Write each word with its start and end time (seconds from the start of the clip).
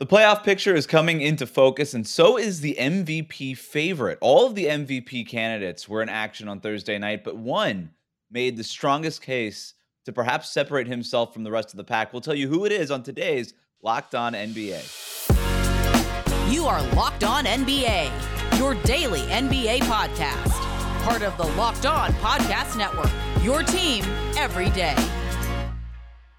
The 0.00 0.06
playoff 0.06 0.42
picture 0.42 0.74
is 0.74 0.88
coming 0.88 1.20
into 1.20 1.46
focus, 1.46 1.94
and 1.94 2.04
so 2.04 2.36
is 2.36 2.60
the 2.60 2.76
MVP 2.80 3.56
favorite. 3.56 4.18
All 4.20 4.44
of 4.44 4.56
the 4.56 4.64
MVP 4.64 5.28
candidates 5.28 5.88
were 5.88 6.02
in 6.02 6.08
action 6.08 6.48
on 6.48 6.58
Thursday 6.58 6.98
night, 6.98 7.22
but 7.22 7.36
one 7.36 7.90
made 8.28 8.56
the 8.56 8.64
strongest 8.64 9.22
case 9.22 9.74
to 10.04 10.12
perhaps 10.12 10.50
separate 10.50 10.88
himself 10.88 11.32
from 11.32 11.44
the 11.44 11.50
rest 11.52 11.72
of 11.72 11.76
the 11.76 11.84
pack. 11.84 12.12
We'll 12.12 12.22
tell 12.22 12.34
you 12.34 12.48
who 12.48 12.64
it 12.64 12.72
is 12.72 12.90
on 12.90 13.04
today's 13.04 13.54
Locked 13.82 14.16
On 14.16 14.32
NBA. 14.32 14.82
You 16.52 16.66
are 16.66 16.82
Locked 16.94 17.22
On 17.22 17.44
NBA, 17.44 18.58
your 18.58 18.74
daily 18.82 19.20
NBA 19.20 19.78
podcast. 19.82 20.50
Part 21.04 21.22
of 21.22 21.36
the 21.36 21.46
Locked 21.56 21.86
On 21.86 22.10
Podcast 22.14 22.76
Network, 22.76 23.12
your 23.44 23.62
team 23.62 24.02
every 24.36 24.70
day. 24.70 24.96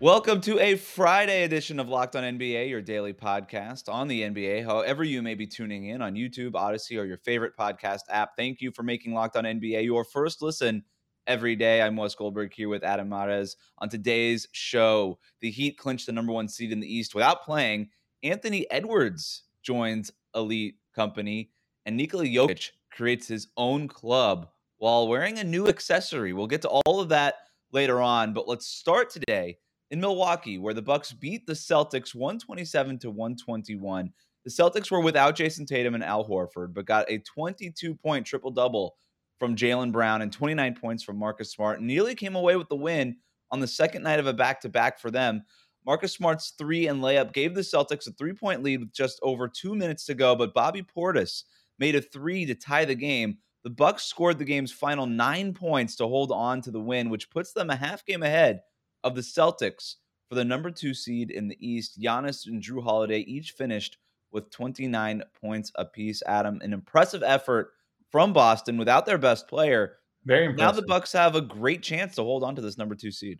Welcome 0.05 0.39
to 0.41 0.59
a 0.59 0.75
Friday 0.75 1.45
edition 1.45 1.79
of 1.79 1.89
Locked 1.89 2.15
On 2.15 2.21
NBA, 2.21 2.69
your 2.69 2.79
daily 2.79 3.11
podcast 3.11 3.91
on 3.91 4.07
the 4.07 4.21
NBA. 4.21 4.63
However, 4.63 5.03
you 5.03 5.23
may 5.23 5.33
be 5.33 5.47
tuning 5.47 5.85
in 5.85 6.03
on 6.03 6.13
YouTube, 6.13 6.53
Odyssey, 6.53 6.99
or 6.99 7.05
your 7.05 7.17
favorite 7.17 7.57
podcast 7.57 8.01
app. 8.09 8.37
Thank 8.37 8.61
you 8.61 8.69
for 8.69 8.83
making 8.83 9.15
Locked 9.15 9.35
On 9.35 9.45
NBA 9.45 9.83
your 9.83 10.03
first 10.03 10.43
listen 10.43 10.83
every 11.25 11.55
day. 11.55 11.81
I'm 11.81 11.95
Wes 11.95 12.13
Goldberg 12.13 12.53
here 12.53 12.69
with 12.69 12.83
Adam 12.83 13.09
Mares. 13.09 13.57
On 13.79 13.89
today's 13.89 14.47
show, 14.51 15.17
the 15.41 15.49
Heat 15.49 15.79
clinched 15.79 16.05
the 16.05 16.11
number 16.11 16.31
one 16.33 16.49
seed 16.49 16.71
in 16.71 16.81
the 16.81 16.95
East 16.95 17.15
without 17.15 17.43
playing. 17.43 17.89
Anthony 18.21 18.69
Edwards 18.69 19.41
joins 19.63 20.11
elite 20.35 20.75
company, 20.95 21.49
and 21.87 21.97
Nikola 21.97 22.25
Jokic 22.25 22.69
creates 22.91 23.27
his 23.27 23.47
own 23.57 23.87
club 23.87 24.49
while 24.77 25.07
wearing 25.07 25.39
a 25.39 25.43
new 25.43 25.67
accessory. 25.67 26.31
We'll 26.31 26.45
get 26.45 26.61
to 26.61 26.69
all 26.69 26.99
of 26.99 27.09
that 27.09 27.37
later 27.71 27.99
on, 27.99 28.33
but 28.33 28.47
let's 28.47 28.67
start 28.67 29.09
today 29.09 29.57
in 29.91 29.99
Milwaukee, 29.99 30.57
where 30.57 30.73
the 30.73 30.81
Bucks 30.81 31.13
beat 31.13 31.45
the 31.45 31.53
Celtics 31.53 32.15
127 32.15 32.99
to 32.99 33.11
121. 33.11 34.11
The 34.43 34.51
Celtics 34.51 34.91
were 34.91 35.01
without 35.01 35.35
Jayson 35.35 35.65
Tatum 35.65 35.95
and 35.95 36.03
Al 36.03 36.27
Horford, 36.27 36.73
but 36.73 36.85
got 36.85 37.09
a 37.09 37.19
22 37.19 37.95
point 37.95 38.25
triple 38.25 38.51
double 38.51 38.95
from 39.39 39.55
Jaylen 39.55 39.91
Brown 39.91 40.21
and 40.21 40.31
29 40.31 40.75
points 40.75 41.03
from 41.03 41.17
Marcus 41.17 41.51
Smart. 41.51 41.81
Nearly 41.81 42.15
came 42.15 42.35
away 42.35 42.55
with 42.55 42.69
the 42.69 42.75
win 42.75 43.17
on 43.51 43.59
the 43.59 43.67
second 43.67 44.03
night 44.03 44.19
of 44.19 44.27
a 44.27 44.33
back 44.33 44.61
to 44.61 44.69
back 44.69 44.99
for 44.99 45.11
them. 45.11 45.43
Marcus 45.85 46.13
Smart's 46.13 46.53
three 46.57 46.87
and 46.87 47.01
layup 47.01 47.33
gave 47.33 47.53
the 47.53 47.61
Celtics 47.61 48.07
a 48.07 48.11
three 48.13 48.33
point 48.33 48.63
lead 48.63 48.79
with 48.79 48.93
just 48.93 49.19
over 49.21 49.47
two 49.47 49.75
minutes 49.75 50.05
to 50.05 50.15
go, 50.15 50.35
but 50.35 50.53
Bobby 50.53 50.83
Portis 50.83 51.43
made 51.77 51.95
a 51.95 52.01
three 52.01 52.45
to 52.45 52.55
tie 52.55 52.85
the 52.85 52.95
game. 52.95 53.37
The 53.63 53.69
Bucks 53.69 54.03
scored 54.03 54.37
the 54.37 54.45
game's 54.45 54.71
final 54.71 55.05
nine 55.05 55.53
points 55.53 55.95
to 55.97 56.07
hold 56.07 56.31
on 56.31 56.61
to 56.61 56.71
the 56.71 56.79
win, 56.79 57.09
which 57.09 57.29
puts 57.29 57.51
them 57.51 57.69
a 57.69 57.75
half 57.75 58.05
game 58.05 58.23
ahead 58.23 58.61
of 59.05 59.15
the 59.15 59.21
Celtics 59.21 59.95
for 60.27 60.35
the 60.35 60.43
number 60.43 60.71
two 60.71 60.93
seed 60.93 61.31
in 61.31 61.47
the 61.47 61.57
East. 61.65 62.01
Giannis 62.01 62.47
and 62.47 62.61
Jrue 62.61 62.83
Holiday 62.83 63.19
each 63.19 63.51
finished 63.51 63.97
with 64.31 64.49
29 64.49 65.23
points 65.39 65.71
apiece. 65.75 66.21
Adam, 66.27 66.59
an 66.61 66.73
impressive 66.73 67.23
effort 67.23 67.71
from 68.11 68.33
Boston 68.33 68.77
without 68.77 69.05
their 69.05 69.17
best 69.17 69.47
player. 69.47 69.97
Very 70.25 70.47
impressive. 70.47 70.75
Now 70.75 70.81
the 70.81 70.87
Bucks 70.87 71.13
have 71.13 71.35
a 71.35 71.41
great 71.41 71.83
chance 71.83 72.15
to 72.15 72.23
hold 72.23 72.43
on 72.43 72.55
to 72.55 72.61
this 72.61 72.77
number 72.77 72.95
two 72.95 73.11
seed. 73.11 73.39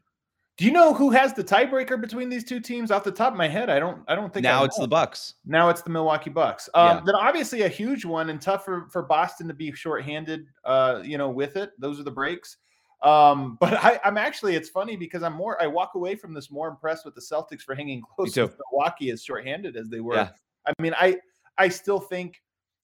Do 0.57 0.63
you 0.63 0.71
know 0.71 0.93
who 0.93 1.09
has 1.09 1.33
the 1.33 1.43
tiebreaker 1.43 1.99
between 1.99 2.29
these 2.29 2.45
two 2.45 2.61
teams? 2.61 2.89
Off 2.89 3.03
the 3.03 3.11
top 3.11 3.33
of 3.33 3.37
my 3.37 3.47
head, 3.47 3.69
I 3.69 3.77
don't. 3.77 4.03
I 4.07 4.15
don't 4.15 4.33
think. 4.33 4.45
Now 4.45 4.63
it's 4.63 4.79
the 4.79 4.87
Bucks. 4.87 5.33
Now 5.45 5.67
it's 5.67 5.81
the 5.81 5.89
Milwaukee 5.89 6.29
Bucks. 6.29 6.69
Um, 6.73 6.87
Yeah. 6.97 7.01
Then 7.07 7.15
obviously 7.15 7.63
a 7.63 7.67
huge 7.67 8.05
one 8.05 8.29
and 8.29 8.41
tough 8.41 8.63
for, 8.63 8.87
for 8.89 9.01
Boston 9.01 9.49
to 9.49 9.53
be 9.53 9.73
shorthanded. 9.73 10.45
Uh, 10.63 11.01
you 11.03 11.17
know, 11.17 11.29
with 11.29 11.57
it, 11.57 11.71
those 11.77 11.99
are 11.99 12.03
the 12.03 12.11
breaks. 12.11 12.55
Um, 13.05 13.57
but 13.61 13.73
I, 13.73 13.99
I'm 14.03 14.17
actually, 14.17 14.55
it's 14.55 14.69
funny 14.69 14.97
because 14.97 15.23
I'm 15.23 15.33
more. 15.33 15.61
I 15.61 15.67
walk 15.67 15.95
away 15.95 16.15
from 16.15 16.33
this 16.33 16.51
more 16.51 16.67
impressed 16.67 17.05
with 17.05 17.15
the 17.15 17.21
Celtics 17.21 17.61
for 17.61 17.75
hanging 17.75 18.01
close 18.15 18.35
with 18.35 18.57
Milwaukee 18.71 19.11
as 19.11 19.23
shorthanded 19.23 19.77
as 19.77 19.89
they 19.89 20.01
were. 20.01 20.15
Yeah. 20.15 20.29
I 20.67 20.73
mean, 20.81 20.93
I 20.97 21.17
I 21.57 21.69
still 21.69 21.99
think 21.99 22.41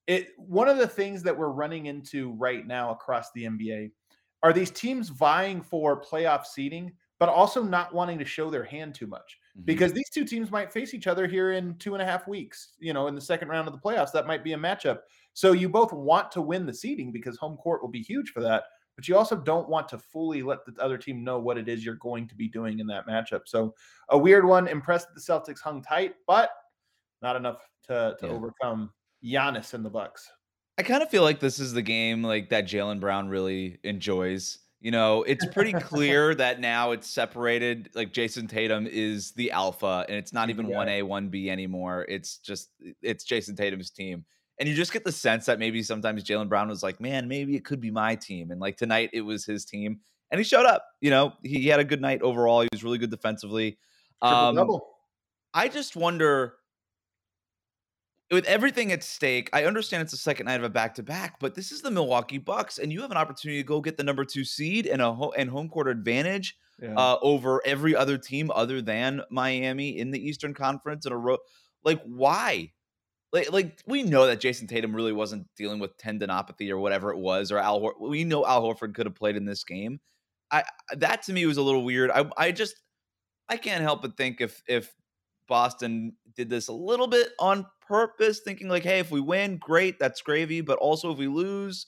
it. 0.08 0.30
One 0.38 0.70
of 0.70 0.78
the 0.78 0.88
things 0.88 1.24
that 1.24 1.38
we're 1.38 1.50
running 1.50 1.88
into 1.88 2.32
right 2.34 2.66
now 2.66 2.92
across 2.92 3.32
the 3.34 3.46
NBA 3.46 3.92
are 4.44 4.54
these 4.54 4.72
teams 4.72 5.10
vying 5.10 5.62
for 5.62 6.02
playoff 6.02 6.46
seeding, 6.46 6.92
but 7.20 7.30
also 7.30 7.64
not 7.64 7.94
wanting 7.94 8.20
to 8.20 8.26
show 8.26 8.50
their 8.50 8.64
hand 8.64 8.96
too 8.96 9.08
much 9.08 9.38
Mhm. 9.58 9.66
because 9.66 9.94
these 9.94 10.10
two 10.10 10.26
teams 10.26 10.50
might 10.50 10.72
face 10.72 10.94
each 10.94 11.08
other 11.08 11.28
here 11.28 11.52
in 11.52 11.78
two 11.78 11.94
and 11.94 12.02
a 12.02 12.06
half 12.06 12.28
weeks. 12.28 12.74
You 12.80 12.94
know, 12.94 13.08
in 13.08 13.16
the 13.16 13.22
second 13.22 13.50
round 13.50 13.68
of 13.68 13.74
the 13.74 13.80
playoffs, 13.80 14.12
that 14.14 14.28
might 14.28 14.44
be 14.44 14.54
a 14.54 14.58
matchup. 14.58 15.00
So 15.34 15.52
you 15.54 15.70
both 15.70 15.94
want 15.94 16.32
to 16.32 16.42
win 16.42 16.66
the 16.66 16.74
seeding 16.74 17.12
because 17.12 17.38
home 17.38 17.58
court 17.58 17.82
will 17.82 17.90
be 17.90 18.02
huge 18.02 18.30
for 18.32 18.42
that, 18.42 18.64
but 19.02 19.08
you 19.08 19.18
also 19.18 19.36
don't 19.36 19.68
want 19.68 19.88
to 19.90 19.98
fully 19.98 20.44
let 20.44 20.64
the 20.64 20.80
other 20.80 20.96
team 20.98 21.24
know 21.24 21.40
what 21.40 21.58
it 21.58 21.68
is 21.68 21.84
you're 21.84 21.96
going 21.96 22.28
to 22.28 22.36
be 22.36 22.48
doing 22.48 22.78
in 22.78 22.86
that 22.86 23.08
matchup. 23.08 23.42
So 23.46 23.74
a 24.10 24.18
weird 24.18 24.46
one. 24.46 24.68
Impressed 24.68 25.08
that 25.08 25.16
the 25.16 25.22
Celtics 25.54 25.60
hung 25.60 25.82
tight, 25.82 26.14
but 26.28 26.52
not 27.24 27.36
enough 27.36 27.68
to 27.88 28.16
to 28.20 28.28
Yeah. 28.28 28.32
overcome 28.32 28.94
Giannis 29.24 29.74
and 29.74 29.84
the 29.84 29.90
Bucks. 29.90 30.30
I 30.78 30.84
kind 30.84 31.02
of 31.02 31.10
feel 31.10 31.24
like 31.24 31.40
this 31.40 31.58
is 31.60 31.74
the 31.74 31.82
game 31.82 32.22
like 32.24 32.50
that 32.50 32.66
Jaylen 32.66 33.00
Brown 33.00 33.28
really 33.28 33.80
enjoys. 33.84 34.60
You 34.80 34.92
know, 34.92 35.24
it's 35.24 35.46
pretty 35.48 35.74
clear 35.74 36.34
that 36.36 36.60
now 36.60 36.92
it's 36.92 37.08
separated. 37.08 37.90
Like 37.96 38.14
Jayson 38.14 38.48
Tatum 38.48 38.86
is 38.86 39.32
the 39.32 39.50
alpha, 39.52 40.06
and 40.08 40.16
it's 40.18 40.32
not 40.34 40.52
even 40.52 40.68
one 40.68 40.90
A, 40.90 41.02
one 41.02 41.30
B 41.30 41.50
anymore. 41.50 42.06
It's 42.08 42.38
just 42.38 42.70
it's 43.02 43.24
Jayson 43.24 43.56
Tatum's 43.56 43.90
team, 43.90 44.26
and 44.62 44.70
you 44.70 44.76
just 44.76 44.94
get 44.94 45.04
the 45.04 45.12
sense 45.12 45.48
that 45.48 45.58
maybe 45.58 45.82
sometimes 45.82 46.24
Jaylen 46.24 46.48
Brown 46.48 46.70
was 46.70 46.84
like, 46.84 47.02
"Man, 47.02 47.28
maybe 47.28 47.56
it 47.56 47.66
could 47.66 47.82
be 47.82 47.90
my 47.90 48.16
team," 48.16 48.52
and 48.52 48.62
like 48.62 48.78
tonight 48.78 49.10
it 49.12 49.22
was 49.22 49.44
his 49.44 49.66
team, 49.66 50.00
and 50.30 50.40
he 50.40 50.44
showed 50.44 50.68
up. 50.68 50.86
You 51.02 51.10
know, 51.10 51.34
he, 51.42 51.62
he 51.62 51.68
had 51.68 51.80
a 51.80 51.84
good 51.84 52.00
night 52.00 52.22
overall. 52.22 52.62
He 52.62 52.70
was 52.72 52.84
really 52.84 53.00
good 53.00 53.10
defensively. 53.10 53.80
Um, 54.22 54.56
double. 54.56 54.88
I 55.52 55.68
just 55.68 55.96
wonder 55.96 56.54
with 58.30 58.46
everything 58.46 58.92
at 58.92 59.04
stake, 59.04 59.50
I 59.52 59.66
understand 59.66 60.04
it's 60.04 60.12
the 60.12 60.18
second 60.18 60.46
night 60.46 60.56
of 60.60 60.64
a 60.64 60.70
back 60.70 60.94
to 60.96 61.04
back, 61.04 61.40
but 61.40 61.56
this 61.56 61.72
is 61.72 61.82
the 61.82 61.92
Milwaukee 61.92 62.38
Bucks, 62.38 62.78
and 62.78 62.94
you 62.94 63.02
have 63.02 63.12
an 63.12 63.18
opportunity 63.18 63.62
to 63.62 63.68
go 63.68 63.82
get 63.82 63.98
the 63.98 64.04
number 64.04 64.24
two 64.24 64.46
seed 64.46 64.86
and 64.86 65.02
a 65.02 65.12
ho- 65.12 65.34
and 65.36 65.50
home 65.50 65.68
court 65.70 65.88
advantage 65.90 66.56
Yeah. 66.82 66.94
uh, 66.96 67.18
over 67.22 67.62
every 67.66 67.94
other 67.96 68.18
team 68.18 68.50
other 68.54 68.82
than 68.82 69.22
Miami 69.32 69.98
in 69.98 70.12
the 70.12 70.20
Eastern 70.26 70.54
Conference 70.54 71.06
in 71.06 71.12
a 71.12 71.18
row. 71.18 71.40
Like, 71.84 72.02
why? 72.04 72.72
Like, 73.34 73.52
like 73.52 73.82
we 73.88 74.04
know 74.04 74.28
that 74.28 74.42
Jayson 74.42 74.68
Tatum 74.68 74.96
really 74.96 75.14
wasn't 75.14 75.48
dealing 75.56 75.80
with 75.80 75.98
tendinopathy 75.98 76.70
or 76.70 76.78
whatever 76.78 77.12
it 77.12 77.18
was, 77.18 77.52
or 77.52 77.58
Al. 77.58 77.80
Hor- 77.80 77.96
we 78.00 78.24
know 78.24 78.46
Al 78.46 78.62
Horford 78.62 78.94
could 78.94 79.06
have 79.06 79.16
played 79.16 79.38
in 79.38 79.46
this 79.46 79.64
game. 79.64 80.00
I 80.52 80.64
that 80.98 81.24
to 81.24 81.34
me 81.34 81.46
was 81.46 81.58
a 81.58 81.62
little 81.62 81.86
weird. 81.86 82.12
I 82.12 82.30
I 82.38 82.52
just 82.52 82.76
I 83.48 83.58
can't 83.58 83.82
help 83.82 84.02
but 84.02 84.18
think 84.18 84.42
if 84.42 84.62
if 84.68 84.94
Boston 85.48 86.14
did 86.36 86.50
this 86.50 86.68
a 86.68 86.74
little 86.74 87.08
bit 87.08 87.30
on 87.40 87.66
purpose, 87.86 88.40
thinking 88.40 88.70
like, 88.70 88.84
hey, 88.84 89.00
if 89.00 89.12
we 89.12 89.22
win, 89.22 89.58
great, 89.58 90.00
that's 90.00 90.22
gravy. 90.22 90.62
But 90.62 90.80
also 90.80 91.12
if 91.12 91.18
we 91.18 91.28
lose, 91.28 91.88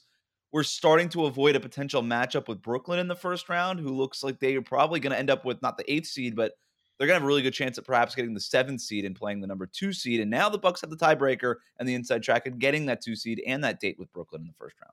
we're 0.52 0.62
starting 0.62 1.08
to 1.10 1.26
avoid 1.26 1.56
a 1.56 1.60
potential 1.60 2.02
matchup 2.02 2.48
with 2.48 2.62
Brooklyn 2.62 2.98
in 2.98 3.08
the 3.08 3.16
first 3.16 3.48
round, 3.48 3.80
who 3.80 3.88
looks 3.88 4.22
like 4.22 4.38
they 4.38 4.54
are 4.56 4.62
probably 4.62 5.00
going 5.00 5.12
to 5.12 5.18
end 5.18 5.30
up 5.30 5.44
with 5.44 5.60
not 5.62 5.78
the 5.78 5.90
eighth 5.92 6.06
seed, 6.06 6.36
but 6.36 6.52
they're 6.98 7.06
going 7.06 7.16
to 7.16 7.20
have 7.20 7.24
a 7.24 7.26
really 7.26 7.42
good 7.42 7.54
chance 7.54 7.76
at 7.76 7.84
perhaps 7.84 8.14
getting 8.14 8.34
the 8.34 8.40
seventh 8.40 8.80
seed 8.80 9.04
and 9.04 9.16
playing 9.16 9.40
the 9.40 9.46
number 9.46 9.66
two 9.66 9.92
seed. 9.92 10.20
And 10.20 10.30
now 10.30 10.48
the 10.48 10.58
Bucks 10.58 10.80
have 10.80 10.90
the 10.90 10.96
tiebreaker 10.96 11.56
and 11.78 11.88
the 11.88 11.94
inside 11.94 12.22
track 12.22 12.46
and 12.46 12.60
getting 12.60 12.86
that 12.86 13.00
two 13.00 13.16
seed 13.16 13.42
and 13.46 13.62
that 13.64 13.80
date 13.80 13.98
with 13.98 14.12
Brooklyn 14.12 14.42
in 14.42 14.46
the 14.46 14.54
first 14.54 14.76
round. 14.80 14.92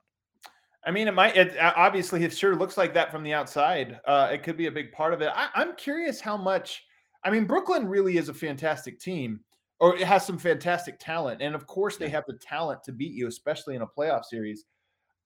I 0.84 0.90
mean, 0.90 1.08
it 1.08 1.14
might. 1.14 1.38
It 1.38 1.58
uh, 1.58 1.74
obviously 1.76 2.24
it 2.24 2.36
sure 2.36 2.56
looks 2.56 2.78
like 2.78 2.94
that 2.96 3.12
from 3.12 3.24
the 3.24 3.34
outside. 3.34 4.00
Uh, 4.06 4.30
it 4.32 4.42
could 4.42 4.58
be 4.58 4.66
a 4.66 4.72
big 4.72 4.92
part 4.92 5.14
of 5.14 5.22
it. 5.22 5.30
I, 5.34 5.50
I'm 5.54 5.76
curious 5.76 6.20
how 6.20 6.38
much. 6.38 6.86
I 7.24 7.30
mean, 7.30 7.46
Brooklyn 7.46 7.88
really 7.88 8.18
is 8.18 8.30
a 8.30 8.34
fantastic 8.34 9.00
team, 9.00 9.42
or 9.80 9.96
it 9.96 10.08
has 10.08 10.26
some 10.26 10.40
fantastic 10.40 10.98
talent, 10.98 11.40
and 11.40 11.54
of 11.54 11.68
course 11.68 11.98
they 11.98 12.10
have 12.10 12.24
the 12.28 12.34
talent 12.34 12.84
to 12.86 12.92
beat 12.92 13.14
you, 13.14 13.28
especially 13.28 13.76
in 13.76 13.84
a 13.84 13.88
playoff 13.88 14.26
series. 14.26 14.66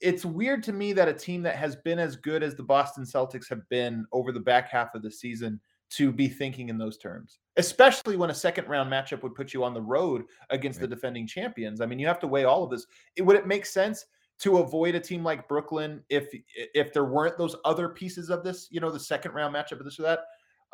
It's 0.02 0.26
weird 0.26 0.62
to 0.64 0.74
me 0.74 0.92
that 0.92 1.08
a 1.08 1.14
team 1.14 1.42
that 1.44 1.56
has 1.56 1.78
been 1.78 2.00
as 2.00 2.18
good 2.18 2.44
as 2.44 2.56
the 2.56 2.64
Boston 2.64 3.06
Celtics 3.06 3.48
have 3.50 3.68
been 3.70 4.06
over 4.12 4.34
the 4.34 4.42
back 4.42 4.70
half 4.70 4.94
of 4.94 5.04
the 5.04 5.12
season 5.12 5.62
to 5.98 6.12
be 6.12 6.28
thinking 6.28 6.70
in 6.70 6.78
those 6.78 6.98
terms, 6.98 7.40
especially 7.58 8.18
when 8.18 8.30
a 8.30 8.36
second 8.36 8.68
round 8.68 8.92
matchup 8.92 9.24
would 9.24 9.36
put 9.36 9.54
you 9.54 9.64
on 9.64 9.74
the 9.74 9.82
road 9.82 10.24
against 10.50 10.80
the 10.80 10.88
defending 10.88 11.28
champions. 11.28 11.82
I 11.82 11.86
mean, 11.86 12.00
you 12.00 12.08
have 12.08 12.20
to 12.20 12.28
weigh 12.28 12.44
all 12.44 12.64
of 12.64 12.70
this. 12.70 12.86
It, 13.16 13.22
would 13.22 13.38
it 13.38 13.48
make 13.48 13.66
sense 13.66 14.06
to 14.40 14.58
avoid 14.58 14.96
a 14.96 15.00
team 15.00 15.24
like 15.24 15.48
Brooklyn 15.48 16.04
if 16.10 16.28
if 16.74 16.92
there 16.92 17.06
weren't 17.06 17.38
those 17.38 17.56
other 17.64 17.90
pieces 17.90 18.30
of 18.30 18.44
this, 18.44 18.68
you 18.72 18.80
know, 18.80 18.92
the 18.92 19.00
second 19.00 19.34
round 19.34 19.56
matchup 19.56 19.80
of 19.80 19.86
this 19.86 20.00
or 20.00 20.04
that? 20.04 20.20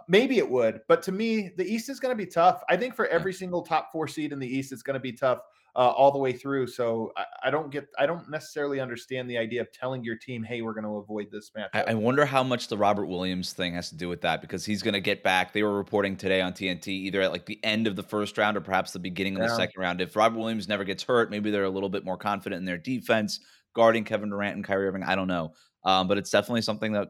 Maybe 0.08 0.40
it 0.40 0.50
would, 0.50 0.82
but 0.88 1.04
to 1.04 1.12
me, 1.12 1.52
the 1.58 1.66
East 1.66 1.88
is 1.88 2.00
going 2.00 2.12
to 2.12 2.26
be 2.26 2.30
tough. 2.30 2.64
I 2.70 2.76
think 2.76 2.96
for 2.96 3.06
every 3.08 3.34
single 3.34 3.62
top 3.62 3.92
four 3.92 4.08
seed 4.08 4.32
in 4.32 4.40
the 4.40 4.48
East, 4.48 4.72
it's 4.72 4.82
going 4.82 4.96
to 4.96 5.00
be 5.00 5.12
tough 5.12 5.40
uh, 5.76 5.80
all 5.80 6.12
the 6.12 6.18
way 6.18 6.34
through. 6.34 6.68
So 6.68 7.12
I, 7.16 7.26
I 7.46 7.52
don't 7.52 7.72
get, 7.72 7.88
I 7.98 8.06
don't 8.06 8.30
necessarily 8.30 8.80
understand 8.80 9.30
the 9.30 9.38
idea 9.38 9.62
of 9.62 9.72
telling 9.72 10.04
your 10.04 10.16
team, 10.16 10.44
"Hey, 10.44 10.62
we're 10.62 10.74
going 10.74 10.86
to 10.86 10.98
avoid 10.98 11.28
this 11.32 11.52
match." 11.56 11.70
I, 11.74 11.84
I 11.84 11.94
wonder 11.94 12.26
how 12.26 12.44
much 12.44 12.68
the 12.68 12.78
Robert 12.78 13.06
Williams 13.06 13.54
thing 13.54 13.74
has 13.74 13.90
to 13.90 13.96
do 13.96 14.10
with 14.10 14.22
that 14.22 14.42
because 14.42 14.66
he's 14.66 14.82
going 14.82 14.94
to 14.94 15.02
get 15.02 15.24
back. 15.24 15.54
They 15.54 15.64
were 15.64 15.76
reporting 15.76 16.18
today 16.18 16.42
on 16.42 16.54
TNT 16.54 16.88
either 16.88 17.22
at 17.22 17.32
like 17.32 17.46
the 17.46 17.64
end 17.64 17.88
of 17.88 17.96
the 17.96 18.04
first 18.04 18.38
round 18.38 18.58
or 18.58 18.62
perhaps 18.62 18.92
the 18.92 19.00
beginning 19.00 19.36
of 19.36 19.42
the 19.42 19.56
second 19.56 19.80
round. 19.80 20.02
If 20.02 20.16
Robert 20.16 20.38
Williams 20.38 20.68
never 20.68 20.84
gets 20.84 21.04
hurt, 21.04 21.32
maybe 21.32 21.52
they're 21.52 21.64
a 21.64 21.70
little 21.70 21.90
bit 21.90 22.04
more 22.04 22.18
confident 22.18 22.60
in 22.60 22.66
their 22.66 22.78
defense 22.78 23.40
guarding 23.74 24.04
Kevin 24.04 24.30
Durant 24.30 24.56
and 24.56 24.66
Kyrie 24.66 24.88
Irving. 24.88 25.04
I 25.04 25.16
don't 25.16 25.28
know, 25.28 25.54
um, 25.84 26.08
but 26.08 26.18
it's 26.18 26.30
definitely 26.30 26.62
something 26.62 26.94
that 26.94 27.10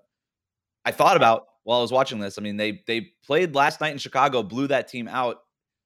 I 0.85 0.91
thought 0.91 1.17
about 1.17 1.45
while 1.63 1.79
I 1.79 1.81
was 1.81 1.91
watching 1.91 2.19
this. 2.19 2.37
I 2.37 2.41
mean, 2.41 2.57
they 2.57 2.83
they 2.87 3.11
played 3.25 3.55
last 3.55 3.81
night 3.81 3.91
in 3.91 3.97
Chicago, 3.97 4.43
blew 4.43 4.67
that 4.67 4.87
team 4.87 5.07
out. 5.07 5.37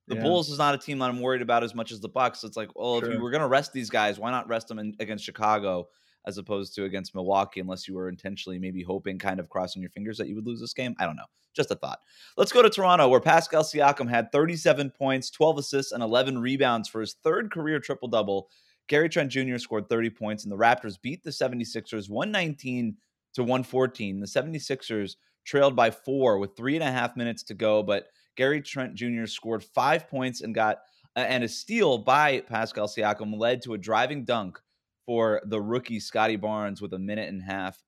The 0.08 0.16
Yeah. 0.16 0.24
Bulls 0.24 0.50
is 0.50 0.58
not 0.58 0.76
a 0.76 0.78
team 0.78 1.00
that 1.00 1.10
I'm 1.10 1.20
worried 1.20 1.42
about 1.42 1.64
as 1.64 1.74
much 1.74 1.92
as 1.92 2.00
the 2.00 2.10
Bucks. 2.10 2.44
It's 2.44 2.58
like, 2.58 2.70
well, 2.76 3.00
if 3.00 3.12
you 3.12 3.20
were 3.20 3.32
going 3.32 3.42
to 3.42 3.48
rest 3.48 3.74
these 3.74 3.90
guys, 3.90 4.20
why 4.20 4.32
not 4.32 4.48
rest 4.48 4.68
them 4.68 4.78
in, 4.80 4.96
against 5.00 5.24
Chicago 5.24 5.88
as 6.28 6.38
opposed 6.38 6.76
to 6.76 6.84
against 6.84 7.16
Milwaukee? 7.16 7.60
Unless 7.60 7.88
you 7.88 7.96
were 7.96 8.08
intentionally 8.10 8.60
maybe 8.60 8.84
hoping, 8.84 9.18
kind 9.18 9.40
of 9.40 9.50
crossing 9.50 9.82
your 9.82 9.90
fingers 9.90 10.18
that 10.18 10.28
you 10.28 10.36
would 10.36 10.46
lose 10.46 10.60
this 10.60 10.74
game. 10.74 10.96
I 11.00 11.06
don't 11.06 11.16
know. 11.16 11.26
Just 11.56 11.72
a 11.72 11.76
thought. 11.76 12.00
Let's 12.38 12.52
go 12.52 12.62
to 12.62 12.70
Toronto, 12.70 13.08
where 13.08 13.22
Pascal 13.22 13.64
Siakam 13.64 14.10
had 14.10 14.32
37 14.32 14.92
points, 14.92 15.30
12 15.32 15.58
assists, 15.60 15.92
and 15.94 16.04
11 16.04 16.38
rebounds 16.38 16.90
for 16.90 17.02
his 17.02 17.14
third 17.24 17.52
career 17.52 17.80
triple 17.80 18.10
double. 18.10 18.50
Gary 18.88 19.10
Trent 19.10 19.32
Jr. 19.32 19.58
scored 19.58 19.90
30 19.90 20.10
points, 20.12 20.44
and 20.44 20.52
the 20.52 20.58
Raptors 20.58 21.02
beat 21.02 21.24
the 21.24 21.32
76ers 21.32 22.10
119 22.10 22.98
to 23.34 23.42
114. 23.42 24.20
The 24.20 24.28
76ers 24.28 25.16
trailed 25.46 25.76
by 25.76 25.92
four 25.92 26.38
with 26.40 26.56
three 26.56 26.76
and 26.76 26.84
a 26.84 26.92
half 26.92 27.16
minutes 27.16 27.44
to 27.44 27.54
go, 27.54 27.82
but 27.82 28.08
Gary 28.36 28.62
Trent 28.62 28.96
Jr. 28.96 29.26
scored 29.26 29.64
five 29.64 30.08
points 30.08 30.42
and 30.42 30.54
got 30.54 30.80
and 31.16 31.44
a 31.44 31.48
steal 31.48 31.98
by 31.98 32.42
Pascal 32.42 32.88
Siakam 32.88 33.38
led 33.38 33.62
to 33.64 33.74
a 33.74 33.78
driving 33.78 34.26
dunk 34.26 34.60
for 35.06 35.42
the 35.46 35.62
rookie 35.62 36.00
Scottie 36.00 36.36
Barnes 36.36 36.82
with 36.82 36.94
a 36.94 37.00
minute 37.00 37.30
and 37.30 37.42
a 37.42 37.46
half 37.46 37.82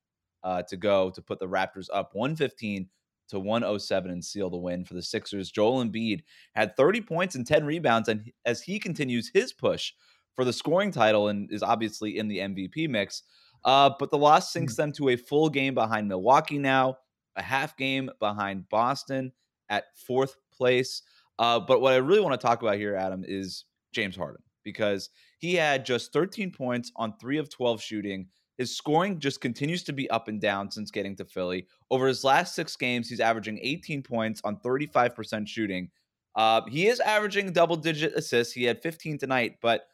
uh, 0.44 0.62
to 0.62 0.76
go 0.76 1.10
to 1.10 1.20
put 1.20 1.38
the 1.38 1.48
Raptors 1.48 1.88
up 1.92 2.10
115 2.14 2.88
to 3.28 3.38
107 3.38 4.10
and 4.10 4.24
seal 4.24 4.48
the 4.48 4.56
win 4.56 4.84
for 4.84 4.94
the 4.94 5.02
Sixers. 5.02 5.50
Joel 5.50 5.84
Embiid 5.84 6.22
had 6.54 6.76
30 6.76 7.02
points 7.02 7.34
and 7.34 7.46
10 7.46 7.66
rebounds, 7.66 8.08
and 8.08 8.30
as 8.46 8.62
he 8.62 8.78
continues 8.78 9.30
his 9.32 9.52
push 9.52 9.92
for 10.34 10.44
the 10.44 10.52
scoring 10.52 10.90
title 10.90 11.28
and 11.28 11.52
is 11.52 11.62
obviously 11.62 12.16
in 12.16 12.28
the 12.28 12.38
MVP 12.38 12.88
mix. 12.88 13.24
Uh, 13.64 13.90
but 13.98 14.10
the 14.10 14.16
loss 14.16 14.52
sinks 14.52 14.76
them 14.76 14.92
to 14.92 15.10
a 15.10 15.16
full 15.16 15.50
game 15.50 15.74
behind 15.74 16.08
Milwaukee 16.08 16.58
now, 16.58 16.96
a 17.36 17.42
half 17.42 17.76
game 17.76 18.08
behind 18.20 18.68
Boston 18.68 19.32
at 19.68 19.84
fourth 20.06 20.36
place. 20.52 21.02
Uh, 21.38 21.60
but 21.60 21.80
what 21.80 21.92
I 21.92 21.96
really 21.96 22.20
want 22.20 22.38
to 22.38 22.46
talk 22.46 22.62
about 22.62 22.76
here, 22.76 22.94
Adam, 22.96 23.24
is 23.26 23.64
James 23.92 24.16
Harden 24.16 24.42
because 24.64 25.10
he 25.38 25.54
had 25.54 25.86
just 25.86 26.12
13 26.12 26.50
points 26.50 26.92
on 26.96 27.16
three 27.18 27.38
of 27.38 27.48
12 27.48 27.80
shooting. 27.80 28.26
His 28.58 28.76
scoring 28.76 29.20
just 29.20 29.40
continues 29.40 29.84
to 29.84 29.92
be 29.92 30.10
up 30.10 30.28
and 30.28 30.40
down 30.40 30.70
since 30.70 30.90
getting 30.90 31.14
to 31.16 31.24
Philly. 31.24 31.66
Over 31.90 32.08
his 32.08 32.24
last 32.24 32.54
six 32.54 32.74
games, 32.76 33.08
he's 33.08 33.20
averaging 33.20 33.60
18 33.62 34.02
points 34.02 34.40
on 34.42 34.56
35% 34.58 35.46
shooting. 35.46 35.90
Uh, 36.34 36.62
he 36.68 36.88
is 36.88 37.00
averaging 37.00 37.52
double 37.52 37.76
digit 37.76 38.14
assists. 38.14 38.52
He 38.52 38.64
had 38.64 38.82
15 38.82 39.18
tonight, 39.18 39.56
but 39.62 39.86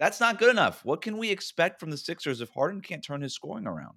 that's 0.00 0.20
not 0.20 0.38
good 0.38 0.50
enough. 0.50 0.84
What 0.84 1.02
can 1.02 1.18
we 1.18 1.30
expect 1.30 1.78
from 1.78 1.90
the 1.90 1.96
Sixers 1.96 2.40
if 2.40 2.50
Harden 2.50 2.80
can't 2.80 3.02
turn 3.02 3.22
his 3.22 3.34
scoring 3.34 3.66
around? 3.66 3.94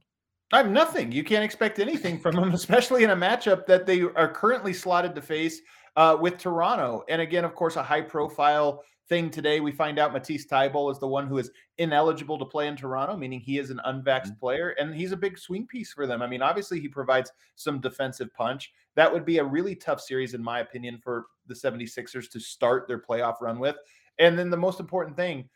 I'm 0.54 0.72
nothing. 0.72 1.12
You 1.12 1.24
can't 1.24 1.44
expect 1.44 1.80
anything 1.80 2.20
from 2.20 2.36
them, 2.36 2.52
especially 2.54 3.04
in 3.04 3.10
a 3.10 3.16
matchup 3.16 3.66
that 3.66 3.86
they 3.86 4.02
are 4.02 4.32
currently 4.32 4.74
slotted 4.74 5.14
to 5.16 5.22
face 5.22 5.62
uh, 5.96 6.18
with 6.20 6.38
Toronto. 6.38 7.04
And 7.10 7.22
again, 7.22 7.44
of 7.44 7.54
course, 7.56 7.76
a 7.76 7.84
high 7.84 8.02
profile 8.02 8.84
thing 9.10 9.30
today. 9.30 9.60
We 9.60 9.72
find 9.72 10.00
out 10.00 10.14
Matisse 10.14 10.46
Thybulle 10.48 10.92
is 10.92 11.00
the 11.00 11.08
one 11.08 11.28
who 11.28 11.38
is 11.38 11.52
ineligible 11.78 12.38
to 12.40 12.46
play 12.46 12.68
in 12.68 12.76
Toronto, 12.76 13.16
meaning 13.16 13.40
he 13.40 13.58
is 13.58 13.70
an 13.70 13.80
unvaxxed 13.86 14.34
Mhm. 14.34 14.40
player, 14.40 14.70
and 14.80 14.94
he's 14.94 15.12
a 15.14 15.18
big 15.18 15.38
swing 15.38 15.66
piece 15.66 15.94
for 15.94 16.06
them. 16.06 16.22
I 16.22 16.28
mean, 16.28 16.42
obviously, 16.42 16.80
he 16.80 16.90
provides 16.90 17.32
some 17.56 17.80
defensive 17.80 18.34
punch. 18.34 18.74
That 18.96 19.12
would 19.12 19.26
be 19.26 19.38
a 19.38 19.44
really 19.44 19.76
tough 19.76 20.02
series, 20.02 20.34
in 20.34 20.44
my 20.44 20.60
opinion, 20.60 21.00
for 21.00 21.28
the 21.48 21.56
76ers 21.56 22.28
to 22.30 22.40
start 22.40 22.88
their 22.88 23.00
playoff 23.00 23.40
run 23.42 23.60
with. 23.60 23.78
And 24.20 24.38
then 24.38 24.50
the 24.50 24.58
most 24.58 24.80
important 24.80 25.16
thing, 25.16 25.50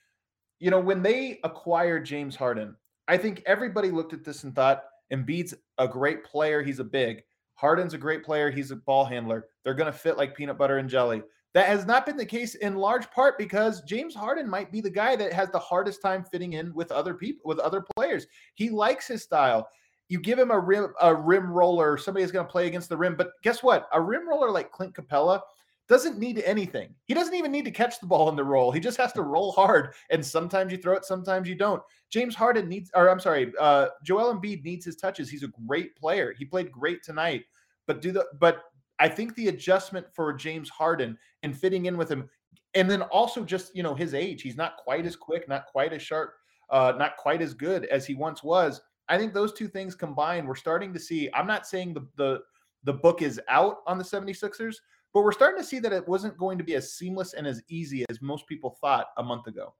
you 0.59 0.69
know, 0.71 0.79
when 0.79 1.01
they 1.01 1.39
acquired 1.43 2.05
James 2.05 2.35
Harden, 2.35 2.77
I 3.11 3.17
think 3.17 3.43
everybody 3.45 3.91
looked 3.91 4.13
at 4.13 4.23
this 4.23 4.45
and 4.45 4.55
thought 4.55 4.85
Embiid's 5.11 5.53
a 5.77 5.85
great 5.85 6.23
player. 6.23 6.63
He's 6.63 6.79
a 6.79 6.83
big. 6.85 7.23
Harden's 7.55 7.93
a 7.93 7.97
great 7.97 8.23
player. 8.23 8.49
He's 8.49 8.71
a 8.71 8.77
ball 8.77 9.03
handler. 9.03 9.47
They're 9.65 9.73
going 9.73 9.91
to 9.91 9.97
fit 9.97 10.15
like 10.15 10.33
peanut 10.33 10.57
butter 10.57 10.77
and 10.77 10.89
jelly. 10.89 11.21
That 11.53 11.67
has 11.67 11.85
not 11.85 12.05
been 12.05 12.15
the 12.15 12.25
case 12.25 12.55
in 12.55 12.77
large 12.77 13.11
part 13.11 13.37
because 13.37 13.81
James 13.81 14.15
Harden 14.15 14.49
might 14.49 14.71
be 14.71 14.79
the 14.79 14.89
guy 14.89 15.17
that 15.17 15.33
has 15.33 15.49
the 15.49 15.59
hardest 15.59 16.01
time 16.01 16.23
fitting 16.23 16.53
in 16.53 16.73
with 16.73 16.89
other 16.89 17.13
people, 17.13 17.41
with 17.43 17.59
other 17.59 17.83
players. 17.97 18.27
He 18.55 18.69
likes 18.69 19.09
his 19.09 19.23
style. 19.23 19.67
You 20.07 20.21
give 20.21 20.39
him 20.39 20.51
a 20.51 20.59
rim, 20.59 20.93
a 21.01 21.13
rim 21.13 21.51
roller, 21.51 21.97
somebody's 21.97 22.31
going 22.31 22.45
to 22.45 22.51
play 22.51 22.67
against 22.67 22.87
the 22.87 22.95
rim. 22.95 23.17
But 23.17 23.31
guess 23.43 23.61
what? 23.61 23.89
A 23.91 23.99
rim 23.99 24.27
roller 24.27 24.51
like 24.51 24.71
Clint 24.71 24.93
Capela 24.93 25.41
doesn't 25.87 26.17
need 26.17 26.41
anything. 26.45 26.93
He 27.05 27.13
doesn't 27.13 27.33
even 27.33 27.51
need 27.51 27.65
to 27.65 27.71
catch 27.71 27.99
the 27.99 28.07
ball 28.07 28.29
in 28.29 28.35
the 28.35 28.43
roll. 28.43 28.71
He 28.71 28.79
just 28.79 28.97
has 28.97 29.11
to 29.13 29.23
roll 29.23 29.51
hard. 29.51 29.93
And 30.09 30.25
sometimes 30.25 30.71
you 30.71 30.77
throw 30.77 30.95
it, 30.95 31.05
sometimes 31.05 31.49
you 31.49 31.55
don't. 31.55 31.81
James 32.09 32.35
Harden 32.35 32.69
needs, 32.69 32.89
or 32.95 33.09
I'm 33.09 33.19
sorry, 33.19 33.51
uh, 33.59 33.87
Joel 34.03 34.33
Embiid 34.33 34.63
needs 34.63 34.85
his 34.85 34.95
touches. 34.95 35.29
He's 35.29 35.43
a 35.43 35.51
great 35.67 35.95
player. 35.95 36.33
He 36.37 36.45
played 36.45 36.71
great 36.71 37.03
tonight. 37.03 37.43
But 37.87 38.01
do 38.01 38.11
the 38.11 38.25
but 38.39 38.63
I 38.99 39.09
think 39.09 39.35
the 39.35 39.47
adjustment 39.47 40.05
for 40.13 40.31
James 40.31 40.69
Harden 40.69 41.17
and 41.43 41.57
fitting 41.57 41.87
in 41.87 41.97
with 41.97 42.09
him, 42.09 42.29
and 42.73 42.89
then 42.89 43.01
also 43.03 43.43
just 43.43 43.75
you 43.75 43.83
know 43.83 43.95
his 43.95 44.13
age, 44.13 44.41
he's 44.41 44.55
not 44.55 44.77
quite 44.77 45.05
as 45.05 45.15
quick, 45.15 45.49
not 45.49 45.65
quite 45.65 45.91
as 45.91 46.01
sharp, 46.01 46.33
uh, 46.69 46.93
not 46.97 47.17
quite 47.17 47.41
as 47.41 47.53
good 47.53 47.85
as 47.85 48.05
he 48.05 48.13
once 48.13 48.43
was. 48.43 48.79
I 49.09 49.17
think 49.17 49.33
those 49.33 49.53
two 49.53 49.67
things 49.67 49.95
combined, 49.95 50.47
we're 50.47 50.55
starting 50.55 50.93
to 50.93 50.99
see. 50.99 51.29
I'm 51.33 51.47
not 51.47 51.65
saying 51.67 51.95
the 51.95 52.07
the 52.15 52.39
the 52.83 52.93
book 52.93 53.21
is 53.21 53.39
out 53.47 53.77
on 53.87 53.97
the 53.97 54.03
76ers, 54.03 54.75
but 55.13 55.21
we're 55.23 55.31
starting 55.31 55.61
to 55.61 55.67
see 55.67 55.79
that 55.79 55.91
it 55.93 56.07
wasn't 56.07 56.37
going 56.37 56.57
to 56.57 56.63
be 56.63 56.75
as 56.75 56.93
seamless 56.93 57.33
and 57.33 57.45
as 57.47 57.61
easy 57.69 58.05
as 58.09 58.21
most 58.21 58.47
people 58.47 58.77
thought 58.81 59.07
a 59.17 59.23
month 59.23 59.47
ago. 59.47 59.73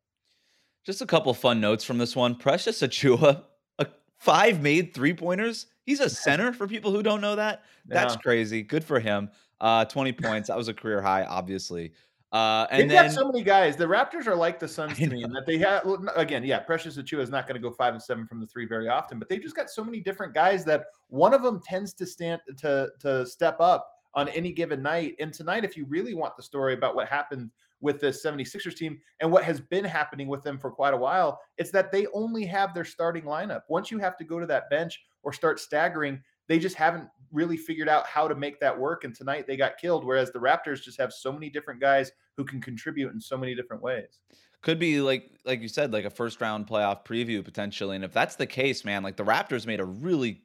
Just 0.86 1.02
a 1.02 1.06
couple 1.06 1.34
fun 1.34 1.62
notes 1.62 1.84
from 1.84 1.98
this 1.98 2.16
one. 2.16 2.36
Precious 2.36 2.82
Achiuwa, 2.82 3.44
a 3.80 3.88
five 4.18 4.62
made 4.62 4.94
three 4.94 5.14
pointers. 5.14 5.68
He's 5.86 6.00
a 6.00 6.10
center 6.10 6.54
for 6.54 6.68
people 6.68 6.92
who 6.92 7.04
don't 7.04 7.22
know 7.22 7.36
that. 7.36 7.64
That's 7.86 8.16
Yeah. 8.16 8.22
crazy. 8.22 8.64
Good 8.64 8.84
for 8.84 9.00
him. 9.00 9.30
Uh, 9.60 9.86
20 9.86 10.12
points. 10.14 10.48
That 10.48 10.58
was 10.58 10.68
a 10.70 10.74
career 10.74 11.02
high, 11.02 11.24
obviously. 11.24 11.94
Uh, 12.32 12.66
They've 12.72 12.88
then 12.88 13.08
got 13.08 13.12
so 13.12 13.28
many 13.28 13.44
guys. 13.44 13.76
The 13.76 13.86
Raptors 13.86 14.26
are 14.26 14.36
like 14.36 14.58
the 14.58 14.68
Suns 14.68 14.98
to 14.98 15.08
me, 15.08 15.22
in 15.24 15.32
that 15.34 15.46
they 15.46 15.58
have 15.58 15.86
again, 16.16 16.46
yeah. 16.46 16.60
Precious 16.60 16.98
Achiuwa 16.98 17.20
is 17.20 17.30
not 17.30 17.46
going 17.46 17.62
to 17.62 17.70
go 17.70 17.70
five 17.76 17.94
and 17.94 18.02
seven 18.02 18.26
from 18.26 18.40
the 18.40 18.48
three 18.48 18.66
very 18.66 18.88
often, 18.88 19.20
but 19.20 19.28
they've 19.28 19.42
just 19.42 19.56
got 19.56 19.70
so 19.70 19.84
many 19.84 20.00
different 20.00 20.34
guys 20.34 20.64
that 20.64 20.86
one 21.10 21.34
of 21.34 21.44
them 21.44 21.60
tends 21.62 21.94
to 21.96 22.06
stand 22.06 22.40
to 22.58 22.90
to 23.02 23.26
step 23.26 23.58
up 23.60 23.92
on 24.14 24.28
any 24.30 24.52
given 24.52 24.82
night. 24.82 25.16
And 25.20 25.34
tonight, 25.34 25.64
if 25.64 25.78
you 25.78 25.86
really 25.86 26.14
want 26.14 26.36
the 26.36 26.44
story 26.44 26.74
about 26.74 26.96
what 26.96 27.08
happened 27.08 27.52
with 27.80 28.00
this 28.00 28.24
76ers 28.24 28.76
team 28.76 29.00
and 29.20 29.32
what 29.32 29.44
has 29.44 29.60
been 29.60 29.84
happening 29.86 30.28
with 30.28 30.44
them 30.44 30.60
for 30.60 30.70
quite 30.70 30.94
a 30.94 30.98
while, 30.98 31.40
it's 31.58 31.72
that 31.72 31.92
they 31.92 32.08
only 32.14 32.46
have 32.46 32.74
their 32.74 32.86
starting 32.86 33.24
lineup. 33.24 33.62
Once 33.70 33.90
you 33.90 33.98
have 33.98 34.18
to 34.18 34.24
go 34.24 34.40
to 34.40 34.46
that 34.46 34.70
bench 34.70 35.02
or 35.24 35.34
start 35.34 35.60
staggering, 35.60 36.22
they 36.48 36.60
just 36.60 36.76
haven't 36.76 37.08
really 37.32 37.58
figured 37.58 37.90
out 37.90 38.06
how 38.06 38.28
to 38.28 38.36
make 38.36 38.60
that 38.60 38.78
work. 38.78 39.04
And 39.04 39.16
tonight 39.16 39.48
they 39.48 39.58
got 39.58 39.78
killed. 39.78 40.06
Whereas 40.06 40.32
the 40.32 40.40
Raptors 40.40 40.84
just 40.84 41.00
have 41.00 41.14
so 41.14 41.32
many 41.32 41.50
different 41.50 41.80
guys 41.80 42.12
who 42.38 42.44
can 42.44 42.62
contribute 42.62 43.14
in 43.14 43.22
so 43.22 43.38
many 43.38 43.56
different 43.56 43.82
ways. 43.82 44.20
could 44.62 44.78
be 44.78 45.02
like 45.02 45.32
like 45.46 45.62
you 45.62 45.68
said, 45.68 45.94
like 45.94 46.06
a 46.06 46.10
first 46.10 46.42
round 46.42 46.68
playoff 46.68 47.06
preview 47.06 47.44
potentially. 47.44 47.96
And 47.96 48.06
if 48.06 48.14
that's 48.14 48.36
the 48.36 48.48
case, 48.48 48.84
man, 48.86 49.02
like 49.02 49.16
the 49.16 49.26
Raptors 49.26 49.66
made 49.66 49.80
a 49.80 49.86
really 49.86 50.44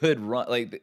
good 0.00 0.20
run. 0.20 0.46
Like 0.48 0.82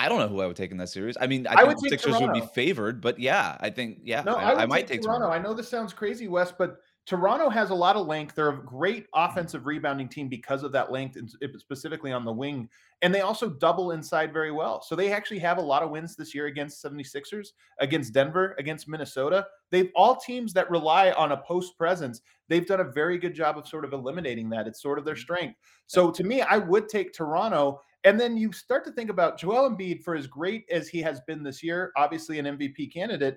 I 0.00 0.08
don't 0.08 0.18
know 0.18 0.28
who 0.28 0.40
I 0.40 0.46
would 0.46 0.56
take 0.56 0.70
in 0.70 0.78
that 0.78 0.88
series. 0.88 1.18
I 1.20 1.26
mean, 1.26 1.46
I, 1.46 1.52
I 1.52 1.56
think 1.56 1.68
would 1.68 1.76
the 1.76 1.88
Sixers 1.90 2.18
would 2.20 2.32
be 2.32 2.40
favored, 2.40 3.02
but 3.02 3.18
yeah, 3.18 3.58
I 3.60 3.68
think 3.68 3.98
yeah, 4.02 4.22
No, 4.22 4.34
I, 4.34 4.52
I, 4.52 4.62
I 4.62 4.66
might 4.66 4.86
take 4.86 4.88
take 4.88 5.02
Toronto. 5.02 5.26
Toronto. 5.26 5.38
I 5.38 5.42
know 5.42 5.52
this 5.52 5.68
sounds 5.68 5.92
crazy, 5.92 6.26
Wes, 6.26 6.50
but 6.50 6.78
Toronto 7.06 7.48
has 7.48 7.70
a 7.70 7.74
lot 7.74 7.96
of 7.96 8.06
length. 8.06 8.34
They're 8.34 8.50
a 8.50 8.64
great 8.64 9.04
mm-hmm. 9.04 9.30
offensive 9.30 9.66
rebounding 9.66 10.08
team 10.08 10.28
because 10.28 10.62
of 10.62 10.72
that 10.72 10.92
length, 10.92 11.16
and 11.16 11.30
specifically 11.58 12.12
on 12.12 12.24
the 12.24 12.32
wing. 12.32 12.68
And 13.02 13.14
they 13.14 13.20
also 13.20 13.50
double 13.50 13.90
inside 13.90 14.32
very 14.32 14.52
well. 14.52 14.80
So 14.80 14.94
they 14.94 15.12
actually 15.12 15.40
have 15.40 15.58
a 15.58 15.62
lot 15.62 15.82
of 15.82 15.90
wins 15.90 16.16
this 16.16 16.34
year 16.34 16.46
against 16.46 16.84
76ers, 16.84 17.48
against 17.78 18.14
Denver, 18.14 18.54
against 18.58 18.88
Minnesota. 18.88 19.46
They've 19.70 19.90
all 19.94 20.16
teams 20.16 20.52
that 20.52 20.70
rely 20.70 21.10
on 21.12 21.32
a 21.32 21.38
post 21.38 21.76
presence. 21.76 22.20
They've 22.48 22.66
done 22.66 22.80
a 22.80 22.92
very 22.92 23.18
good 23.18 23.34
job 23.34 23.58
of 23.58 23.66
sort 23.66 23.84
of 23.84 23.92
eliminating 23.92 24.48
that. 24.50 24.66
It's 24.66 24.80
sort 24.80 24.98
of 24.98 25.04
their 25.04 25.14
mm-hmm. 25.14 25.20
strength. 25.20 25.58
So 25.86 26.10
to 26.10 26.22
me, 26.22 26.42
I 26.42 26.58
would 26.58 26.88
take 26.88 27.12
Toronto. 27.12 27.80
And 28.04 28.18
then 28.18 28.36
you 28.36 28.52
start 28.52 28.84
to 28.86 28.92
think 28.92 29.10
about 29.10 29.38
Joel 29.38 29.70
Embiid 29.70 30.02
for 30.02 30.14
as 30.14 30.26
great 30.26 30.64
as 30.70 30.88
he 30.88 31.02
has 31.02 31.20
been 31.26 31.42
this 31.42 31.62
year, 31.62 31.92
obviously 31.96 32.38
an 32.38 32.46
MVP 32.46 32.92
candidate. 32.92 33.36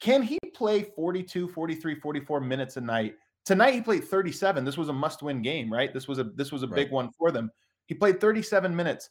Can 0.00 0.22
he 0.22 0.38
play 0.54 0.82
42, 0.82 1.48
43, 1.48 1.94
44 2.00 2.40
minutes 2.40 2.76
a 2.76 2.80
night? 2.80 3.14
Tonight 3.46 3.72
he 3.74 3.80
played 3.80 4.04
37. 4.04 4.64
This 4.64 4.76
was 4.76 4.88
a 4.88 4.92
must-win 4.92 5.40
game, 5.40 5.72
right? 5.72 5.92
This 5.94 6.08
was 6.08 6.18
a 6.18 6.24
this 6.24 6.52
was 6.52 6.62
a 6.62 6.66
Right. 6.66 6.76
big 6.76 6.90
one 6.90 7.10
for 7.16 7.30
them. 7.30 7.50
He 7.86 7.94
played 7.94 8.20
37 8.20 8.74
minutes. 8.74 9.10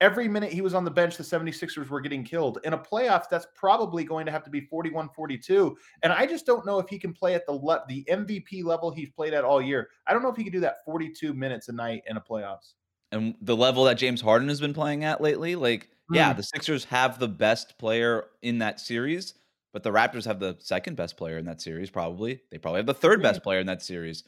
Every 0.00 0.26
minute 0.26 0.52
he 0.52 0.60
was 0.60 0.74
on 0.74 0.84
the 0.84 0.90
bench, 0.90 1.16
the 1.16 1.22
76ers 1.22 1.88
were 1.88 2.00
getting 2.00 2.24
killed. 2.24 2.58
In 2.64 2.72
a 2.72 2.78
playoff, 2.78 3.28
that's 3.30 3.46
probably 3.54 4.02
going 4.04 4.26
to 4.26 4.32
have 4.32 4.42
to 4.44 4.50
be 4.50 4.60
41 4.62 5.08
42. 5.10 5.76
And 6.02 6.12
I 6.12 6.26
just 6.26 6.44
don't 6.46 6.66
know 6.66 6.78
if 6.78 6.88
he 6.88 6.98
can 6.98 7.12
play 7.14 7.34
at 7.34 7.46
the 7.46 7.52
le- 7.52 7.84
the 7.88 8.04
MVP 8.10 8.64
level 8.64 8.90
he's 8.90 9.10
played 9.10 9.34
at 9.34 9.44
all 9.44 9.62
year. 9.62 9.88
I 10.06 10.12
don't 10.12 10.22
know 10.22 10.30
if 10.30 10.36
he 10.36 10.44
can 10.44 10.52
do 10.52 10.60
that 10.60 10.84
42 10.84 11.32
minutes 11.32 11.68
a 11.68 11.72
night 11.72 12.02
in 12.06 12.16
a 12.16 12.20
playoffs. 12.20 12.74
And 13.14 13.34
the 13.40 13.56
level 13.56 13.84
that 13.84 13.94
James 13.96 14.20
Harden 14.20 14.48
has 14.48 14.60
been 14.60 14.74
playing 14.74 15.04
at 15.04 15.20
lately, 15.20 15.54
like, 15.56 15.88
yeah, 16.12 16.32
Mm. 16.32 16.36
the 16.36 16.42
Sixers 16.42 16.84
have 16.86 17.18
the 17.18 17.28
best 17.28 17.78
player 17.78 18.26
in 18.42 18.58
that 18.58 18.80
series, 18.80 19.34
but 19.72 19.82
the 19.82 19.90
Raptors 19.90 20.26
have 20.26 20.38
the 20.40 20.56
second 20.60 20.96
best 20.96 21.16
player 21.16 21.38
in 21.38 21.46
that 21.46 21.60
series, 21.62 21.90
probably. 21.90 22.42
They 22.50 22.58
probably 22.58 22.80
have 22.80 22.86
the 22.86 22.94
third 22.94 23.20
Yeah. 23.22 23.30
best 23.30 23.42
player 23.42 23.60
in 23.60 23.66
that 23.66 23.82
series. 23.82 24.24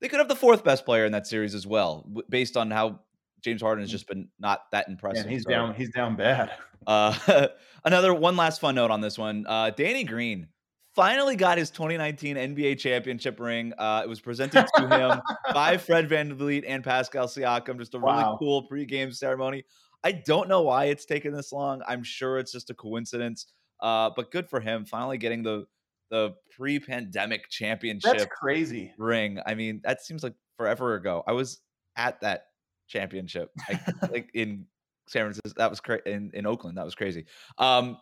They 0.00 0.08
could 0.08 0.18
have 0.18 0.28
the 0.28 0.34
fourth 0.36 0.64
best 0.64 0.84
player 0.84 1.04
in 1.06 1.12
that 1.12 1.26
series 1.28 1.54
as 1.54 1.66
well, 1.66 2.10
based 2.28 2.56
on 2.56 2.70
how 2.72 3.00
James 3.40 3.62
Harden 3.62 3.82
has 3.82 3.90
just 3.90 4.08
been 4.08 4.28
not 4.40 4.70
that 4.72 4.88
impressive. 4.88 5.22
And 5.24 5.32
he's 5.32 5.44
so, 5.44 5.50
down. 5.50 5.74
He's 5.74 5.90
down 5.92 6.16
bad. 6.16 6.50
Uh, 6.86 7.48
another 7.84 8.12
one 8.14 8.36
last 8.36 8.60
fun 8.60 8.74
note 8.74 8.90
on 8.90 9.00
this 9.00 9.16
one. 9.18 9.46
Uh, 9.46 9.70
Danny 9.70 10.02
Green 10.04 10.48
finally 10.94 11.36
got 11.36 11.58
his 11.58 11.70
2019 11.70 12.36
NBA 12.36 12.78
championship 12.78 13.38
ring. 13.40 13.72
Uh, 13.78 14.02
it 14.04 14.08
was 14.08 14.20
presented 14.20 14.66
to 14.76 14.88
him 14.88 15.20
by 15.54 15.76
Fred 15.78 16.08
VanVleet 16.08 16.64
and 16.66 16.82
Pascal 16.84 17.26
Siakam. 17.26 17.78
Just 17.78 17.94
a 17.94 17.98
really 17.98 18.12
Wow. 18.12 18.36
cool 18.38 18.68
pregame 18.68 19.14
ceremony. 19.14 19.64
I 20.04 20.12
don't 20.12 20.48
know 20.48 20.62
why 20.62 20.86
it's 20.86 21.04
taken 21.04 21.32
this 21.32 21.52
long. 21.52 21.80
I'm 21.86 22.02
sure 22.02 22.38
it's 22.38 22.52
just 22.52 22.70
a 22.70 22.74
coincidence. 22.74 23.46
Uh, 23.80 24.10
but 24.14 24.30
good 24.30 24.48
for 24.48 24.60
him 24.60 24.84
finally 24.84 25.18
getting 25.18 25.42
the 25.42 25.64
the 26.10 26.34
pre-pandemic 26.54 27.48
championship 27.48 28.12
That's 28.18 28.26
crazy. 28.26 28.92
ring. 28.98 29.38
I 29.46 29.54
mean, 29.54 29.80
that 29.84 30.02
seems 30.02 30.22
like 30.22 30.34
forever 30.58 30.94
ago. 30.96 31.24
I 31.26 31.32
was 31.32 31.60
at 31.96 32.20
that 32.20 32.48
championship, 32.86 33.50
I, 33.68 33.80
like 34.10 34.28
in 34.34 34.66
San 35.08 35.22
Francisco. 35.22 35.54
That 35.56 35.70
was 35.70 35.80
crazy. 35.80 36.02
In, 36.06 36.30
in 36.34 36.46
Oakland, 36.46 36.76
that 36.76 36.84
was 36.84 36.94
crazy. 36.94 37.24
Um, 37.56 37.96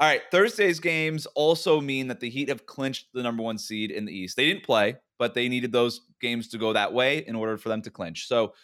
all 0.00 0.08
right, 0.08 0.22
Thursday's 0.30 0.80
games 0.80 1.26
also 1.34 1.78
mean 1.78 2.08
that 2.08 2.20
the 2.20 2.30
Heat 2.30 2.48
have 2.48 2.64
clinched 2.64 3.08
the 3.12 3.22
number 3.22 3.42
one 3.42 3.58
seed 3.58 3.90
in 3.90 4.06
the 4.06 4.12
East. 4.12 4.34
They 4.34 4.46
didn't 4.46 4.64
play, 4.64 4.96
but 5.18 5.34
they 5.34 5.46
needed 5.46 5.72
those 5.72 6.00
games 6.22 6.48
to 6.48 6.58
go 6.58 6.72
that 6.72 6.94
way 6.94 7.18
in 7.18 7.36
order 7.36 7.58
for 7.58 7.68
them 7.68 7.82
to 7.82 7.90
clinch. 7.90 8.26
So, 8.26 8.54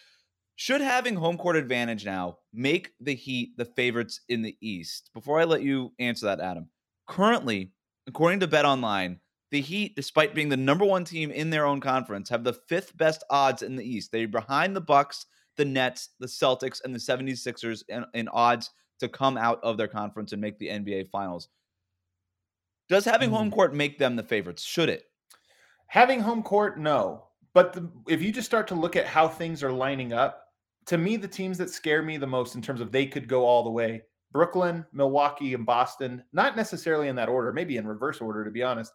should 0.59 0.81
having 0.81 1.15
home 1.15 1.37
court 1.37 1.57
advantage 1.57 2.07
now 2.07 2.39
make 2.55 2.93
the 3.01 3.15
Heat 3.15 3.59
the 3.59 3.67
favorites 3.67 4.23
in 4.31 4.41
the 4.41 4.57
East? 4.63 5.11
Before 5.13 5.39
I 5.39 5.45
let 5.45 5.61
you 5.61 5.93
answer 5.99 6.25
that, 6.25 6.41
Adam, 6.41 6.71
currently, 7.07 7.73
according 8.07 8.41
to 8.41 8.49
BetOnline, 8.49 9.19
the 9.51 9.61
Heat, 9.61 9.95
despite 9.95 10.35
being 10.35 10.49
the 10.49 10.57
number 10.57 10.87
one 10.87 11.05
team 11.05 11.31
in 11.31 11.51
their 11.51 11.67
own 11.67 11.83
conference, 11.83 12.31
have 12.31 12.45
the 12.45 12.55
fifth 12.55 12.97
best 12.97 13.23
odds 13.29 13.61
in 13.61 13.77
the 13.77 13.85
East. 13.85 14.11
They're 14.11 14.27
behind 14.27 14.75
the 14.75 14.81
Bucks, 14.81 15.27
the 15.59 15.67
Nets, 15.67 16.09
the 16.19 16.27
Celtics, 16.27 16.81
and 16.83 16.95
the 16.95 16.99
76ers 16.99 17.83
in, 17.91 18.07
in 18.15 18.29
odds 18.29 18.71
to 19.01 19.09
come 19.09 19.37
out 19.37 19.61
of 19.63 19.77
their 19.77 19.89
conference 19.89 20.33
and 20.33 20.41
make 20.41 20.59
the 20.59 20.69
NBA 20.69 21.11
Finals. 21.11 21.49
Does 22.89 23.05
having 23.05 23.31
home 23.31 23.51
mm. 23.51 23.55
court 23.55 23.75
make 23.75 23.99
them 23.99 24.17
the 24.17 24.23
favorites? 24.23 24.63
Should 24.63 24.89
it? 24.89 25.05
Having 25.89 26.21
home 26.21 26.43
court, 26.43 26.79
no. 26.79 27.25
But 27.55 27.73
the, 27.73 27.91
if 28.09 28.23
you 28.23 28.33
just 28.33 28.47
start 28.47 28.69
to 28.69 28.75
look 28.75 28.97
at 28.97 29.07
how 29.07 29.29
things 29.29 29.63
are 29.63 29.73
lining 29.73 30.13
up, 30.13 30.45
to 30.87 30.99
me, 30.99 31.17
the 31.17 31.29
teams 31.29 31.59
that 31.59 31.71
scare 31.71 32.03
me 32.03 32.17
the 32.17 32.27
most 32.27 32.55
in 32.55 32.63
terms 32.63 32.81
of 32.81 32.93
they 32.93 33.07
could 33.07 33.29
go 33.29 33.45
all 33.45 33.65
the 33.65 33.71
way 33.71 34.03
Brooklyn, 34.33 34.85
Milwaukee, 34.93 35.55
and 35.55 35.65
Boston, 35.65 36.23
not 36.33 36.57
necessarily 36.57 37.09
in 37.09 37.17
that 37.17 37.29
order, 37.29 37.53
maybe 37.53 37.77
in 37.77 37.87
reverse 37.87 38.21
order, 38.21 38.45
to 38.45 38.51
be 38.51 38.63
honest. 38.63 38.93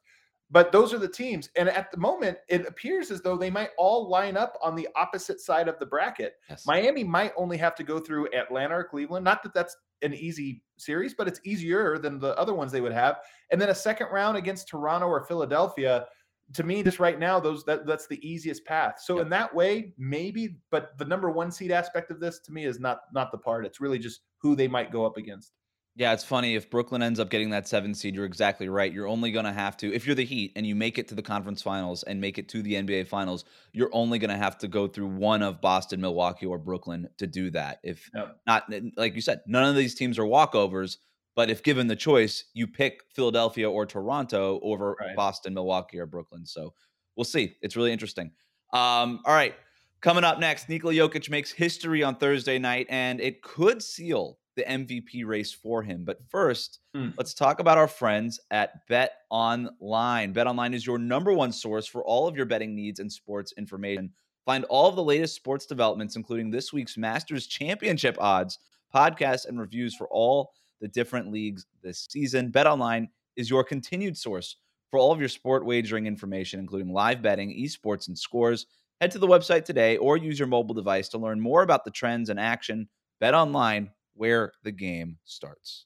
But 0.51 0.71
those 0.71 0.93
are 0.93 0.99
the 0.99 1.07
teams. 1.07 1.49
And 1.55 1.69
at 1.69 1.91
the 1.91 1.97
moment, 1.97 2.37
it 2.49 2.67
appears 2.67 3.09
as 3.09 3.21
though 3.21 3.37
they 3.37 3.49
might 3.49 3.69
all 3.77 4.09
line 4.09 4.35
up 4.35 4.57
on 4.61 4.75
the 4.75 4.87
opposite 4.95 5.39
side 5.39 5.69
of 5.69 5.79
the 5.79 5.85
bracket. 5.85 6.33
Yes. 6.49 6.65
Miami 6.67 7.03
might 7.03 7.31
only 7.37 7.57
have 7.57 7.73
to 7.75 7.83
go 7.83 7.99
through 7.99 8.27
Atlanta 8.33 8.77
or 8.77 8.83
Cleveland. 8.83 9.23
Not 9.23 9.41
that 9.43 9.53
that's 9.53 9.75
an 10.01 10.13
easy 10.13 10.63
series, 10.77 11.13
but 11.13 11.27
it's 11.27 11.39
easier 11.43 11.97
than 11.97 12.19
the 12.19 12.37
other 12.37 12.53
ones 12.53 12.71
they 12.71 12.81
would 12.81 12.93
have. 12.93 13.17
And 13.51 13.61
then 13.61 13.69
a 13.69 13.75
second 13.75 14.07
round 14.11 14.37
against 14.37 14.67
Toronto 14.67 15.07
or 15.07 15.23
Philadelphia. 15.23 16.07
To 16.55 16.63
me, 16.63 16.83
just 16.83 16.99
right 16.99 17.17
now, 17.17 17.39
those 17.39 17.63
that, 17.65 17.85
that's 17.85 18.07
the 18.07 18.19
easiest 18.27 18.65
path. 18.65 18.99
So 19.01 19.15
Yep. 19.15 19.23
in 19.23 19.29
that 19.29 19.55
way, 19.55 19.93
maybe, 19.97 20.57
but 20.69 20.97
the 20.97 21.05
number 21.05 21.29
one 21.31 21.49
seed 21.49 21.71
aspect 21.71 22.11
of 22.11 22.19
this 22.19 22.39
to 22.41 22.51
me 22.51 22.65
is 22.65 22.77
not 22.79 23.03
not 23.13 23.31
the 23.31 23.37
part. 23.37 23.65
It's 23.65 23.79
really 23.79 23.99
just 23.99 24.21
who 24.41 24.55
they 24.55 24.67
might 24.67 24.91
go 24.91 25.05
up 25.05 25.15
against. 25.15 25.53
Yeah, 25.95 26.13
it's 26.13 26.23
funny. 26.23 26.55
If 26.55 26.69
Brooklyn 26.69 27.03
ends 27.03 27.19
up 27.19 27.29
getting 27.29 27.49
that 27.49 27.67
seven 27.67 27.93
seed, 27.93 28.15
you're 28.15 28.25
exactly 28.25 28.69
right. 28.69 28.93
You're 28.93 29.09
only 29.09 29.31
going 29.31 29.43
to 29.43 29.51
have 29.51 29.75
to, 29.77 29.93
if 29.93 30.05
you're 30.05 30.15
the 30.15 30.23
Heat 30.23 30.53
and 30.55 30.65
you 30.65 30.73
make 30.73 30.97
it 30.97 31.09
to 31.09 31.15
the 31.15 31.21
conference 31.21 31.61
finals 31.61 32.03
and 32.03 32.21
make 32.21 32.37
it 32.37 32.47
to 32.49 32.61
the 32.61 32.75
NBA 32.75 33.07
finals, 33.07 33.43
you're 33.73 33.89
only 33.91 34.17
going 34.17 34.29
to 34.29 34.37
have 34.37 34.57
to 34.59 34.69
go 34.69 34.87
through 34.87 35.07
one 35.07 35.41
of 35.41 35.59
Boston, 35.59 35.99
Milwaukee, 35.99 36.45
or 36.45 36.57
Brooklyn 36.57 37.09
to 37.17 37.27
do 37.27 37.49
that. 37.51 37.79
If 37.83 38.09
not, 38.47 38.71
like 38.95 39.15
you 39.15 39.21
said, 39.21 39.41
none 39.47 39.65
of 39.65 39.75
these 39.75 39.93
teams 39.93 40.17
are 40.17 40.23
walkovers. 40.23 40.97
But 41.35 41.49
if 41.49 41.63
given 41.63 41.87
the 41.87 41.95
choice, 41.95 42.45
you 42.53 42.67
pick 42.67 43.01
Philadelphia 43.13 43.69
or 43.69 43.85
Toronto 43.85 44.59
over 44.63 44.95
Right. 44.99 45.15
Boston, 45.15 45.53
Milwaukee, 45.53 45.99
or 45.99 46.05
Brooklyn. 46.05 46.45
So 46.45 46.73
we'll 47.15 47.23
see. 47.25 47.55
It's 47.61 47.75
really 47.75 47.91
interesting. 47.93 48.31
Um, 48.73 49.21
all 49.25 49.33
right. 49.33 49.55
Coming 50.01 50.23
up 50.23 50.39
next, 50.39 50.67
Nikola 50.67 50.93
Jokic 50.93 51.29
makes 51.29 51.51
history 51.51 52.01
on 52.01 52.15
Thursday 52.15 52.57
night, 52.59 52.87
and 52.89 53.21
it 53.21 53.43
could 53.43 53.83
seal 53.83 54.39
the 54.55 54.63
MVP 54.63 55.25
race 55.25 55.51
for 55.53 55.81
him. 55.81 56.03
But 56.03 56.19
first, 56.29 56.79
Hmm. 56.93 57.09
let's 57.17 57.33
talk 57.33 57.59
about 57.59 57.77
our 57.77 57.87
friends 57.87 58.39
at 58.51 58.85
Bet 58.87 59.13
Online. 59.29 60.33
BetOnline 60.33 60.73
is 60.73 60.85
your 60.85 60.97
number 60.97 61.33
one 61.33 61.51
source 61.51 61.87
for 61.87 62.03
all 62.03 62.27
of 62.27 62.35
your 62.35 62.45
betting 62.45 62.75
needs 62.75 62.99
and 62.99 63.11
sports 63.11 63.53
information. 63.57 64.11
Find 64.45 64.63
all 64.65 64.89
of 64.89 64.95
the 64.95 65.03
latest 65.03 65.35
sports 65.35 65.65
developments, 65.65 66.15
including 66.15 66.49
this 66.51 66.73
week's 66.73 66.97
Masters 66.97 67.47
Championship 67.47 68.17
odds, 68.19 68.59
podcasts, 68.93 69.45
and 69.47 69.59
reviews 69.59 69.95
for 69.95 70.07
all 70.09 70.51
the 70.81 70.87
different 70.87 71.31
leagues 71.31 71.65
this 71.81 72.07
season. 72.09 72.51
BetOnline 72.51 73.07
is 73.35 73.49
your 73.49 73.63
continued 73.63 74.17
source 74.17 74.57
for 74.89 74.99
all 74.99 75.11
of 75.11 75.19
your 75.19 75.29
sport 75.29 75.65
wagering 75.65 76.07
information, 76.07 76.59
including 76.59 76.91
live 76.91 77.21
betting, 77.21 77.49
esports, 77.51 78.07
and 78.09 78.17
scores. 78.17 78.65
Head 78.99 79.11
to 79.11 79.19
the 79.19 79.27
website 79.27 79.63
today 79.63 79.95
or 79.97 80.17
use 80.17 80.37
your 80.37 80.47
mobile 80.47 80.75
device 80.75 81.07
to 81.09 81.17
learn 81.17 81.39
more 81.39 81.63
about 81.63 81.85
the 81.85 81.91
trends 81.91 82.29
and 82.29 82.39
action. 82.39 82.89
BetOnline, 83.21 83.89
where 84.15 84.51
the 84.63 84.71
game 84.71 85.17
starts. 85.23 85.85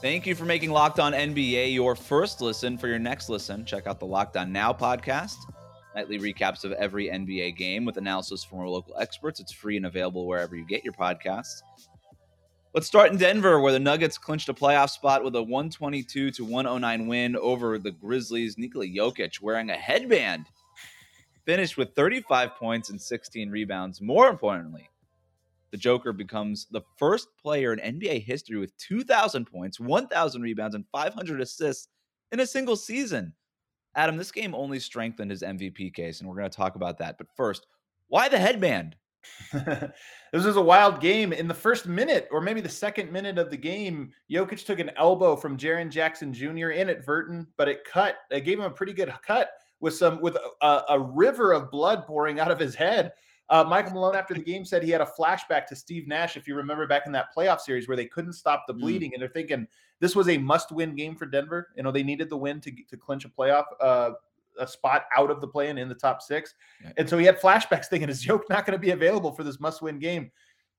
Thank 0.00 0.26
you 0.26 0.34
for 0.34 0.44
making 0.44 0.70
Locked 0.70 0.98
On 0.98 1.12
NBA 1.12 1.72
your 1.72 1.94
first 1.94 2.40
listen. 2.40 2.76
For 2.76 2.88
your 2.88 2.98
next 2.98 3.28
listen, 3.28 3.64
check 3.64 3.86
out 3.86 4.00
the 4.00 4.06
Locked 4.06 4.36
On 4.36 4.50
Now 4.50 4.72
podcast. 4.72 5.36
Nightly 5.94 6.18
recaps 6.18 6.64
of 6.64 6.72
every 6.72 7.08
NBA 7.08 7.56
game 7.56 7.84
with 7.84 7.98
analysis 7.98 8.42
from 8.42 8.58
our 8.58 8.68
local 8.68 8.98
experts. 8.98 9.38
It's 9.38 9.52
free 9.52 9.76
and 9.76 9.86
available 9.86 10.26
wherever 10.26 10.56
you 10.56 10.66
get 10.66 10.82
your 10.82 10.94
podcasts. 10.94 11.62
Let's 12.74 12.86
start 12.86 13.12
in 13.12 13.18
Denver, 13.18 13.60
where 13.60 13.72
the 13.72 13.78
Nuggets 13.78 14.16
clinched 14.16 14.48
a 14.48 14.54
playoff 14.54 14.90
spot 14.90 15.22
with 15.22 15.36
a 15.36 15.42
122 15.42 16.30
to 16.30 16.44
109 16.44 17.06
win 17.06 17.36
over 17.36 17.78
the 17.78 17.90
Grizzlies. 17.90 18.56
Nikola 18.56 18.86
Jokic 18.86 19.42
wearing 19.42 19.70
a 19.70 19.76
headband 19.76 20.46
finished 21.44 21.76
with 21.76 21.94
35 21.94 22.54
points 22.56 22.90
and 22.90 23.00
16 23.00 23.50
rebounds. 23.50 24.00
More 24.00 24.28
importantly, 24.28 24.88
the 25.70 25.76
Joker 25.76 26.12
becomes 26.12 26.66
the 26.70 26.82
first 26.96 27.28
player 27.40 27.72
in 27.72 27.98
NBA 27.98 28.24
history 28.24 28.58
with 28.58 28.76
2,000 28.76 29.46
points, 29.46 29.80
1,000 29.80 30.42
rebounds, 30.42 30.74
and 30.74 30.84
500 30.92 31.40
assists 31.40 31.88
in 32.30 32.40
a 32.40 32.46
single 32.46 32.76
season. 32.76 33.32
Adam, 33.94 34.16
this 34.16 34.32
game 34.32 34.54
only 34.54 34.78
strengthened 34.78 35.30
his 35.30 35.42
MVP 35.42 35.94
case, 35.94 36.20
and 36.20 36.28
we're 36.28 36.36
going 36.36 36.50
to 36.50 36.56
talk 36.56 36.76
about 36.76 36.98
that. 36.98 37.18
But 37.18 37.28
first, 37.36 37.66
why 38.08 38.28
the 38.28 38.38
headband? 38.38 38.96
this 39.52 40.44
was 40.44 40.56
a 40.56 40.62
wild 40.62 41.00
game. 41.00 41.32
In 41.32 41.46
the 41.46 41.54
first 41.54 41.86
minute, 41.86 42.28
or 42.30 42.40
maybe 42.40 42.60
the 42.60 42.68
second 42.68 43.12
minute 43.12 43.38
of 43.38 43.50
the 43.50 43.56
game, 43.56 44.12
Jokic 44.30 44.64
took 44.64 44.78
an 44.78 44.90
elbow 44.96 45.36
from 45.36 45.56
Jaren 45.56 45.90
Jackson 45.90 46.32
Jr. 46.32 46.70
inadvertent, 46.70 47.48
but 47.56 47.68
it 47.68 47.84
cut. 47.84 48.16
It 48.30 48.44
gave 48.44 48.58
him 48.58 48.64
a 48.64 48.70
pretty 48.70 48.92
good 48.92 49.12
cut 49.24 49.50
with 49.82 49.94
some 49.94 50.18
with 50.22 50.36
a, 50.62 50.82
a 50.88 50.98
river 50.98 51.52
of 51.52 51.70
blood 51.70 52.06
pouring 52.06 52.40
out 52.40 52.50
of 52.50 52.58
his 52.58 52.74
head. 52.74 53.12
Uh, 53.50 53.62
Michael 53.62 53.92
Malone, 53.92 54.14
after 54.16 54.32
the 54.32 54.40
game, 54.40 54.64
said 54.64 54.82
he 54.82 54.90
had 54.90 55.02
a 55.02 55.08
flashback 55.18 55.66
to 55.66 55.76
Steve 55.76 56.08
Nash, 56.08 56.38
if 56.38 56.48
you 56.48 56.54
remember 56.54 56.86
back 56.86 57.02
in 57.04 57.12
that 57.12 57.26
playoff 57.36 57.60
series 57.60 57.86
where 57.86 57.96
they 57.96 58.06
couldn't 58.06 58.32
stop 58.32 58.64
the 58.66 58.72
Mm. 58.72 58.80
bleeding, 58.80 59.12
and 59.12 59.20
they're 59.20 59.28
thinking 59.28 59.66
this 60.00 60.16
was 60.16 60.28
a 60.30 60.38
must-win 60.38 60.94
game 60.94 61.14
for 61.16 61.26
Denver. 61.26 61.68
You 61.76 61.82
know, 61.82 61.90
they 61.92 62.02
needed 62.02 62.30
the 62.30 62.36
win 62.36 62.60
to 62.62 62.70
to 62.88 62.96
clinch 62.96 63.26
a 63.26 63.28
playoff. 63.28 63.64
Uh, 63.78 64.12
a 64.58 64.66
spot 64.66 65.06
out 65.16 65.30
of 65.30 65.40
the 65.40 65.48
play 65.48 65.70
and 65.70 65.78
in 65.78 65.88
the 65.88 65.94
top 65.94 66.20
six. 66.20 66.54
Yeah. 66.84 66.92
And 66.98 67.08
so 67.08 67.16
he 67.16 67.24
had 67.24 67.40
flashbacks 67.40 67.86
thinking, 67.86 68.10
is 68.10 68.20
Joke 68.20 68.44
not 68.50 68.66
going 68.66 68.78
to 68.78 68.78
be 68.78 68.90
available 68.90 69.32
for 69.32 69.42
this 69.44 69.58
must 69.58 69.80
win 69.80 69.98
game? 69.98 70.30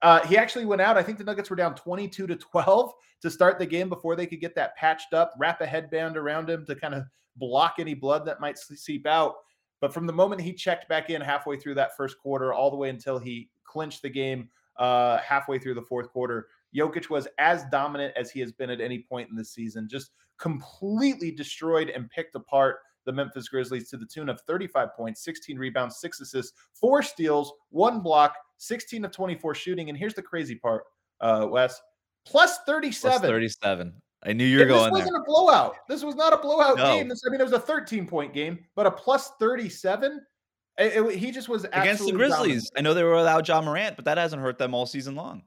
Uh, 0.03 0.19
he 0.27 0.37
actually 0.37 0.65
went 0.65 0.79
out. 0.79 0.95
I 0.95 1.01
think 1.01 1.17
the 1.17 1.23
Nuggets 1.23 1.49
were 1.49 1.55
down 1.55 1.73
22 1.73 2.27
to 2.27 2.35
12 2.35 2.93
to 3.23 3.31
start 3.31 3.57
the 3.57 3.65
game 3.65 3.89
before 3.89 4.15
they 4.15 4.27
could 4.27 4.39
get 4.39 4.53
that 4.53 4.75
patched 4.75 5.13
up, 5.13 5.33
wrap 5.39 5.59
a 5.61 5.65
headband 5.65 6.17
around 6.17 6.51
him 6.51 6.67
to 6.67 6.75
kind 6.75 6.93
of 6.93 7.05
block 7.37 7.75
any 7.79 7.93
blood 7.93 8.25
that 8.25 8.39
might 8.39 8.57
seep 8.57 9.05
out. 9.07 9.35
But 9.81 9.93
from 9.93 10.07
the 10.07 10.13
moment 10.13 10.41
he 10.41 10.53
checked 10.53 10.87
back 10.87 11.09
in 11.09 11.21
halfway 11.21 11.57
through 11.57 11.75
that 11.75 11.95
first 11.97 12.17
quarter, 12.17 12.53
all 12.53 12.71
the 12.71 12.77
way 12.77 12.89
until 12.89 13.19
he 13.19 13.49
clinched 13.65 14.01
the 14.01 14.09
game 14.09 14.49
uh, 14.77 15.17
halfway 15.17 15.59
through 15.59 15.73
the 15.73 15.81
fourth 15.81 16.09
quarter, 16.09 16.47
Jokic 16.75 17.09
was 17.09 17.27
as 17.37 17.65
dominant 17.71 18.13
as 18.15 18.31
he 18.31 18.39
has 18.39 18.51
been 18.51 18.69
at 18.69 18.81
any 18.81 18.99
point 18.99 19.29
in 19.29 19.35
this 19.35 19.51
season. 19.51 19.87
Just 19.89 20.11
completely 20.39 21.31
destroyed 21.31 21.89
and 21.89 22.09
picked 22.09 22.35
apart 22.35 22.77
the 23.05 23.11
Memphis 23.11 23.49
Grizzlies 23.49 23.89
to 23.89 23.97
the 23.97 24.05
tune 24.05 24.29
of 24.29 24.39
35 24.41 24.95
points, 24.95 25.23
16 25.23 25.57
rebounds, 25.57 25.97
six 25.99 26.21
assists, 26.21 26.53
four 26.73 27.01
steals, 27.03 27.51
one 27.69 27.99
block, 27.99 28.35
16 28.57 29.05
of 29.05 29.11
24 29.11 29.55
shooting. 29.55 29.89
And 29.89 29.97
here's 29.97 30.13
the 30.13 30.21
crazy 30.21 30.55
part, 30.55 30.83
uh, 31.21 31.47
Wes, 31.49 31.79
plus 32.25 32.59
37. 32.65 33.19
Plus 33.19 33.29
37. 33.29 33.93
I 34.25 34.33
knew 34.33 34.45
you 34.45 34.57
were 34.57 34.63
And 34.63 34.69
going 34.69 34.93
there. 34.93 35.03
This 35.03 35.11
wasn't 35.11 35.17
a 35.23 35.25
blowout. 35.25 35.75
This 35.89 36.03
was 36.03 36.15
not 36.15 36.33
a 36.33 36.37
blowout 36.37 36.77
No. 36.77 36.85
game. 36.97 37.07
This, 37.09 37.21
I 37.27 37.29
mean, 37.29 37.41
it 37.41 37.43
was 37.43 37.53
a 37.53 37.59
13 37.59 38.07
point 38.07 38.33
game, 38.33 38.59
but 38.75 38.85
a 38.85 38.91
plus 38.91 39.31
37. 39.39 40.21
It- 40.77 40.95
it- 41.05 41.15
he 41.17 41.31
just 41.31 41.49
was 41.49 41.65
Against 41.65 42.05
the 42.05 42.11
Grizzlies. 42.13 42.69
dominant. 42.69 42.71
I 42.77 42.81
know 42.81 42.93
they 42.93 43.03
were 43.03 43.15
without 43.15 43.47
Ja 43.47 43.61
Morant, 43.61 43.95
but 43.95 44.05
that 44.05 44.17
hasn't 44.17 44.41
hurt 44.41 44.57
them 44.57 44.73
all 44.73 44.85
season 44.85 45.15
long. 45.15 45.43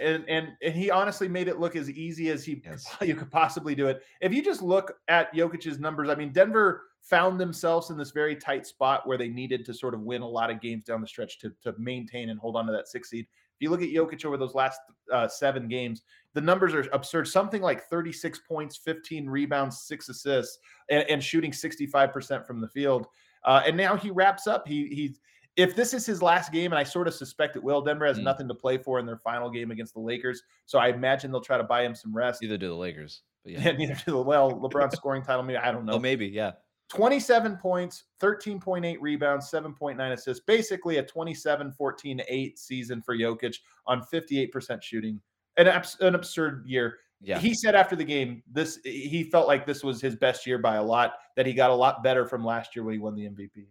and 0.00 0.24
and 0.28 0.48
and 0.62 0.74
he 0.74 0.90
honestly 0.90 1.28
made 1.28 1.46
it 1.46 1.60
look 1.60 1.76
as 1.76 1.88
easy 1.90 2.30
as 2.30 2.44
he 2.44 2.60
Yes. 2.64 2.84
you 3.02 3.14
could 3.14 3.30
possibly 3.30 3.74
do 3.74 3.86
it. 3.88 4.02
If 4.20 4.32
you 4.32 4.42
just 4.42 4.62
look 4.62 4.98
at 5.08 5.32
Jokic's 5.34 5.78
numbers, 5.78 6.08
I 6.08 6.14
mean, 6.14 6.32
Denver 6.32 6.82
found 7.02 7.38
themselves 7.38 7.90
in 7.90 7.98
this 7.98 8.10
very 8.10 8.34
tight 8.34 8.66
spot 8.66 9.06
where 9.06 9.18
they 9.18 9.28
needed 9.28 9.64
to 9.66 9.74
sort 9.74 9.92
of 9.92 10.00
win 10.00 10.22
a 10.22 10.26
lot 10.28 10.50
of 10.50 10.60
games 10.60 10.84
down 10.84 11.00
the 11.02 11.06
stretch 11.06 11.38
to, 11.40 11.52
to 11.62 11.74
maintain 11.78 12.30
and 12.30 12.40
hold 12.40 12.56
on 12.56 12.64
to 12.66 12.72
that 12.72 12.88
six 12.88 13.10
seed. 13.10 13.26
If 13.26 13.60
you 13.60 13.68
look 13.70 13.82
at 13.82 13.90
Jokic 13.90 14.24
over 14.24 14.36
those 14.38 14.54
last 14.54 14.80
uh, 15.12 15.28
seven 15.28 15.68
games, 15.68 16.02
the 16.34 16.40
numbers 16.40 16.74
are 16.74 16.86
absurd. 16.92 17.26
Something 17.28 17.62
like 17.62 17.84
36 17.84 18.40
points, 18.40 18.76
15 18.76 19.26
rebounds, 19.28 19.82
six 19.82 20.08
assists, 20.08 20.58
and, 20.90 21.08
and 21.08 21.22
shooting 21.22 21.50
65% 21.52 22.46
from 22.46 22.60
the 22.60 22.68
field. 22.68 23.06
Uh, 23.44 23.62
and 23.66 23.76
now 23.76 23.96
he 23.96 24.10
wraps 24.10 24.46
up. 24.46 24.66
He 24.68 24.86
he. 24.88 25.16
If 25.56 25.76
this 25.76 25.94
is 25.94 26.04
his 26.04 26.20
last 26.20 26.50
game, 26.50 26.72
and 26.72 26.78
I 26.78 26.82
sort 26.82 27.06
of 27.06 27.14
suspect 27.14 27.54
it 27.54 27.62
will, 27.62 27.80
Denver 27.80 28.06
has 28.06 28.18
Mm. 28.18 28.24
nothing 28.24 28.48
to 28.48 28.54
play 28.54 28.76
for 28.76 28.98
in 28.98 29.06
their 29.06 29.18
final 29.18 29.48
game 29.48 29.70
against 29.70 29.94
the 29.94 30.00
Lakers. 30.00 30.42
So 30.66 30.80
I 30.80 30.88
imagine 30.88 31.30
they'll 31.30 31.40
try 31.40 31.58
to 31.58 31.62
buy 31.62 31.84
him 31.84 31.94
some 31.94 32.12
rest. 32.16 32.42
Neither 32.42 32.58
do 32.58 32.68
the 32.68 32.74
Lakers. 32.74 33.22
But 33.44 33.52
yeah. 33.52 33.60
Yeah, 33.66 33.72
neither 33.78 33.94
do 33.94 34.12
the 34.12 34.22
well 34.22 34.50
LeBron 34.50 34.90
scoring 34.96 35.22
title. 35.22 35.44
Maybe 35.44 35.58
I 35.58 35.70
don't 35.70 35.84
know. 35.84 35.92
Oh, 35.92 35.98
maybe. 36.00 36.26
Yeah. 36.26 36.52
27 36.88 37.56
points, 37.56 38.04
13.8 38.20 38.96
rebounds, 39.00 39.50
7.9 39.50 40.12
assists. 40.12 40.44
Basically 40.44 40.96
a 40.98 41.02
27 41.02 41.72
14 41.72 42.20
8 42.26 42.58
season 42.58 43.00
for 43.02 43.16
Jokic 43.16 43.56
on 43.86 44.02
58% 44.12 44.82
shooting. 44.82 45.20
An, 45.56 45.68
abs- 45.68 45.96
an 46.00 46.14
absurd 46.14 46.64
year. 46.66 46.98
Yeah. 47.20 47.38
He 47.38 47.54
said 47.54 47.74
after 47.74 47.96
the 47.96 48.04
game, 48.04 48.42
this 48.50 48.78
he 48.84 49.24
felt 49.24 49.46
like 49.46 49.66
this 49.66 49.82
was 49.82 50.00
his 50.00 50.14
best 50.14 50.46
year 50.46 50.58
by 50.58 50.76
a 50.76 50.82
lot, 50.82 51.14
that 51.36 51.46
he 51.46 51.54
got 51.54 51.70
a 51.70 51.74
lot 51.74 52.02
better 52.02 52.26
from 52.26 52.44
last 52.44 52.76
year 52.76 52.84
when 52.84 52.92
he 52.92 52.98
won 52.98 53.14
the 53.14 53.22
MVP. 53.22 53.66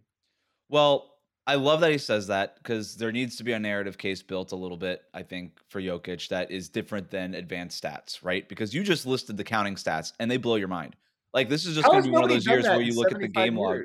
Well, 0.68 1.14
I 1.46 1.56
love 1.56 1.80
that 1.80 1.90
he 1.90 1.98
says 1.98 2.26
that 2.28 2.56
because 2.56 2.96
there 2.96 3.12
needs 3.12 3.36
to 3.36 3.44
be 3.44 3.52
a 3.52 3.58
narrative 3.58 3.98
case 3.98 4.22
built 4.22 4.52
a 4.52 4.56
little 4.56 4.78
bit, 4.78 5.02
I 5.12 5.22
think, 5.22 5.60
for 5.68 5.80
Jokic 5.80 6.28
that 6.28 6.50
is 6.50 6.68
different 6.68 7.10
than 7.10 7.34
advanced 7.34 7.82
stats, 7.82 8.24
right? 8.24 8.48
Because 8.48 8.74
you 8.74 8.82
just 8.82 9.04
listed 9.04 9.36
the 9.36 9.44
counting 9.44 9.74
stats 9.74 10.12
and 10.18 10.30
they 10.30 10.38
blow 10.38 10.56
your 10.56 10.68
mind. 10.68 10.96
Like 11.34 11.48
this 11.48 11.66
is 11.66 11.74
just 11.74 11.86
How 11.86 11.92
gonna 11.92 12.04
be 12.04 12.10
one 12.10 12.24
of 12.24 12.30
those 12.30 12.46
years 12.46 12.64
where 12.64 12.80
you 12.80 12.94
look 12.94 13.12
at 13.12 13.18
the 13.18 13.26
75 13.26 13.44
game 13.44 13.56
log. 13.58 13.80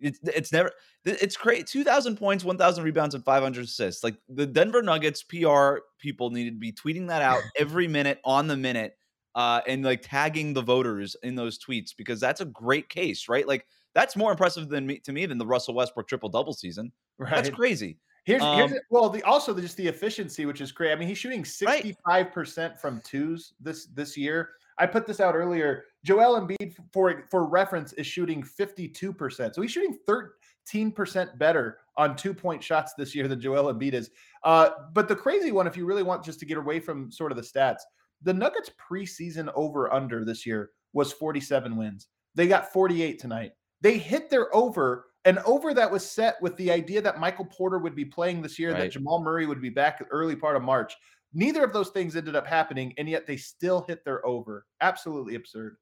It's 0.00 0.18
it's 0.22 0.52
never 0.52 0.72
it's 1.04 1.36
great. 1.36 1.66
Two 1.66 1.84
thousand 1.84 2.16
points, 2.16 2.44
one 2.44 2.58
thousand 2.58 2.84
rebounds, 2.84 3.14
and 3.14 3.24
five 3.24 3.42
hundred 3.42 3.64
assists. 3.64 4.04
Like 4.04 4.16
the 4.28 4.46
Denver 4.46 4.82
Nuggets 4.82 5.22
PR 5.22 5.78
people 5.98 6.30
needed 6.30 6.54
to 6.54 6.58
be 6.58 6.72
tweeting 6.72 7.08
that 7.08 7.22
out 7.22 7.42
every 7.58 7.88
minute 7.88 8.20
on 8.24 8.46
the 8.46 8.56
minute, 8.56 8.96
uh, 9.34 9.60
and 9.66 9.84
like 9.84 10.02
tagging 10.02 10.52
the 10.52 10.62
voters 10.62 11.16
in 11.22 11.34
those 11.34 11.58
tweets 11.58 11.90
because 11.96 12.20
that's 12.20 12.40
a 12.40 12.46
great 12.46 12.88
case, 12.88 13.28
right? 13.28 13.46
Like 13.46 13.66
that's 13.94 14.16
more 14.16 14.30
impressive 14.30 14.68
than 14.68 14.86
me 14.86 14.98
to 15.00 15.12
me 15.12 15.26
than 15.26 15.38
the 15.38 15.46
Russell 15.46 15.74
Westbrook 15.74 16.08
triple 16.08 16.28
double 16.28 16.52
season. 16.52 16.92
Right. 17.18 17.34
That's 17.34 17.50
crazy. 17.50 17.98
Here's, 18.24 18.42
here's 18.42 18.72
Um, 18.72 18.78
well, 18.90 19.08
the 19.08 19.22
also 19.22 19.54
the, 19.54 19.62
just 19.62 19.78
the 19.78 19.86
efficiency, 19.86 20.44
which 20.44 20.60
is 20.60 20.70
great. 20.70 20.92
I 20.92 20.96
mean, 20.96 21.08
he's 21.08 21.16
shooting 21.16 21.42
65% 21.42 22.78
from 22.78 23.00
twos 23.02 23.54
this 23.58 23.86
this 23.86 24.18
year. 24.18 24.50
I 24.78 24.86
put 24.86 25.06
this 25.06 25.20
out 25.20 25.34
earlier. 25.34 25.84
Joel 26.04 26.40
Embiid, 26.40 26.74
for 26.92 27.24
for 27.30 27.46
reference, 27.46 27.92
is 27.94 28.06
shooting 28.06 28.42
52%. 28.42 29.54
So 29.54 29.62
he's 29.62 29.70
shooting 29.70 29.98
13% 30.08 31.38
better 31.38 31.78
on 31.96 32.16
two 32.16 32.32
point 32.32 32.62
shots 32.62 32.94
this 32.96 33.14
year 33.14 33.28
than 33.28 33.40
Joel 33.40 33.72
Embiid 33.72 33.92
is. 33.92 34.10
Uh, 34.44 34.70
but 34.92 35.08
the 35.08 35.16
crazy 35.16 35.52
one, 35.52 35.66
if 35.66 35.76
you 35.76 35.84
really 35.84 36.02
want 36.02 36.24
just 36.24 36.40
to 36.40 36.46
get 36.46 36.58
away 36.58 36.80
from 36.80 37.10
sort 37.10 37.32
of 37.32 37.36
the 37.36 37.42
stats, 37.42 37.80
the 38.22 38.34
Nuggets 38.34 38.70
preseason 38.90 39.50
over 39.54 39.92
under 39.92 40.24
this 40.24 40.46
year 40.46 40.70
was 40.92 41.12
47 41.12 41.76
wins. 41.76 42.08
They 42.34 42.46
got 42.48 42.72
48 42.72 43.18
tonight. 43.18 43.52
They 43.80 43.98
hit 43.98 44.30
their 44.30 44.54
over, 44.54 45.06
an 45.24 45.38
over 45.44 45.74
that 45.74 45.90
was 45.90 46.08
set 46.08 46.40
with 46.42 46.56
the 46.56 46.70
idea 46.70 47.00
that 47.02 47.20
Michael 47.20 47.44
Porter 47.44 47.78
would 47.78 47.94
be 47.94 48.04
playing 48.04 48.42
this 48.42 48.58
year, 48.58 48.72
that 48.72 48.92
Jamal 48.92 49.22
Murray 49.22 49.46
would 49.46 49.60
be 49.60 49.70
back 49.70 50.04
early 50.10 50.34
part 50.34 50.56
of 50.56 50.62
March. 50.62 50.96
Neither 51.32 51.62
of 51.62 51.72
those 51.72 51.90
things 51.90 52.16
ended 52.16 52.36
up 52.36 52.46
happening, 52.46 52.94
and 52.98 53.08
yet 53.08 53.26
they 53.26 53.36
still 53.36 53.84
hit 53.86 54.04
their 54.04 54.24
over. 54.26 54.66
Absolutely 54.80 55.34
absurd. 55.34 55.76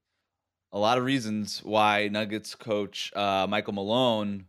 a 0.72 0.78
lot 0.78 0.98
of 0.98 1.04
reasons 1.04 1.60
why 1.64 2.08
Nuggets 2.08 2.54
coach 2.54 3.12
uh, 3.14 3.46
Michael 3.48 3.72
Malone 3.72 4.46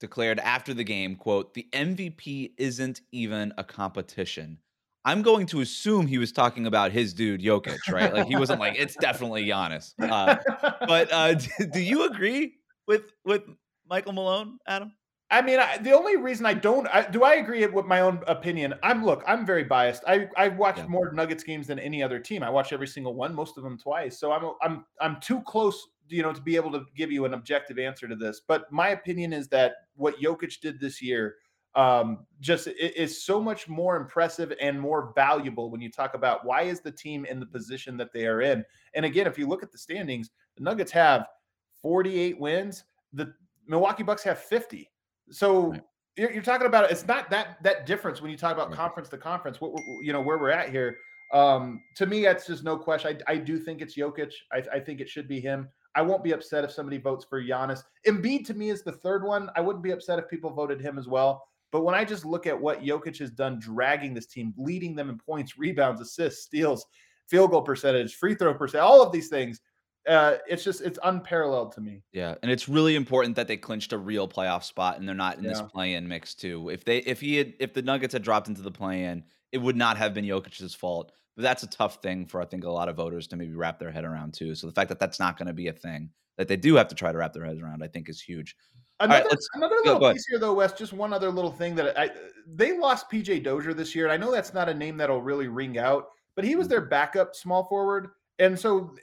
declared 0.00 0.38
after 0.38 0.72
the 0.74 0.84
game, 0.84 1.16
"quote 1.16 1.54
The 1.54 1.66
MVP 1.72 2.52
isn't 2.58 3.00
even 3.12 3.52
a 3.58 3.64
competition." 3.64 4.58
I'm 5.04 5.22
going 5.22 5.46
to 5.46 5.60
assume 5.60 6.08
he 6.08 6.18
was 6.18 6.32
talking 6.32 6.66
about 6.66 6.90
his 6.90 7.14
dude 7.14 7.40
Jokic, 7.40 7.78
right? 7.92 8.12
Like 8.12 8.26
he 8.26 8.34
wasn't 8.34 8.58
like 8.58 8.74
it's 8.76 8.96
definitely 8.96 9.46
Giannis. 9.46 9.94
Uh, 10.00 10.36
but 10.86 11.12
uh, 11.12 11.34
do, 11.58 11.66
do 11.74 11.80
you 11.80 12.06
agree 12.06 12.54
with 12.88 13.12
with 13.24 13.42
Michael 13.88 14.12
Malone, 14.12 14.58
Adam? 14.66 14.92
I 15.30 15.42
mean, 15.42 15.58
I, 15.58 15.78
the 15.78 15.92
only 15.92 16.16
reason 16.16 16.46
I 16.46 16.54
don't 16.54 16.86
I, 16.88 17.02
do 17.10 17.24
I 17.24 17.34
agree 17.34 17.66
with 17.66 17.84
my 17.86 18.00
own 18.00 18.22
opinion. 18.28 18.74
I'm 18.84 19.04
look, 19.04 19.24
I'm 19.26 19.44
very 19.44 19.64
biased. 19.64 20.04
I 20.06 20.28
I've 20.36 20.56
watched 20.56 20.78
Yeah. 20.78 20.86
more 20.86 21.12
Nuggets 21.12 21.42
games 21.42 21.66
than 21.66 21.80
any 21.80 22.02
other 22.02 22.20
team. 22.20 22.44
I 22.44 22.50
watch 22.50 22.72
every 22.72 22.86
single 22.86 23.14
one, 23.14 23.34
most 23.34 23.58
of 23.58 23.64
them 23.64 23.76
twice. 23.76 24.20
So 24.20 24.30
I'm 24.32 24.52
I'm 24.62 24.84
I'm 25.00 25.20
too 25.20 25.40
close, 25.42 25.88
you 26.08 26.22
know, 26.22 26.32
to 26.32 26.40
be 26.40 26.54
able 26.54 26.70
to 26.72 26.84
give 26.94 27.10
you 27.10 27.24
an 27.24 27.34
objective 27.34 27.76
answer 27.78 28.06
to 28.06 28.14
this. 28.14 28.40
But 28.46 28.70
my 28.70 28.90
opinion 28.90 29.32
is 29.32 29.48
that 29.48 29.74
what 29.96 30.20
Jokic 30.20 30.60
did 30.60 30.78
this 30.80 31.02
year 31.02 31.36
um 31.74 32.24
just 32.40 32.68
i- 32.68 32.72
is 32.78 33.22
so 33.24 33.40
much 33.42 33.68
more 33.68 33.96
impressive 33.96 34.52
and 34.62 34.80
more 34.80 35.12
valuable 35.14 35.70
when 35.70 35.80
you 35.80 35.90
talk 35.90 36.14
about 36.14 36.44
why 36.46 36.62
is 36.62 36.80
the 36.80 36.92
team 36.92 37.24
in 37.26 37.40
the 37.40 37.46
position 37.46 37.96
that 37.96 38.12
they 38.12 38.26
are 38.26 38.42
in. 38.42 38.64
And 38.94 39.04
again, 39.04 39.26
if 39.26 39.36
you 39.38 39.48
look 39.48 39.64
at 39.64 39.72
the 39.72 39.78
standings, 39.78 40.30
the 40.56 40.62
Nuggets 40.62 40.92
have 40.92 41.26
48 41.82 42.38
wins. 42.40 42.84
The 43.12 43.34
Milwaukee 43.66 44.04
Bucks 44.04 44.22
have 44.22 44.38
50. 44.38 44.88
So 45.30 45.72
Right. 45.72 45.82
you're, 46.16 46.32
you're 46.32 46.42
talking 46.42 46.66
about 46.66 46.90
it's 46.90 47.06
not 47.06 47.30
that 47.30 47.62
that 47.62 47.86
difference 47.86 48.20
when 48.20 48.30
you 48.30 48.36
talk 48.36 48.54
about 48.54 48.68
Right. 48.68 48.76
conference 48.76 49.08
to 49.10 49.18
conference. 49.18 49.60
What 49.60 49.72
you 50.02 50.12
know 50.12 50.20
where 50.20 50.38
we're 50.38 50.50
at 50.50 50.70
here. 50.70 50.98
Um, 51.32 51.82
to 51.96 52.06
me, 52.06 52.22
that's 52.22 52.46
just 52.46 52.62
no 52.62 52.76
question. 52.78 53.20
I, 53.26 53.32
I 53.32 53.36
do 53.36 53.58
think 53.58 53.82
it's 53.82 53.96
Jokic. 53.96 54.32
I, 54.52 54.62
I 54.74 54.80
think 54.80 55.00
it 55.00 55.08
should 55.08 55.26
be 55.26 55.40
him. 55.40 55.68
I 55.96 56.02
won't 56.02 56.22
be 56.22 56.32
upset 56.32 56.62
if 56.62 56.70
somebody 56.70 56.98
votes 56.98 57.24
for 57.28 57.42
Giannis. 57.42 57.82
Embiid 58.06 58.46
to 58.46 58.54
me 58.54 58.70
is 58.70 58.82
the 58.82 58.92
third 58.92 59.24
one. 59.24 59.50
I 59.56 59.60
wouldn't 59.60 59.82
be 59.82 59.90
upset 59.90 60.18
if 60.20 60.28
people 60.28 60.50
voted 60.50 60.80
him 60.80 60.98
as 60.98 61.08
well. 61.08 61.48
But 61.72 61.82
when 61.82 61.96
I 61.96 62.04
just 62.04 62.24
look 62.24 62.46
at 62.46 62.60
what 62.60 62.82
Jokic 62.82 63.18
has 63.18 63.30
done, 63.30 63.58
dragging 63.58 64.14
this 64.14 64.26
team, 64.26 64.54
leading 64.56 64.94
them 64.94 65.10
in 65.10 65.18
points, 65.18 65.58
rebounds, 65.58 66.00
assists, 66.00 66.44
steals, 66.44 66.86
field 67.28 67.50
goal 67.50 67.62
percentage, 67.62 68.14
free 68.14 68.36
throw 68.36 68.54
percent, 68.54 68.84
all 68.84 69.02
of 69.02 69.10
these 69.10 69.28
things, 69.28 69.60
uh, 70.08 70.36
it's 70.48 70.62
just 70.64 70.80
it's 70.80 70.98
unparalleled 71.04 71.72
to 71.72 71.80
me. 71.80 72.02
Yeah, 72.12 72.34
and 72.42 72.50
it's 72.50 72.68
really 72.68 72.94
important 72.96 73.36
that 73.36 73.48
they 73.48 73.56
clinched 73.56 73.92
a 73.92 73.98
real 73.98 74.28
playoff 74.28 74.62
spot 74.64 74.98
and 74.98 75.06
they're 75.08 75.14
not 75.14 75.38
in 75.38 75.42
this 75.44 75.60
play-in 75.62 76.06
mix 76.08 76.34
too. 76.34 76.68
If 76.70 76.84
they 76.84 76.98
if 76.98 77.20
he 77.20 77.36
had 77.36 77.54
if 77.60 77.74
the 77.74 77.82
Nuggets 77.82 78.12
had 78.12 78.22
dropped 78.22 78.48
into 78.48 78.62
the 78.62 78.70
play-in, 78.70 79.24
it 79.52 79.58
would 79.58 79.76
not 79.76 79.96
have 79.96 80.14
been 80.14 80.24
Jokic's 80.24 80.74
fault. 80.74 81.12
But 81.36 81.42
that's 81.42 81.62
a 81.62 81.66
tough 81.68 82.00
thing 82.02 82.24
for 82.26 82.40
I 82.40 82.46
think 82.46 82.64
a 82.64 82.70
lot 82.70 82.88
of 82.88 82.96
voters 82.96 83.26
to 83.28 83.36
maybe 83.36 83.54
wrap 83.54 83.78
their 83.78 83.90
head 83.90 84.04
around 84.04 84.32
too. 84.34 84.54
So 84.54 84.66
the 84.66 84.72
fact 84.72 84.88
that 84.88 84.98
that's 84.98 85.18
not 85.20 85.36
going 85.36 85.48
to 85.48 85.52
be 85.52 85.68
a 85.68 85.72
thing 85.72 86.10
that 86.38 86.48
they 86.48 86.56
do 86.56 86.74
have 86.76 86.88
to 86.88 86.94
try 86.94 87.12
to 87.12 87.18
wrap 87.18 87.32
their 87.32 87.44
heads 87.44 87.60
around, 87.60 87.82
I 87.82 87.88
think, 87.88 88.08
is 88.08 88.20
huge. 88.20 88.56
All 89.00 89.08
right, 89.08 89.20
Another, 89.22 89.36
another 89.54 89.74
go- 89.76 89.82
little 89.84 89.98
go 90.00 90.04
ahead. 90.06 90.16
piece 90.16 90.26
here, 90.26 90.38
though, 90.38 90.54
Wes. 90.54 90.72
Just 90.72 90.92
one 90.94 91.12
other 91.12 91.30
little 91.30 91.50
thing 91.52 91.74
that 91.74 91.98
I 91.98 92.10
they 92.46 92.78
lost 92.78 93.10
PJ 93.10 93.42
Dozier 93.42 93.74
this 93.74 93.94
year. 93.94 94.06
And 94.06 94.12
I 94.12 94.16
know 94.16 94.32
that's 94.32 94.54
not 94.54 94.68
a 94.70 94.74
name 94.74 94.96
that'll 94.96 95.20
really 95.20 95.48
ring 95.48 95.76
out, 95.78 96.06
but 96.34 96.44
he 96.44 96.54
Mm. 96.54 96.58
was 96.58 96.68
their 96.68 96.80
backup 96.80 97.34
small 97.34 97.64
forward, 97.64 98.08
and 98.38 98.58
so 98.58 98.94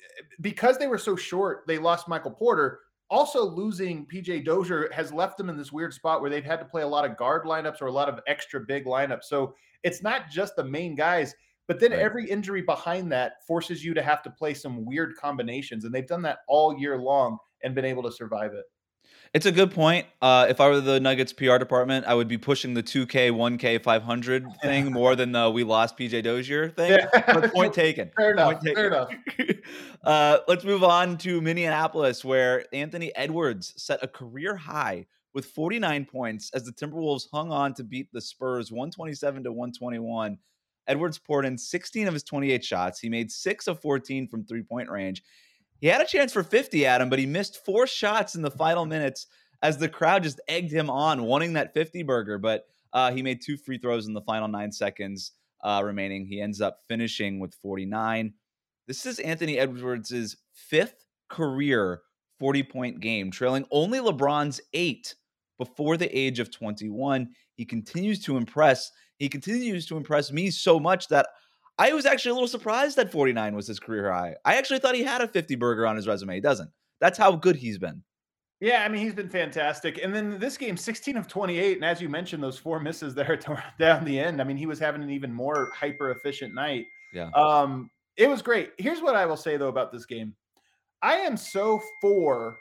because 0.41 0.77
they 0.77 0.87
were 0.87 0.97
so 0.97 1.15
short, 1.15 1.63
they 1.67 1.77
lost 1.77 2.07
Michael 2.07 2.31
Porter. 2.31 2.79
Also, 3.09 3.43
losing 3.43 4.05
PJ 4.07 4.43
Dozier 4.45 4.89
has 4.91 5.13
left 5.13 5.37
them 5.37 5.49
in 5.49 5.57
this 5.57 5.71
weird 5.71 5.93
spot 5.93 6.21
where 6.21 6.29
they've 6.29 6.43
had 6.43 6.59
to 6.59 6.65
play 6.65 6.81
a 6.81 6.87
lot 6.87 7.05
of 7.05 7.17
guard 7.17 7.45
lineups 7.45 7.81
or 7.81 7.85
a 7.87 7.91
lot 7.91 8.09
of 8.09 8.19
extra 8.27 8.59
big 8.61 8.85
lineups. 8.85 9.23
So 9.25 9.53
it's 9.83 10.01
not 10.01 10.29
just 10.31 10.55
the 10.55 10.63
main 10.63 10.95
guys, 10.95 11.35
but 11.67 11.79
then 11.79 11.91
Right. 11.91 11.99
every 11.99 12.29
injury 12.29 12.61
behind 12.61 13.11
that 13.11 13.45
forces 13.45 13.85
you 13.85 13.93
to 13.93 14.01
have 14.01 14.23
to 14.23 14.31
play 14.31 14.53
some 14.53 14.83
weird 14.85 15.15
combinations, 15.17 15.85
and 15.85 15.93
they've 15.93 16.07
done 16.07 16.23
that 16.23 16.39
all 16.47 16.77
year 16.77 16.97
long 16.97 17.37
and 17.63 17.75
been 17.75 17.85
able 17.85 18.03
to 18.03 18.11
survive 18.11 18.53
it. 18.53 18.65
It's 19.33 19.47
a 19.47 19.51
good 19.51 19.71
point. 19.71 20.05
Uh, 20.21 20.45
if 20.47 20.61
I 20.61 20.69
were 20.69 20.79
the 20.79 20.99
Nuggets 20.99 21.33
PR 21.33 21.57
department, 21.57 22.05
I 22.05 22.13
would 22.13 22.27
be 22.27 22.37
pushing 22.37 22.75
the 22.75 22.83
2K, 22.83 23.31
1K, 23.31 23.81
500 23.81 24.45
thing 24.61 24.91
more 24.91 25.15
than 25.15 25.31
the 25.31 25.49
we 25.49 25.63
lost 25.63 25.97
PJ 25.97 26.23
Dozier 26.23 26.69
thing. 26.69 26.99
But 27.11 27.51
point 27.51 27.73
taken. 27.73 28.11
Fair 28.15 28.33
enough. 28.33 28.61
Point 28.61 28.75
Fair 28.75 28.87
enough. 28.87 29.09
uh, 30.03 30.37
let's 30.47 30.63
move 30.63 30.83
on 30.83 31.17
to 31.19 31.41
Minneapolis, 31.41 32.23
where 32.23 32.65
Anthony 32.73 33.11
Edwards 33.15 33.73
set 33.75 34.03
a 34.03 34.07
career 34.07 34.55
high 34.55 35.07
with 35.33 35.45
49 35.47 36.05
points 36.05 36.51
as 36.53 36.63
the 36.63 36.71
Timberwolves 36.71 37.25
hung 37.33 37.51
on 37.51 37.73
to 37.73 37.83
beat 37.83 38.09
the 38.13 38.21
Spurs 38.21 38.71
127 38.71 39.45
to 39.45 39.51
121. 39.51 40.37
Edwards 40.85 41.17
poured 41.17 41.45
in 41.45 41.57
16 41.57 42.07
of 42.07 42.13
his 42.13 42.23
28 42.23 42.63
shots. 42.63 42.99
He 42.99 43.09
made 43.09 43.31
six 43.31 43.67
of 43.67 43.81
14 43.81 44.27
from 44.27 44.45
three 44.45 44.61
point 44.61 44.91
range. 44.91 45.23
He 45.83 45.89
had 45.89 45.99
a 45.99 46.05
chance 46.05 46.31
for 46.31 46.43
50, 46.43 46.85
Adam, 46.85 47.09
but 47.09 47.19
he 47.19 47.25
missed 47.25 47.65
four 47.65 47.85
shots 47.85 48.35
in 48.35 48.41
the 48.41 48.49
final 48.49 48.85
minutes 48.85 49.27
as 49.61 49.77
the 49.77 49.89
crowd 49.89 50.23
just 50.23 50.39
egged 50.47 50.71
him 50.71 50.89
on, 50.89 51.23
wanting 51.23 51.51
that 51.53 51.73
50 51.73 52.03
burger. 52.03 52.37
But 52.37 52.63
uh, 52.93 53.11
he 53.11 53.21
made 53.21 53.41
two 53.41 53.57
free 53.57 53.77
throws 53.77 54.07
in 54.07 54.13
the 54.13 54.21
final 54.21 54.47
nine 54.47 54.71
seconds 54.71 55.33
uh, 55.61 55.81
remaining. 55.83 56.25
He 56.25 56.39
ends 56.39 56.61
up 56.61 56.79
finishing 56.87 57.37
with 57.37 57.53
49. 57.55 58.33
This 58.87 59.05
is 59.05 59.19
Anthony 59.19 59.59
Edwards' 59.59 60.37
fifth 60.53 61.03
career 61.27 62.03
40 62.39 62.63
point 62.63 62.99
game, 63.01 63.29
trailing 63.29 63.65
only 63.69 63.99
LeBron's 63.99 64.61
eight 64.71 65.13
before 65.57 65.97
the 65.97 66.17
age 66.17 66.39
of 66.39 66.49
21. 66.49 67.27
He 67.55 67.65
continues 67.65 68.23
to 68.23 68.37
impress. 68.37 68.89
He 69.17 69.27
continues 69.27 69.85
to 69.87 69.97
impress 69.97 70.31
me 70.31 70.49
so 70.49 70.79
much 70.79 71.09
that 71.09 71.27
I 71.77 71.93
was 71.93 72.05
actually 72.05 72.31
a 72.31 72.33
little 72.35 72.47
surprised 72.47 72.97
that 72.97 73.11
49 73.11 73.55
was 73.55 73.67
his 73.67 73.79
career 73.79 74.11
high. 74.11 74.35
I 74.45 74.55
actually 74.55 74.79
thought 74.79 74.95
he 74.95 75.03
had 75.03 75.21
a 75.21 75.27
50 75.27 75.55
burger 75.55 75.87
on 75.87 75.95
his 75.95 76.07
resume. 76.07 76.35
He 76.35 76.41
doesn't. 76.41 76.69
That's 77.01 77.17
how 77.17 77.35
good 77.35 77.55
he's 77.55 77.77
been. 77.77 78.03
Yeah, 78.59 78.83
I 78.83 78.87
mean 78.87 79.01
he's 79.01 79.13
been 79.13 79.29
fantastic. 79.29 79.99
And 80.01 80.15
then 80.15 80.39
this 80.39 80.57
game, 80.57 80.77
16 80.77 81.17
of 81.17 81.27
28, 81.27 81.75
and 81.75 81.83
as 81.83 81.99
you 81.99 82.07
mentioned, 82.07 82.41
those 82.41 82.57
four 82.57 82.79
misses 82.79 83.13
there 83.13 83.37
down 83.79 84.05
the 84.05 84.17
end. 84.17 84.39
I 84.39 84.45
mean, 84.45 84.55
he 84.55 84.65
was 84.65 84.79
having 84.79 85.03
an 85.03 85.09
even 85.09 85.33
more 85.33 85.69
hyper 85.75 86.11
efficient 86.11 86.53
night. 86.53 86.85
Yeah. 87.13 87.29
Um, 87.35 87.89
it 88.15 88.29
was 88.29 88.41
great. 88.41 88.71
Here's 88.77 89.01
what 89.01 89.15
I 89.15 89.25
will 89.25 89.35
say 89.37 89.57
though 89.57 89.67
about 89.67 89.91
this 89.91 90.05
game. 90.05 90.35
I 91.01 91.15
am 91.15 91.35
so 91.35 91.81
for 92.01 92.57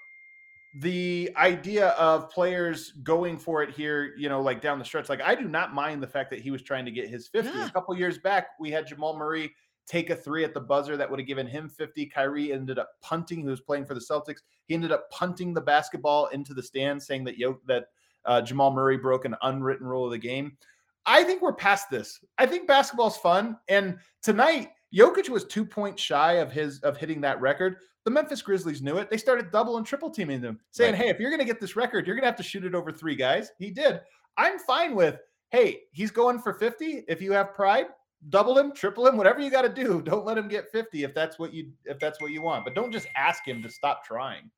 the 0.75 1.31
idea 1.37 1.89
of 1.91 2.31
players 2.31 2.93
going 3.03 3.39
for 3.39 3.63
it 3.63 3.71
here, 3.71 4.15
you 4.17 4.29
know, 4.29 4.41
like 4.41 4.61
down 4.61 4.79
the 4.79 4.85
stretch. 4.85 5.09
Like 5.09 5.21
I 5.21 5.35
do 5.35 5.47
not 5.47 5.75
mind 5.75 6.03
the 6.03 6.07
fact 6.07 6.31
that 6.31 6.41
he 6.41 6.51
was 6.51 6.63
trying 6.63 6.85
to 6.87 6.91
get 6.91 7.09
his 7.09 7.29
50. 7.29 7.51
Yeah. 7.57 7.67
A 7.67 7.71
couple 7.71 7.95
years 7.97 8.19
back, 8.19 8.49
we 8.59 8.71
had 8.71 8.87
Jamal 8.87 9.17
Murray 9.17 9.53
take 9.87 10.11
a 10.11 10.17
three 10.17 10.45
at 10.45 10.55
the 10.55 10.61
buzzer 10.61 10.97
that 10.97 11.11
would 11.11 11.19
have 11.19 11.27
given 11.27 11.47
him 11.47 11.69
50. 11.69 12.07
Kyrie 12.07 12.53
ended 12.53 12.79
up 12.79 12.93
punting. 13.03 13.41
He 13.41 13.49
was 13.49 13.61
playing 13.61 13.85
for 13.85 13.95
the 13.95 14.01
Celtics. 14.01 14.39
He 14.67 14.75
ended 14.75 14.93
up 14.93 15.11
punting 15.11 15.53
the 15.53 15.61
basketball 15.61 16.27
into 16.29 16.55
the 16.55 16.63
stands, 16.63 17.07
saying 17.07 17.25
that 17.25 17.37
Yo- 17.37 17.61
that 17.67 17.87
uh, 18.25 18.41
Jamal 18.41 18.73
Murray 18.73 18.97
broke 18.97 19.25
an 19.25 19.37
unwritten 19.43 19.87
rule 19.87 20.07
of 20.07 20.13
the 20.13 20.19
game. 20.19 20.57
I 21.05 21.25
think 21.25 21.43
we're 21.43 21.53
past 21.53 21.91
this. 21.91 22.21
I 22.39 22.47
think 22.47 22.69
basketball's 22.69 23.17
fun, 23.17 23.59
and 23.69 23.99
tonight 24.23 24.71
Jokic 24.95 25.29
was 25.29 25.45
two 25.45 25.65
points 25.65 26.01
shy 26.01 26.35
of 26.35 26.53
his 26.53 26.79
of 26.81 26.97
hitting 26.97 27.21
that 27.23 27.41
record. 27.41 27.77
The 28.05 28.11
Memphis 28.11 28.43
Grizzlies 28.43 28.83
knew 28.83 28.99
it. 28.99 29.11
They 29.11 29.17
started 29.17 29.51
double 29.51 29.77
and 29.77 29.87
triple 29.87 30.11
teaming 30.11 30.41
them, 30.41 30.59
saying, 30.73 30.95
right. 30.95 31.03
"Hey, 31.03 31.09
if 31.09 31.21
you're 31.21 31.31
going 31.31 31.41
to 31.41 31.47
get 31.47 31.61
this 31.61 31.77
record, 31.77 32.07
you're 32.07 32.17
going 32.17 32.23
to 32.23 32.29
have 32.29 32.37
to 32.37 32.43
shoot 32.43 32.65
it 32.65 32.75
over 32.75 32.91
three 32.91 33.15
guys." 33.15 33.53
He 33.59 33.71
did. 33.71 34.01
I'm 34.37 34.59
fine 34.59 34.95
with, 34.95 35.21
"Hey, 35.51 35.83
he's 35.93 36.11
going 36.11 36.41
for 36.41 36.55
50. 36.55 37.05
If 37.07 37.23
you 37.23 37.33
have 37.33 37.55
pride, 37.55 37.87
double 38.29 38.59
him, 38.59 38.73
triple 38.73 39.07
him, 39.07 39.17
whatever 39.17 39.41
you 39.41 39.51
got 39.51 39.63
to 39.63 39.69
do. 39.69 40.03
Don't 40.05 40.25
let 40.25 40.37
him 40.37 40.49
get 40.49 40.71
50 40.73 41.05
if 41.05 41.15
that's 41.15 41.39
what 41.39 41.55
you 41.55 41.71
if 41.85 41.99
that's 41.99 42.21
what 42.21 42.33
you 42.33 42.43
want. 42.43 42.65
But 42.65 42.75
don't 42.75 42.93
just 42.93 43.07
ask 43.15 43.47
him 43.47 43.63
to 43.63 43.71
stop 43.71 44.05
trying." 44.05 44.51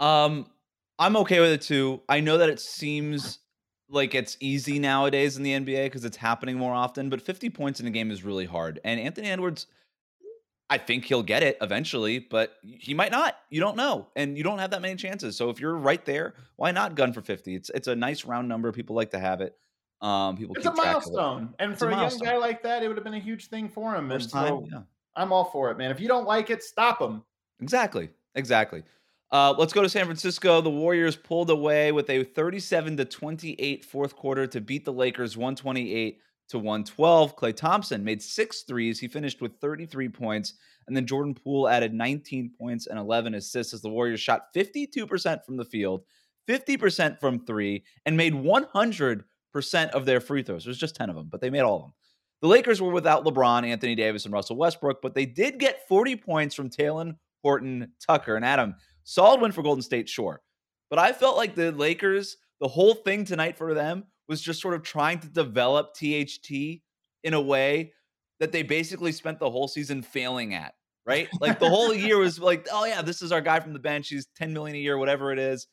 Um, 0.00 0.46
I'm 0.98 1.16
okay 1.18 1.40
with 1.40 1.52
it 1.52 1.62
too. 1.62 2.02
I 2.08 2.20
know 2.20 2.38
that 2.38 2.48
it 2.48 2.58
seems 2.60 3.38
like 3.88 4.14
it's 4.14 4.36
easy 4.40 4.78
nowadays 4.78 5.36
in 5.36 5.42
the 5.42 5.52
NBA 5.52 5.84
because 5.84 6.04
it's 6.04 6.16
happening 6.16 6.56
more 6.56 6.72
often, 6.72 7.10
but 7.10 7.20
50 7.20 7.50
points 7.50 7.78
in 7.78 7.86
a 7.86 7.90
game 7.90 8.10
is 8.10 8.24
really 8.24 8.46
hard. 8.46 8.80
And 8.84 8.98
Anthony 8.98 9.28
Edwards 9.28 9.66
I 10.72 10.78
think 10.78 11.04
he'll 11.04 11.22
get 11.22 11.42
it 11.42 11.58
eventually, 11.60 12.18
but 12.18 12.56
he 12.62 12.94
might 12.94 13.12
not. 13.12 13.36
You 13.50 13.60
don't 13.60 13.76
know, 13.76 14.08
and 14.16 14.38
you 14.38 14.42
don't 14.42 14.58
have 14.58 14.70
that 14.70 14.80
many 14.80 14.96
chances. 14.96 15.36
So 15.36 15.50
if 15.50 15.60
you're 15.60 15.76
right 15.76 16.02
there, 16.06 16.32
why 16.56 16.70
not 16.70 16.94
gun 16.94 17.12
for 17.12 17.20
fifty? 17.20 17.54
It's 17.54 17.70
it's 17.74 17.88
a 17.88 17.94
nice 17.94 18.24
round 18.24 18.48
number. 18.48 18.72
People 18.72 18.96
like 18.96 19.10
to 19.10 19.18
have 19.18 19.42
it. 19.42 19.54
Um, 20.00 20.34
people 20.38 20.56
it's 20.56 20.64
a 20.64 20.72
milestone, 20.72 21.52
and 21.58 21.72
it's 21.72 21.78
for 21.78 21.90
a, 21.90 21.94
a 21.94 22.08
young 22.08 22.18
guy 22.20 22.38
like 22.38 22.62
that, 22.62 22.82
it 22.82 22.88
would 22.88 22.96
have 22.96 23.04
been 23.04 23.12
a 23.12 23.18
huge 23.18 23.48
thing 23.48 23.68
for 23.68 23.94
him. 23.94 24.08
First 24.08 24.32
and 24.32 24.46
time, 24.46 24.48
so 24.48 24.68
yeah. 24.72 24.80
I'm 25.14 25.30
all 25.30 25.44
for 25.44 25.70
it, 25.70 25.76
man. 25.76 25.90
If 25.90 26.00
you 26.00 26.08
don't 26.08 26.26
like 26.26 26.48
it, 26.48 26.62
stop 26.62 27.02
him. 27.02 27.22
Exactly, 27.60 28.08
exactly. 28.34 28.82
Uh, 29.30 29.54
let's 29.58 29.74
go 29.74 29.82
to 29.82 29.90
San 29.90 30.06
Francisco. 30.06 30.62
The 30.62 30.70
Warriors 30.70 31.16
pulled 31.16 31.50
away 31.50 31.92
with 31.92 32.08
a 32.08 32.24
37 32.24 32.96
to 32.96 33.04
28 33.04 33.84
fourth 33.84 34.16
quarter 34.16 34.46
to 34.46 34.60
beat 34.62 34.86
the 34.86 34.92
Lakers 34.92 35.36
128 35.36 36.18
to 36.48 36.58
112. 36.58 37.36
Klay 37.36 37.54
Thompson 37.54 38.04
made 38.04 38.22
six 38.22 38.62
threes. 38.62 38.98
He 38.98 39.08
finished 39.08 39.40
with 39.40 39.58
33 39.60 40.08
points. 40.08 40.54
And 40.86 40.96
then 40.96 41.06
Jordan 41.06 41.34
Poole 41.34 41.68
added 41.68 41.94
19 41.94 42.52
points 42.58 42.86
and 42.86 42.98
11 42.98 43.34
assists 43.34 43.72
as 43.72 43.82
the 43.82 43.88
Warriors 43.88 44.20
shot 44.20 44.52
52% 44.54 45.44
from 45.44 45.56
the 45.56 45.64
field, 45.64 46.02
50% 46.48 47.20
from 47.20 47.44
three, 47.44 47.84
and 48.04 48.16
made 48.16 48.34
100% 48.34 49.24
of 49.90 50.04
their 50.04 50.20
free 50.20 50.42
throws. 50.42 50.64
There's 50.64 50.78
just 50.78 50.96
10 50.96 51.10
of 51.10 51.16
them, 51.16 51.28
but 51.30 51.40
they 51.40 51.50
made 51.50 51.60
all 51.60 51.76
of 51.76 51.82
them. 51.82 51.92
The 52.42 52.48
Lakers 52.48 52.82
were 52.82 52.90
without 52.90 53.24
LeBron, 53.24 53.64
Anthony 53.64 53.94
Davis, 53.94 54.24
and 54.24 54.34
Russell 54.34 54.56
Westbrook, 54.56 55.00
but 55.00 55.14
they 55.14 55.26
did 55.26 55.60
get 55.60 55.86
40 55.88 56.16
points 56.16 56.56
from 56.56 56.70
Talen 56.70 57.16
Horton 57.42 57.92
Tucker. 58.04 58.34
And 58.34 58.44
Adam, 58.44 58.74
solid 59.04 59.40
win 59.40 59.52
for 59.52 59.62
Golden 59.62 59.82
State, 59.82 60.08
sure. 60.08 60.42
But 60.90 60.98
I 60.98 61.12
felt 61.12 61.36
like 61.36 61.54
the 61.54 61.70
Lakers, 61.70 62.36
the 62.60 62.68
whole 62.68 62.94
thing 62.94 63.24
tonight 63.24 63.56
for 63.56 63.74
them 63.74 64.04
was 64.28 64.40
just 64.40 64.60
sort 64.60 64.74
of 64.74 64.82
trying 64.82 65.18
to 65.20 65.28
develop 65.28 65.94
THT 65.94 66.50
in 67.24 67.34
a 67.34 67.40
way 67.40 67.92
that 68.40 68.52
they 68.52 68.62
basically 68.62 69.12
spent 69.12 69.38
the 69.38 69.50
whole 69.50 69.68
season 69.68 70.02
failing 70.02 70.54
at, 70.54 70.74
right? 71.06 71.28
Like 71.40 71.58
the 71.58 71.68
whole 71.68 71.94
year 71.94 72.18
was 72.18 72.38
like, 72.38 72.66
oh 72.72 72.84
yeah, 72.84 73.02
this 73.02 73.22
is 73.22 73.32
our 73.32 73.40
guy 73.40 73.60
from 73.60 73.72
the 73.72 73.78
bench. 73.78 74.08
He's 74.08 74.26
10 74.36 74.52
million 74.52 74.76
a 74.76 74.80
year, 74.80 74.98
whatever 74.98 75.32
it 75.32 75.38
is, 75.38 75.66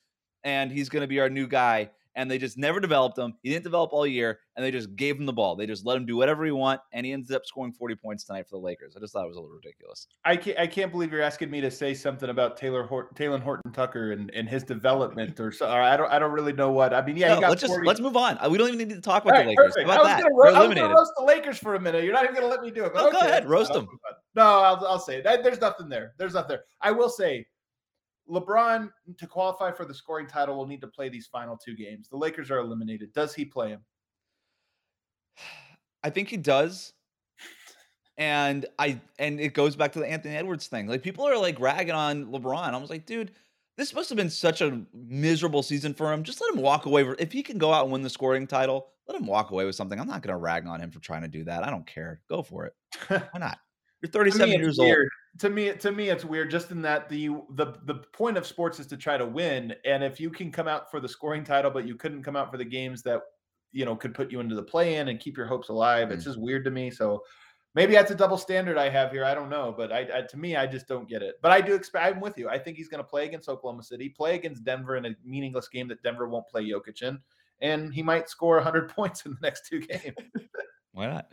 and 0.43 0.71
he's 0.71 0.89
going 0.89 1.01
to 1.01 1.07
be 1.07 1.19
our 1.19 1.29
new 1.29 1.47
guy 1.47 1.89
and 2.15 2.29
they 2.29 2.37
just 2.37 2.57
never 2.57 2.79
developed 2.79 3.17
him. 3.17 3.33
He 3.43 3.49
didn't 3.49 3.63
develop 3.63 3.93
all 3.93 4.05
year, 4.05 4.39
and 4.55 4.65
they 4.65 4.71
just 4.71 4.95
gave 4.95 5.17
him 5.17 5.25
the 5.25 5.33
ball. 5.33 5.55
They 5.55 5.65
just 5.65 5.85
let 5.85 5.97
him 5.97 6.05
do 6.05 6.17
whatever 6.17 6.45
he 6.45 6.51
want, 6.51 6.81
and 6.91 7.05
he 7.05 7.13
ended 7.13 7.31
up 7.35 7.45
scoring 7.45 7.71
40 7.71 7.95
points 7.95 8.23
tonight 8.23 8.47
for 8.49 8.57
the 8.57 8.65
Lakers. 8.65 8.95
I 8.95 8.99
just 8.99 9.13
thought 9.13 9.25
it 9.25 9.27
was 9.27 9.37
a 9.37 9.41
little 9.41 9.55
ridiculous. 9.55 10.07
I 10.25 10.35
can't, 10.35 10.59
I 10.59 10.67
can't 10.67 10.91
believe 10.91 11.11
you're 11.11 11.21
asking 11.21 11.49
me 11.49 11.61
to 11.61 11.71
say 11.71 11.93
something 11.93 12.29
about 12.29 12.57
Taylor 12.57 12.83
Hort- 12.83 13.15
Talen 13.15 13.41
Horton 13.41 13.71
Tucker 13.71 14.11
and, 14.11 14.31
and 14.33 14.49
his 14.49 14.63
development, 14.63 15.39
or 15.39 15.51
so. 15.51 15.67
Or 15.67 15.81
I 15.81 15.95
don't 15.97 16.11
I 16.11 16.19
don't 16.19 16.31
really 16.31 16.53
know 16.53 16.71
what. 16.71 16.93
I 16.93 17.01
mean, 17.05 17.17
yeah, 17.17 17.39
no, 17.39 17.47
let's 17.47 17.63
40. 17.63 17.67
just 17.67 17.87
let's 17.87 17.99
move 17.99 18.17
on. 18.17 18.37
Uh, 18.39 18.49
we 18.49 18.57
don't 18.57 18.67
even 18.67 18.79
need 18.79 18.95
to 18.95 19.01
talk 19.01 19.23
about 19.23 19.33
right, 19.33 19.43
the 19.43 19.49
Lakers. 19.49 19.73
Perfect. 19.75 19.89
How 19.89 20.01
about 20.01 20.05
I 20.05 20.15
was 20.15 20.23
that? 20.23 20.31
Ro- 20.33 20.53
I 20.53 20.67
was 20.67 20.77
roast 20.99 21.11
the 21.17 21.23
Lakers 21.23 21.57
for 21.57 21.75
a 21.75 21.79
minute. 21.79 22.03
You're 22.03 22.13
not 22.13 22.23
even 22.23 22.35
going 22.35 22.45
to 22.45 22.49
let 22.49 22.61
me 22.61 22.71
do 22.71 22.85
it. 22.85 22.93
But 22.93 23.03
oh, 23.03 23.07
okay, 23.09 23.19
go 23.19 23.25
ahead, 23.25 23.47
roast 23.47 23.73
them. 23.73 23.87
No, 24.35 24.43
I'll, 24.43 24.85
I'll 24.85 24.99
say 24.99 25.17
it. 25.17 25.43
There's 25.43 25.61
nothing 25.61 25.89
there. 25.89 26.13
There's 26.17 26.33
nothing 26.33 26.49
there. 26.49 26.63
I 26.81 26.91
will 26.91 27.09
say 27.09 27.45
LeBron 28.29 28.89
to 29.17 29.27
qualify 29.27 29.71
for 29.71 29.85
the 29.85 29.93
scoring 29.93 30.27
title 30.27 30.55
will 30.55 30.67
need 30.67 30.81
to 30.81 30.87
play 30.87 31.09
these 31.09 31.27
final 31.27 31.57
two 31.57 31.75
games. 31.75 32.07
The 32.09 32.17
Lakers 32.17 32.51
are 32.51 32.59
eliminated. 32.59 33.13
Does 33.13 33.33
he 33.33 33.45
play 33.45 33.69
him? 33.69 33.81
I 36.03 36.09
think 36.09 36.29
he 36.29 36.37
does. 36.37 36.93
And 38.17 38.65
I 38.77 38.99
and 39.17 39.39
it 39.39 39.53
goes 39.53 39.75
back 39.75 39.93
to 39.93 39.99
the 39.99 40.07
Anthony 40.07 40.35
Edwards 40.35 40.67
thing. 40.67 40.87
Like 40.87 41.03
people 41.03 41.25
are 41.25 41.37
like 41.37 41.59
ragging 41.59 41.95
on 41.95 42.25
LeBron. 42.27 42.73
I 42.73 42.77
was 42.77 42.89
like, 42.89 43.05
dude, 43.05 43.31
this 43.77 43.93
must 43.93 44.09
have 44.09 44.17
been 44.17 44.29
such 44.29 44.59
a 44.61 44.81
miserable 44.93 45.63
season 45.63 45.93
for 45.93 46.11
him. 46.11 46.23
Just 46.23 46.41
let 46.41 46.53
him 46.53 46.61
walk 46.61 46.85
away. 46.85 47.07
If 47.17 47.31
he 47.31 47.41
can 47.41 47.57
go 47.57 47.71
out 47.71 47.83
and 47.83 47.93
win 47.93 48.01
the 48.01 48.09
scoring 48.09 48.45
title, 48.45 48.87
let 49.07 49.19
him 49.19 49.25
walk 49.25 49.51
away 49.51 49.63
with 49.63 49.75
something. 49.75 49.97
I'm 49.97 50.07
not 50.07 50.21
going 50.21 50.33
to 50.33 50.37
rag 50.37 50.67
on 50.67 50.81
him 50.81 50.91
for 50.91 50.99
trying 50.99 51.21
to 51.21 51.29
do 51.29 51.45
that. 51.45 51.65
I 51.65 51.69
don't 51.69 51.87
care. 51.87 52.19
Go 52.29 52.43
for 52.43 52.65
it. 52.65 52.73
Why 53.07 53.39
not? 53.39 53.57
You're 54.01 54.11
37 54.11 54.49
years 54.49 54.77
weird. 54.77 55.09
To 55.37 55.49
me 55.49 55.71
to 55.71 55.91
me 55.91 56.09
it's 56.09 56.25
weird 56.25 56.49
just 56.49 56.71
in 56.71 56.81
that 56.81 57.07
the 57.07 57.29
the 57.51 57.73
the 57.85 57.95
point 58.13 58.37
of 58.37 58.47
sports 58.47 58.79
is 58.79 58.87
to 58.87 58.97
try 58.97 59.17
to 59.17 59.25
win. 59.25 59.73
And 59.85 60.03
if 60.03 60.19
you 60.19 60.29
can 60.29 60.51
come 60.51 60.67
out 60.67 60.89
for 60.89 60.99
the 60.99 61.07
scoring 61.07 61.43
title 61.43 61.71
but 61.71 61.87
you 61.87 61.95
couldn't 61.95 62.23
come 62.23 62.35
out 62.35 62.51
for 62.51 62.57
the 62.57 62.65
games 62.65 63.03
that 63.03 63.21
you 63.71 63.85
know 63.85 63.95
could 63.95 64.15
put 64.15 64.31
you 64.31 64.39
into 64.39 64.55
the 64.55 64.63
play 64.63 64.95
in 64.95 65.09
and 65.09 65.19
keep 65.19 65.37
your 65.37 65.45
hopes 65.45 65.69
alive 65.69 66.09
mm. 66.09 66.11
it's 66.11 66.25
just 66.25 66.39
weird 66.39 66.63
to 66.65 66.71
me. 66.71 66.89
So 66.89 67.23
maybe 67.75 67.93
that's 67.93 68.09
a 68.11 68.15
double 68.15 68.37
standard 68.37 68.77
i 68.77 68.89
have 68.89 69.11
here. 69.11 69.23
I 69.23 69.35
don't 69.35 69.49
know. 69.49 69.73
But 69.75 69.91
I, 69.91 69.99
I 70.13 70.21
to 70.21 70.37
me 70.37 70.55
i 70.55 70.65
just 70.65 70.87
don't 70.87 71.07
get 71.07 71.21
it. 71.21 71.35
But 71.41 71.51
i 71.51 71.61
do 71.61 71.75
expect 71.75 72.05
i'm 72.05 72.19
with 72.19 72.37
you. 72.37 72.49
I 72.49 72.57
think 72.57 72.77
he's 72.77 72.89
going 72.89 73.03
to 73.03 73.09
play 73.09 73.25
against 73.25 73.49
oklahoma 73.49 73.83
city 73.83 74.09
play 74.09 74.35
against 74.35 74.63
denver 74.63 74.97
in 74.97 75.05
a 75.05 75.15
meaningless 75.23 75.67
game 75.67 75.87
that 75.89 76.01
denver 76.01 76.27
won't 76.27 76.47
play 76.47 76.65
Jokic 76.65 77.03
in. 77.03 77.19
And 77.61 77.93
he 77.93 78.01
might 78.01 78.29
score 78.29 78.55
100 78.55 78.89
points 78.95 79.25
in 79.25 79.33
the 79.33 79.37
next 79.41 79.67
two 79.67 79.81
games. 79.81 80.15
Why 80.93 81.07
not 81.07 81.27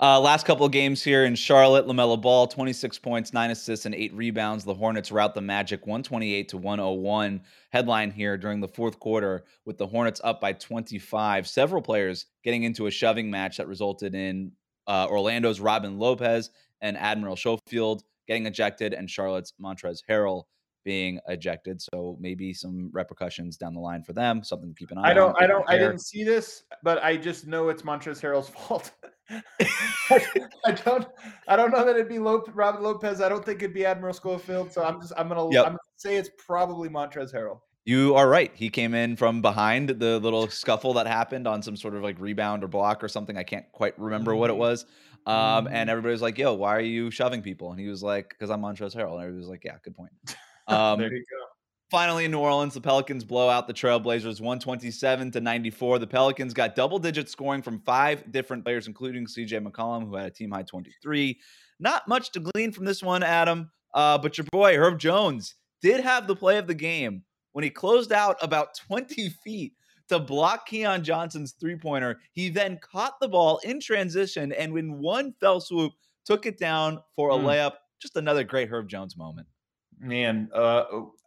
uh, 0.00 0.18
last 0.18 0.46
couple 0.46 0.64
of 0.64 0.72
games 0.72 1.02
here 1.02 1.24
in 1.24 1.34
Charlotte, 1.34 1.86
LaMelo 1.86 2.20
Ball, 2.20 2.46
26 2.46 2.98
points, 2.98 3.32
nine 3.32 3.50
assists, 3.50 3.84
and 3.84 3.94
eight 3.94 4.14
rebounds. 4.14 4.64
The 4.64 4.74
Hornets 4.74 5.12
rout 5.12 5.34
the 5.34 5.42
Magic 5.42 5.86
128 5.86 6.48
to 6.48 6.56
101. 6.56 7.42
Headline 7.70 8.10
here 8.10 8.38
during 8.38 8.60
the 8.60 8.68
fourth 8.68 8.98
quarter 8.98 9.44
with 9.66 9.76
the 9.76 9.86
Hornets 9.86 10.20
up 10.24 10.40
by 10.40 10.54
25. 10.54 11.46
Several 11.46 11.82
players 11.82 12.26
getting 12.42 12.62
into 12.62 12.86
a 12.86 12.90
shoving 12.90 13.30
match 13.30 13.58
that 13.58 13.68
resulted 13.68 14.14
in 14.14 14.52
uh, 14.86 15.06
Orlando's 15.08 15.60
Robin 15.60 15.98
Lopez 15.98 16.50
and 16.80 16.96
Admiral 16.96 17.36
Schofield 17.36 18.02
getting 18.30 18.46
ejected, 18.46 18.94
and 18.94 19.10
Charlotte's 19.10 19.54
Montrezl 19.60 20.02
Harrell 20.08 20.44
being 20.84 21.20
ejected. 21.28 21.80
So 21.80 22.16
maybe 22.20 22.52
some 22.52 22.90
repercussions 22.92 23.56
down 23.56 23.74
the 23.74 23.80
line 23.80 24.02
for 24.02 24.12
them. 24.12 24.42
Something 24.42 24.70
to 24.70 24.74
keep 24.74 24.90
an 24.90 24.98
eye 24.98 25.10
I 25.10 25.14
don't, 25.14 25.30
on. 25.36 25.44
I 25.44 25.46
don't, 25.46 25.68
I 25.68 25.78
didn't 25.78 26.00
see 26.00 26.24
this, 26.24 26.64
but 26.82 27.02
I 27.02 27.16
just 27.16 27.46
know 27.46 27.68
it's 27.68 27.82
Montrezl 27.82 28.20
Harrell's 28.20 28.48
fault. 28.48 28.92
I 29.60 30.72
don't, 30.84 31.06
I 31.46 31.56
don't 31.56 31.70
know 31.70 31.84
that 31.84 31.94
it'd 31.94 32.08
be 32.08 32.18
Lop- 32.18 32.50
Robin 32.54 32.82
Lopez. 32.82 33.20
I 33.20 33.28
don't 33.28 33.44
think 33.44 33.62
it'd 33.62 33.74
be 33.74 33.84
Admiral 33.84 34.14
Schofield. 34.14 34.72
So 34.72 34.82
I'm 34.82 35.00
just, 35.00 35.12
I'm 35.16 35.28
gonna, 35.28 35.52
yep. 35.52 35.66
I'm 35.66 35.72
gonna 35.72 35.78
say 35.96 36.16
it's 36.16 36.30
probably 36.38 36.88
Montrezl 36.88 37.34
Harrell. 37.34 37.60
You 37.84 38.14
are 38.14 38.28
right. 38.28 38.52
He 38.54 38.68
came 38.68 38.94
in 38.94 39.16
from 39.16 39.40
behind 39.40 39.88
the 39.88 40.20
little 40.20 40.48
scuffle 40.48 40.92
that 40.94 41.06
happened 41.06 41.46
on 41.46 41.62
some 41.62 41.76
sort 41.76 41.94
of 41.94 42.02
like 42.02 42.20
rebound 42.20 42.62
or 42.62 42.68
block 42.68 43.02
or 43.02 43.08
something. 43.08 43.38
I 43.38 43.42
can't 43.42 43.64
quite 43.72 43.98
remember 43.98 44.34
what 44.34 44.50
it 44.50 44.54
mm-hmm. 44.54 44.60
was. 44.60 44.84
Um, 45.26 45.66
and 45.66 45.74
mm-hmm. 45.74 45.90
everybody 45.90 46.12
was 46.12 46.22
like, 46.22 46.38
"Yo, 46.38 46.54
why 46.54 46.76
are 46.76 46.80
you 46.80 47.10
shoving 47.10 47.42
people?" 47.42 47.70
And 47.70 47.80
he 47.80 47.88
was 47.88 48.02
like, 48.02 48.30
"Because 48.30 48.50
I'm 48.50 48.62
Montrezl 48.62 48.96
Harrell." 48.96 49.14
And 49.14 49.22
everybody 49.22 49.38
was 49.38 49.48
like, 49.48 49.64
"Yeah, 49.64 49.76
good 49.82 49.94
point." 49.94 50.12
Um, 50.70 51.00
there 51.00 51.12
you 51.12 51.24
go. 51.30 51.46
Finally, 51.90 52.24
in 52.24 52.30
New 52.30 52.38
Orleans, 52.38 52.74
the 52.74 52.80
Pelicans 52.80 53.24
blow 53.24 53.48
out 53.48 53.66
the 53.66 53.74
Trailblazers 53.74 54.40
127 54.40 55.32
to 55.32 55.40
94. 55.40 55.98
The 55.98 56.06
Pelicans 56.06 56.54
got 56.54 56.76
double 56.76 57.00
digit 57.00 57.28
scoring 57.28 57.62
from 57.62 57.80
five 57.80 58.30
different 58.30 58.64
players, 58.64 58.86
including 58.86 59.26
CJ 59.26 59.66
McCollum, 59.66 60.06
who 60.06 60.14
had 60.14 60.26
a 60.26 60.30
team 60.30 60.52
high 60.52 60.62
23. 60.62 61.36
Not 61.80 62.06
much 62.06 62.30
to 62.32 62.40
glean 62.40 62.70
from 62.70 62.84
this 62.84 63.02
one, 63.02 63.24
Adam, 63.24 63.72
uh, 63.92 64.18
but 64.18 64.38
your 64.38 64.46
boy, 64.52 64.76
Herb 64.76 65.00
Jones, 65.00 65.56
did 65.82 66.00
have 66.00 66.28
the 66.28 66.36
play 66.36 66.58
of 66.58 66.68
the 66.68 66.74
game 66.74 67.24
when 67.52 67.64
he 67.64 67.70
closed 67.70 68.12
out 68.12 68.36
about 68.40 68.76
20 68.86 69.28
feet 69.42 69.72
to 70.10 70.20
block 70.20 70.66
Keon 70.66 71.02
Johnson's 71.02 71.56
three 71.58 71.76
pointer. 71.76 72.20
He 72.32 72.50
then 72.50 72.78
caught 72.80 73.18
the 73.20 73.28
ball 73.28 73.58
in 73.64 73.80
transition 73.80 74.52
and, 74.52 74.78
in 74.78 75.00
one 75.00 75.34
fell 75.40 75.60
swoop, 75.60 75.92
took 76.24 76.46
it 76.46 76.56
down 76.56 77.00
for 77.16 77.30
a 77.30 77.34
mm. 77.34 77.44
layup. 77.44 77.72
Just 78.00 78.16
another 78.16 78.44
great 78.44 78.68
Herb 78.68 78.88
Jones 78.88 79.16
moment 79.16 79.48
man, 80.00 80.48
uh, 80.54 80.84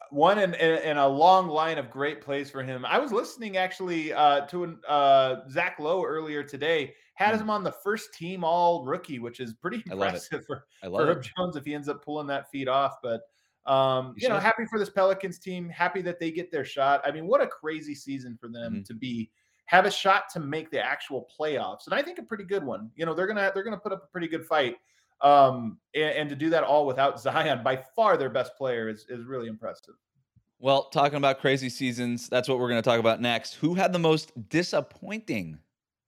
one 0.09 0.39
in, 0.39 0.53
in, 0.55 0.81
in, 0.83 0.97
a 0.97 1.07
long 1.07 1.47
line 1.47 1.77
of 1.77 1.89
great 1.89 2.21
plays 2.21 2.49
for 2.49 2.63
him. 2.63 2.85
I 2.85 2.99
was 2.99 3.11
listening 3.11 3.57
actually 3.57 4.13
uh, 4.13 4.41
to 4.47 4.63
an, 4.63 4.79
uh, 4.87 5.37
Zach 5.49 5.79
Lowe 5.79 6.03
earlier 6.03 6.43
today. 6.43 6.93
Had 7.15 7.35
mm. 7.35 7.41
him 7.41 7.49
on 7.49 7.63
the 7.63 7.71
first 7.71 8.13
team 8.13 8.43
all 8.43 8.85
rookie, 8.85 9.19
which 9.19 9.39
is 9.39 9.53
pretty 9.53 9.83
impressive 9.89 10.45
for, 10.47 10.65
for 10.83 11.07
Herb 11.07 11.23
Jones 11.23 11.55
if 11.55 11.63
he 11.63 11.73
ends 11.73 11.89
up 11.89 12.03
pulling 12.03 12.27
that 12.27 12.49
feed 12.51 12.67
off. 12.67 12.97
But 13.01 13.21
um, 13.65 14.13
you, 14.17 14.23
you 14.23 14.29
know, 14.29 14.39
happy 14.39 14.65
for 14.69 14.79
this 14.79 14.89
Pelicans 14.89 15.39
team. 15.39 15.69
Happy 15.69 16.01
that 16.01 16.19
they 16.19 16.31
get 16.31 16.51
their 16.51 16.65
shot. 16.65 17.01
I 17.05 17.11
mean, 17.11 17.27
what 17.27 17.41
a 17.41 17.47
crazy 17.47 17.95
season 17.95 18.37
for 18.39 18.47
them 18.47 18.73
mm-hmm. 18.73 18.81
to 18.83 18.93
be 18.93 19.29
have 19.65 19.85
a 19.85 19.91
shot 19.91 20.25
to 20.33 20.39
make 20.39 20.69
the 20.69 20.83
actual 20.83 21.27
playoffs, 21.39 21.85
and 21.85 21.93
I 21.93 22.01
think 22.01 22.19
a 22.19 22.23
pretty 22.23 22.43
good 22.43 22.63
one. 22.63 22.91
You 22.95 23.05
know, 23.05 23.13
they're 23.13 23.27
gonna 23.27 23.51
they're 23.53 23.63
gonna 23.63 23.77
put 23.77 23.93
up 23.93 24.03
a 24.03 24.07
pretty 24.07 24.27
good 24.27 24.45
fight. 24.45 24.75
Um, 25.23 25.79
and, 25.95 26.15
and 26.15 26.29
to 26.29 26.35
do 26.35 26.49
that 26.51 26.63
all 26.63 26.85
without 26.85 27.19
Zion, 27.19 27.63
by 27.63 27.77
far 27.95 28.17
their 28.17 28.29
best 28.29 28.55
player, 28.57 28.89
is 28.89 29.05
is 29.09 29.25
really 29.25 29.47
impressive. 29.47 29.95
Well, 30.59 30.85
talking 30.85 31.17
about 31.17 31.39
crazy 31.39 31.69
seasons, 31.69 32.29
that's 32.29 32.47
what 32.47 32.57
we're 32.57 32.69
going 32.69 32.81
to 32.81 32.89
talk 32.89 32.99
about 32.99 33.19
next. 33.19 33.55
Who 33.55 33.73
had 33.73 33.91
the 33.91 33.99
most 33.99 34.31
disappointing 34.49 35.59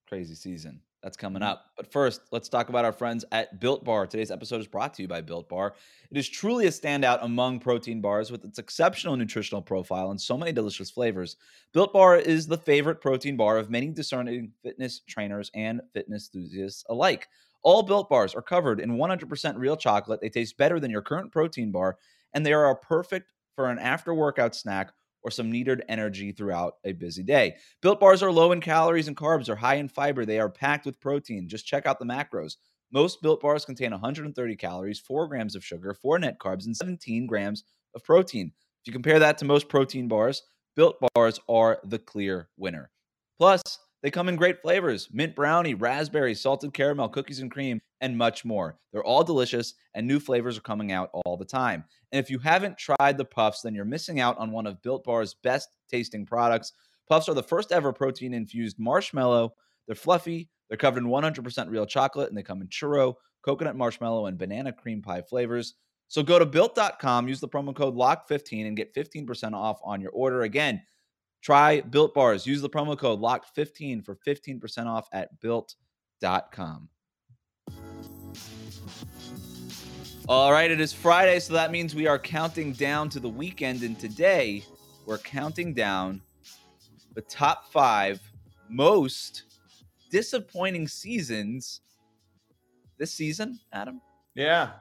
crazy 0.08 0.36
season? 0.36 0.80
That's 1.06 1.18
coming 1.18 1.44
mm-hmm. 1.44 1.52
up. 1.52 1.72
But 1.78 1.92
first, 1.92 2.22
let's 2.32 2.50
talk 2.50 2.70
about 2.70 2.84
our 2.84 2.92
friends 2.92 3.24
at 3.32 3.60
Built 3.60 3.84
Bar. 3.84 4.08
Today's 4.08 4.32
episode 4.32 4.60
is 4.60 4.66
brought 4.66 4.96
to 4.96 5.04
you 5.04 5.08
by 5.08 5.22
Built 5.22 5.48
Bar. 5.48 5.76
It 6.10 6.18
is 6.18 6.28
truly 6.28 6.66
a 6.66 6.72
standout 6.72 7.20
among 7.22 7.60
protein 7.60 8.02
bars 8.02 8.32
with 8.32 8.44
its 8.44 8.58
exceptional 8.58 9.16
nutritional 9.16 9.62
profile 9.62 10.10
and 10.10 10.20
so 10.20 10.36
many 10.36 10.52
delicious 10.52 10.90
flavors. 10.90 11.36
Built 11.74 11.94
Bar 11.94 12.18
is 12.18 12.48
the 12.48 12.58
favorite 12.58 13.02
protein 13.02 13.38
bar 13.38 13.60
of 13.60 13.70
many 13.70 13.90
discerning 13.90 14.52
fitness 14.64 15.02
trainers 15.08 15.52
and 15.54 15.80
fitness 15.94 16.32
enthusiasts 16.34 16.84
alike. 16.90 17.28
All 17.66 17.82
built 17.82 18.10
bars 18.10 18.36
are 18.36 18.44
covered 18.44 18.80
in 18.80 18.92
100% 18.92 19.58
real 19.58 19.76
chocolate. 19.76 20.22
They 20.22 20.30
taste 20.30 20.56
better 20.56 20.80
than 20.80 20.92
your 20.92 21.02
current 21.02 21.32
protein 21.32 21.72
bar, 21.72 21.98
and 22.32 22.46
they 22.46 22.54
are 22.54 22.76
perfect 22.76 23.34
for 23.56 23.72
an 23.72 23.80
after 23.80 24.14
workout 24.14 24.54
snack 24.56 24.92
or 25.24 25.32
some 25.32 25.52
needed 25.52 25.84
energy 25.90 26.32
throughout 26.32 26.76
a 26.84 26.92
busy 26.92 27.24
day. 27.24 27.56
Built 27.82 28.00
bars 28.00 28.22
are 28.22 28.32
low 28.32 28.52
in 28.52 28.62
calories 28.62 29.08
and 29.08 29.18
carbs, 29.18 29.50
are 29.50 29.56
high 29.56 29.76
in 29.76 29.88
fiber, 29.88 30.26
they 30.26 30.40
are 30.40 30.48
packed 30.48 30.86
with 30.86 31.02
protein. 31.02 31.50
Just 31.50 31.66
check 31.66 31.88
out 31.88 31.98
the 31.98 32.06
macros. 32.06 32.58
Most 32.92 33.24
built 33.24 33.42
bars 33.42 33.66
contain 33.66 33.90
130 33.90 34.56
calories, 34.58 35.00
4 35.00 35.28
grams 35.28 35.56
of 35.56 35.66
sugar, 35.66 35.96
4 36.00 36.20
net 36.20 36.38
carbs, 36.38 36.68
and 36.68 36.78
17 36.78 37.26
grams 37.26 37.64
of 37.96 38.04
protein. 38.04 38.52
If 38.82 38.88
you 38.88 38.94
compare 38.94 39.18
that 39.18 39.40
to 39.40 39.46
most 39.46 39.70
protein 39.70 40.08
bars, 40.08 40.44
built 40.76 40.98
bars 41.16 41.40
are 41.50 41.80
the 41.84 41.98
clear 41.98 42.50
winner. 42.58 42.92
Plus, 43.40 43.64
they 44.06 44.12
come 44.12 44.30
in 44.30 44.36
great 44.36 44.62
flavors 44.62 45.10
mint 45.12 45.34
brownie, 45.34 45.74
raspberry, 45.74 46.36
salted 46.36 46.76
caramel, 46.76 47.10
cookies 47.10 47.40
and 47.40 47.50
cream, 47.50 47.82
and 48.02 48.16
much 48.16 48.46
more. 48.46 48.78
They're 48.94 49.04
all 49.04 49.24
delicious, 49.24 49.74
and 49.96 50.06
new 50.06 50.20
flavors 50.20 50.60
are 50.60 50.62
coming 50.62 50.92
out 50.92 51.10
all 51.12 51.38
the 51.38 51.44
time. 51.44 51.84
And 52.12 52.24
if 52.24 52.30
you 52.30 52.38
haven't 52.38 52.78
tried 52.78 53.18
the 53.18 53.26
puffs, 53.26 53.62
then 53.62 53.74
you're 53.74 53.84
missing 53.84 54.20
out 54.20 54.38
on 54.38 54.52
one 54.52 54.68
of 54.68 54.80
Built 54.84 55.06
Bar's 55.06 55.34
best 55.34 55.70
tasting 55.90 56.24
products. 56.24 56.72
Puffs 57.10 57.28
are 57.28 57.34
the 57.34 57.42
first 57.42 57.72
ever 57.72 57.92
protein 57.92 58.36
infused 58.36 58.78
marshmallow. 58.78 59.56
They're 59.88 59.96
fluffy, 59.96 60.52
they're 60.70 60.78
covered 60.78 61.02
in 61.02 61.10
100% 61.10 61.72
real 61.72 61.88
chocolate, 61.88 62.30
and 62.30 62.38
they 62.38 62.44
come 62.44 62.62
in 62.62 62.68
churro, 62.68 63.16
coconut 63.44 63.76
marshmallow, 63.76 64.28
and 64.28 64.38
banana 64.38 64.72
cream 64.72 65.02
pie 65.02 65.24
flavors. 65.24 65.74
So 66.10 66.22
go 66.22 66.38
to 66.38 66.46
built.com, 66.46 67.28
use 67.28 67.40
the 67.40 67.50
promo 67.50 67.76
code 67.76 67.96
LOCK15 67.96 68.68
and 68.68 68.78
get 68.78 68.94
15% 68.94 69.54
off 69.54 69.80
on 69.84 70.00
your 70.00 70.12
order. 70.12 70.44
Again, 70.44 70.84
Try 71.46 71.82
Built 71.82 72.16
Bars. 72.16 72.48
Use 72.48 72.60
the 72.60 72.70
promo 72.72 72.98
code 72.98 73.22
LOCKED15 73.22 74.04
for 74.04 74.16
15% 74.16 74.88
off 74.88 75.08
at 75.14 75.40
built.com. 75.42 76.90
All 80.28 80.52
right, 80.52 80.72
it 80.72 80.82
is 80.82 80.92
Friday, 80.92 81.40
so 81.40 81.54
that 81.54 81.70
means 81.70 81.94
we 81.94 82.08
are 82.08 82.18
counting 82.18 82.74
down 82.74 83.10
to 83.10 83.20
the 83.20 83.30
weekend. 83.30 83.84
And 83.84 84.00
today, 84.00 84.66
we're 85.06 85.20
counting 85.20 85.76
down 85.76 86.20
the 87.14 87.22
top 87.22 87.72
five 87.72 88.20
most 88.68 89.44
disappointing 90.10 90.88
seasons 90.88 91.82
this 92.98 93.12
season, 93.12 93.60
Adam. 93.72 94.02
Yeah, 94.34 94.72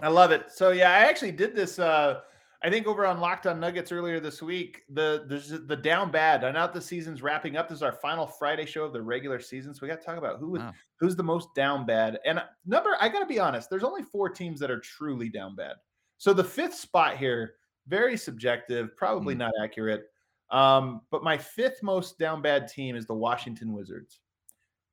I 0.00 0.08
love 0.08 0.32
it. 0.32 0.52
So, 0.52 0.68
yeah, 0.68 0.90
I 0.90 1.08
actually 1.08 1.32
did 1.32 1.56
this. 1.56 1.78
Uh, 1.78 2.20
I 2.62 2.70
think 2.70 2.88
over 2.88 3.06
on 3.06 3.20
Locked 3.20 3.46
On 3.46 3.60
Nuggets 3.60 3.92
earlier 3.92 4.18
this 4.18 4.42
week, 4.42 4.82
the 4.88 5.24
the, 5.28 5.58
the 5.58 5.76
down 5.76 6.10
bad. 6.10 6.42
I 6.42 6.50
know 6.50 6.68
the 6.72 6.80
season's 6.80 7.22
wrapping 7.22 7.56
up. 7.56 7.68
This 7.68 7.76
is 7.76 7.82
our 7.82 7.92
final 7.92 8.26
Friday 8.26 8.66
show 8.66 8.84
of 8.84 8.92
the 8.92 9.00
regular 9.00 9.38
season, 9.38 9.72
so 9.72 9.80
we 9.82 9.88
got 9.88 10.00
to 10.00 10.06
talk 10.06 10.18
about 10.18 10.40
who 10.40 10.58
wow. 10.58 10.72
who's 10.98 11.14
the 11.14 11.22
most 11.22 11.54
down 11.54 11.86
bad. 11.86 12.18
And 12.26 12.42
number, 12.66 12.96
I 13.00 13.08
got 13.08 13.20
to 13.20 13.26
be 13.26 13.38
honest, 13.38 13.70
there's 13.70 13.84
only 13.84 14.02
four 14.02 14.28
teams 14.28 14.58
that 14.58 14.72
are 14.72 14.80
truly 14.80 15.28
down 15.28 15.54
bad. 15.54 15.76
So 16.16 16.32
the 16.32 16.42
fifth 16.42 16.74
spot 16.74 17.16
here, 17.16 17.54
very 17.86 18.16
subjective, 18.16 18.96
probably 18.96 19.36
mm. 19.36 19.38
not 19.38 19.52
accurate. 19.62 20.06
Um, 20.50 21.02
but 21.12 21.22
my 21.22 21.38
fifth 21.38 21.80
most 21.82 22.18
down 22.18 22.42
bad 22.42 22.66
team 22.66 22.96
is 22.96 23.06
the 23.06 23.14
Washington 23.14 23.72
Wizards, 23.72 24.18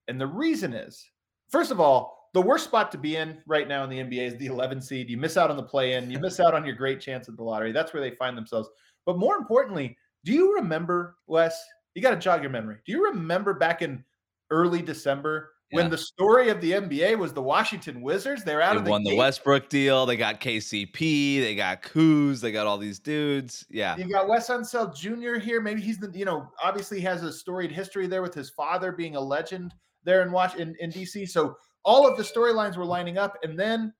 and 0.08 0.22
the 0.22 0.28
reason 0.28 0.74
is, 0.74 1.10
first 1.50 1.72
of 1.72 1.80
all, 1.80 2.25
the 2.36 2.42
worst 2.42 2.66
spot 2.66 2.92
to 2.92 2.98
be 2.98 3.16
in 3.16 3.38
right 3.48 3.66
now 3.66 3.86
in 3.86 3.90
the 3.90 3.98
NBA 3.98 4.28
is 4.28 4.36
the 4.36 4.48
11 4.48 4.82
seed. 4.82 5.10
You 5.10 5.16
miss 5.16 5.38
out 5.38 5.50
on 5.50 5.56
the 5.56 5.64
play 5.64 5.94
in, 5.94 6.12
you 6.12 6.20
miss 6.20 6.42
out 6.42 6.54
on 6.54 6.66
your 6.66 6.76
great 6.76 7.00
chance 7.00 7.30
at 7.30 7.38
the 7.38 7.44
lottery. 7.44 7.72
That's 7.72 7.94
where 7.94 8.04
they 8.04 8.14
find 8.14 8.38
themselves. 8.38 8.68
But 9.06 9.18
more 9.18 9.38
importantly, 9.38 9.98
do 10.26 10.34
you 10.34 10.54
remember, 10.56 11.16
Wes? 11.28 11.58
You 11.94 12.02
got 12.02 12.10
to 12.10 12.18
jog 12.18 12.42
your 12.42 12.52
memory. 12.52 12.76
Do 12.86 12.92
you 12.92 13.06
remember 13.06 13.54
back 13.54 13.82
in 13.82 14.04
early 14.52 14.82
December 14.82 15.54
yeah. 15.72 15.78
when 15.78 15.90
the 15.90 15.98
story 15.98 16.50
of 16.50 16.60
the 16.60 16.74
NBA 16.74 17.18
was 17.18 17.32
the 17.32 17.42
Washington 17.42 18.02
Wizards? 18.02 18.44
They're 18.44 18.62
out 18.62 18.74
they 18.74 18.80
of 18.80 18.84
the 18.84 18.92
won 18.92 19.04
gate. 19.06 19.12
the 19.12 19.16
Westbrook 19.16 19.70
deal. 19.70 20.06
They 20.06 20.18
got 20.18 20.42
KCP. 20.42 21.40
They 21.40 21.56
got 21.56 21.84
Kuz. 21.84 22.42
They 22.42 22.52
got 22.52 22.68
all 22.68 22.78
these 22.78 23.00
dudes. 23.00 23.66
Yeah. 23.70 23.96
You 23.96 24.10
got 24.10 24.28
Wes 24.28 24.50
Unseld 24.50 24.94
Jr. 24.94 25.40
here. 25.40 25.62
Maybe 25.62 25.80
he's 25.80 26.00
the, 26.00 26.12
you 26.14 26.26
know, 26.26 26.52
obviously 26.62 27.00
has 27.00 27.24
a 27.24 27.32
storied 27.32 27.72
history 27.72 28.08
there 28.08 28.22
with 28.22 28.34
his 28.34 28.50
father 28.50 28.92
being 28.92 29.16
a 29.16 29.22
legend 29.22 29.74
there 30.04 30.22
in 30.22 30.34
Watch 30.34 30.56
in, 30.56 30.76
in 30.82 30.92
DC. 30.92 31.30
So 31.30 31.56
all 31.86 32.08
of 32.08 32.18
the 32.18 32.24
storylines 32.24 32.76
were 32.76 32.86
lining 32.86 33.18
up, 33.18 33.38
and 33.44 33.58
then 33.58 33.94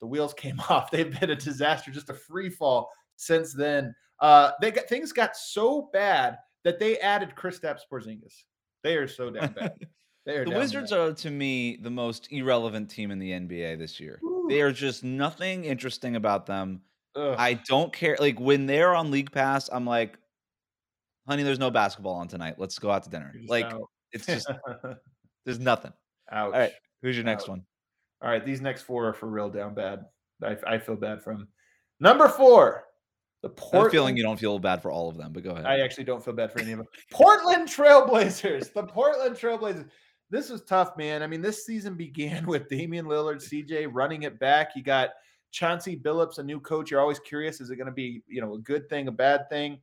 the 0.00 0.06
wheels 0.06 0.34
came 0.36 0.60
off. 0.68 0.90
They've 0.90 1.18
been 1.18 1.30
a 1.30 1.36
disaster, 1.36 1.90
just 1.90 2.10
a 2.10 2.14
free 2.14 2.50
fall 2.50 2.90
since 3.16 3.52
then. 3.52 3.94
Uh, 4.20 4.52
they 4.60 4.70
got 4.70 4.86
things 4.86 5.12
got 5.12 5.36
so 5.36 5.88
bad 5.92 6.36
that 6.64 6.78
they 6.78 6.98
added 6.98 7.32
Kristaps 7.36 7.80
Porzingis. 7.90 8.44
They 8.82 8.96
are 8.96 9.08
so 9.08 9.30
damn 9.30 9.52
bad. 9.52 9.74
They 10.26 10.36
are 10.36 10.44
the 10.44 10.50
Wizards 10.50 10.90
bad. 10.90 11.00
are 11.00 11.12
to 11.14 11.30
me 11.30 11.78
the 11.80 11.90
most 11.90 12.28
irrelevant 12.30 12.90
team 12.90 13.10
in 13.10 13.18
the 13.18 13.30
NBA 13.30 13.78
this 13.78 13.98
year. 13.98 14.20
Ooh. 14.22 14.46
They 14.50 14.60
are 14.60 14.70
just 14.70 15.02
nothing 15.02 15.64
interesting 15.64 16.14
about 16.14 16.44
them. 16.44 16.82
Ugh. 17.16 17.34
I 17.38 17.54
don't 17.54 17.90
care. 17.90 18.18
Like 18.20 18.38
when 18.38 18.66
they're 18.66 18.94
on 18.94 19.10
League 19.10 19.32
Pass, 19.32 19.70
I'm 19.72 19.86
like, 19.86 20.18
honey, 21.26 21.42
there's 21.42 21.58
no 21.58 21.70
basketball 21.70 22.16
on 22.16 22.28
tonight. 22.28 22.56
Let's 22.58 22.78
go 22.78 22.90
out 22.90 23.04
to 23.04 23.10
dinner. 23.10 23.34
Like 23.46 23.64
out. 23.64 23.88
it's 24.12 24.26
just 24.26 24.46
there's 25.46 25.58
nothing. 25.58 25.92
Ouch. 26.30 26.52
All 26.52 26.60
right. 26.60 26.72
Who's 27.02 27.16
your 27.16 27.24
next 27.24 27.48
uh, 27.48 27.52
one? 27.52 27.64
All 28.22 28.30
right, 28.30 28.44
these 28.44 28.60
next 28.60 28.82
four 28.82 29.08
are 29.08 29.14
for 29.14 29.28
real 29.28 29.48
down 29.48 29.74
bad. 29.74 30.04
I, 30.42 30.56
I 30.66 30.78
feel 30.78 30.96
bad 30.96 31.22
from 31.22 31.48
number 31.98 32.28
four. 32.28 32.84
The 33.42 33.48
Portland. 33.48 33.86
I'm 33.86 33.90
feeling 33.90 34.16
you 34.18 34.22
don't 34.22 34.38
feel 34.38 34.58
bad 34.58 34.82
for 34.82 34.90
all 34.90 35.08
of 35.08 35.16
them, 35.16 35.32
but 35.32 35.42
go 35.42 35.52
ahead. 35.52 35.64
I 35.64 35.80
actually 35.80 36.04
don't 36.04 36.22
feel 36.22 36.34
bad 36.34 36.52
for 36.52 36.60
any 36.60 36.72
of 36.72 36.78
them. 36.78 36.86
Portland 37.10 37.68
Trailblazers. 37.68 38.72
The 38.74 38.82
Portland 38.82 39.36
Trailblazers. 39.36 39.88
This 40.28 40.50
was 40.50 40.62
tough, 40.62 40.96
man. 40.96 41.22
I 41.22 41.26
mean, 41.26 41.40
this 41.40 41.64
season 41.64 41.94
began 41.94 42.46
with 42.46 42.68
Damian 42.68 43.06
Lillard, 43.06 43.36
CJ 43.36 43.88
running 43.92 44.24
it 44.24 44.38
back. 44.38 44.72
You 44.76 44.82
got 44.82 45.10
Chauncey 45.52 45.96
Billups, 45.96 46.38
a 46.38 46.42
new 46.42 46.60
coach. 46.60 46.90
You're 46.90 47.00
always 47.00 47.18
curious: 47.18 47.62
is 47.62 47.70
it 47.70 47.76
going 47.76 47.86
to 47.86 47.92
be, 47.92 48.22
you 48.28 48.42
know, 48.42 48.54
a 48.54 48.58
good 48.58 48.88
thing, 48.90 49.08
a 49.08 49.12
bad 49.12 49.48
thing? 49.48 49.78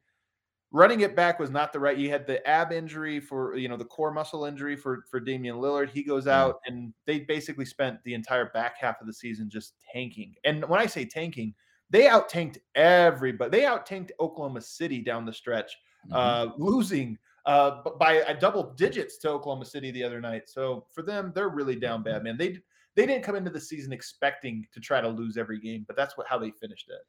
Running 0.71 1.01
it 1.01 1.15
back 1.15 1.39
was 1.39 1.49
not 1.49 1.71
the 1.71 1.79
right. 1.79 1.97
You 1.97 2.09
had 2.09 2.27
the 2.27 2.45
ab 2.47 2.71
injury 2.71 3.19
for 3.19 3.55
you 3.55 3.67
know 3.67 3.77
the 3.77 3.85
core 3.85 4.11
muscle 4.11 4.45
injury 4.45 4.75
for 4.75 5.03
for 5.09 5.19
Damian 5.19 5.57
Lillard. 5.57 5.89
He 5.89 6.03
goes 6.03 6.27
out, 6.27 6.59
and 6.65 6.93
they 7.05 7.21
basically 7.21 7.65
spent 7.65 8.03
the 8.03 8.13
entire 8.13 8.49
back 8.51 8.77
half 8.79 9.01
of 9.01 9.07
the 9.07 9.13
season 9.13 9.49
just 9.49 9.75
tanking. 9.93 10.35
And 10.43 10.67
when 10.67 10.79
I 10.79 10.85
say 10.85 11.05
tanking, 11.05 11.53
they 11.89 12.07
out 12.07 12.29
tanked 12.29 12.59
everybody. 12.75 13.51
They 13.51 13.65
out 13.65 13.85
tanked 13.85 14.11
Oklahoma 14.19 14.61
City 14.61 15.01
down 15.01 15.25
the 15.25 15.33
stretch, 15.33 15.77
mm-hmm. 16.09 16.13
uh, 16.13 16.53
losing 16.57 17.17
uh, 17.45 17.81
by 17.97 18.23
a 18.27 18.37
double 18.37 18.73
digits 18.73 19.17
to 19.19 19.29
Oklahoma 19.29 19.65
City 19.65 19.91
the 19.91 20.03
other 20.03 20.19
night. 20.19 20.49
So 20.49 20.85
for 20.93 21.01
them, 21.01 21.31
they're 21.33 21.49
really 21.49 21.77
down 21.77 22.03
bad, 22.03 22.23
man. 22.23 22.37
They 22.37 22.57
they 22.95 23.05
didn't 23.05 23.23
come 23.23 23.35
into 23.35 23.51
the 23.51 23.61
season 23.61 23.93
expecting 23.93 24.67
to 24.73 24.79
try 24.79 25.01
to 25.01 25.07
lose 25.07 25.37
every 25.37 25.59
game, 25.59 25.85
but 25.87 25.95
that's 25.95 26.17
what 26.17 26.27
how 26.27 26.37
they 26.37 26.51
finished 26.51 26.89
it. 26.89 27.05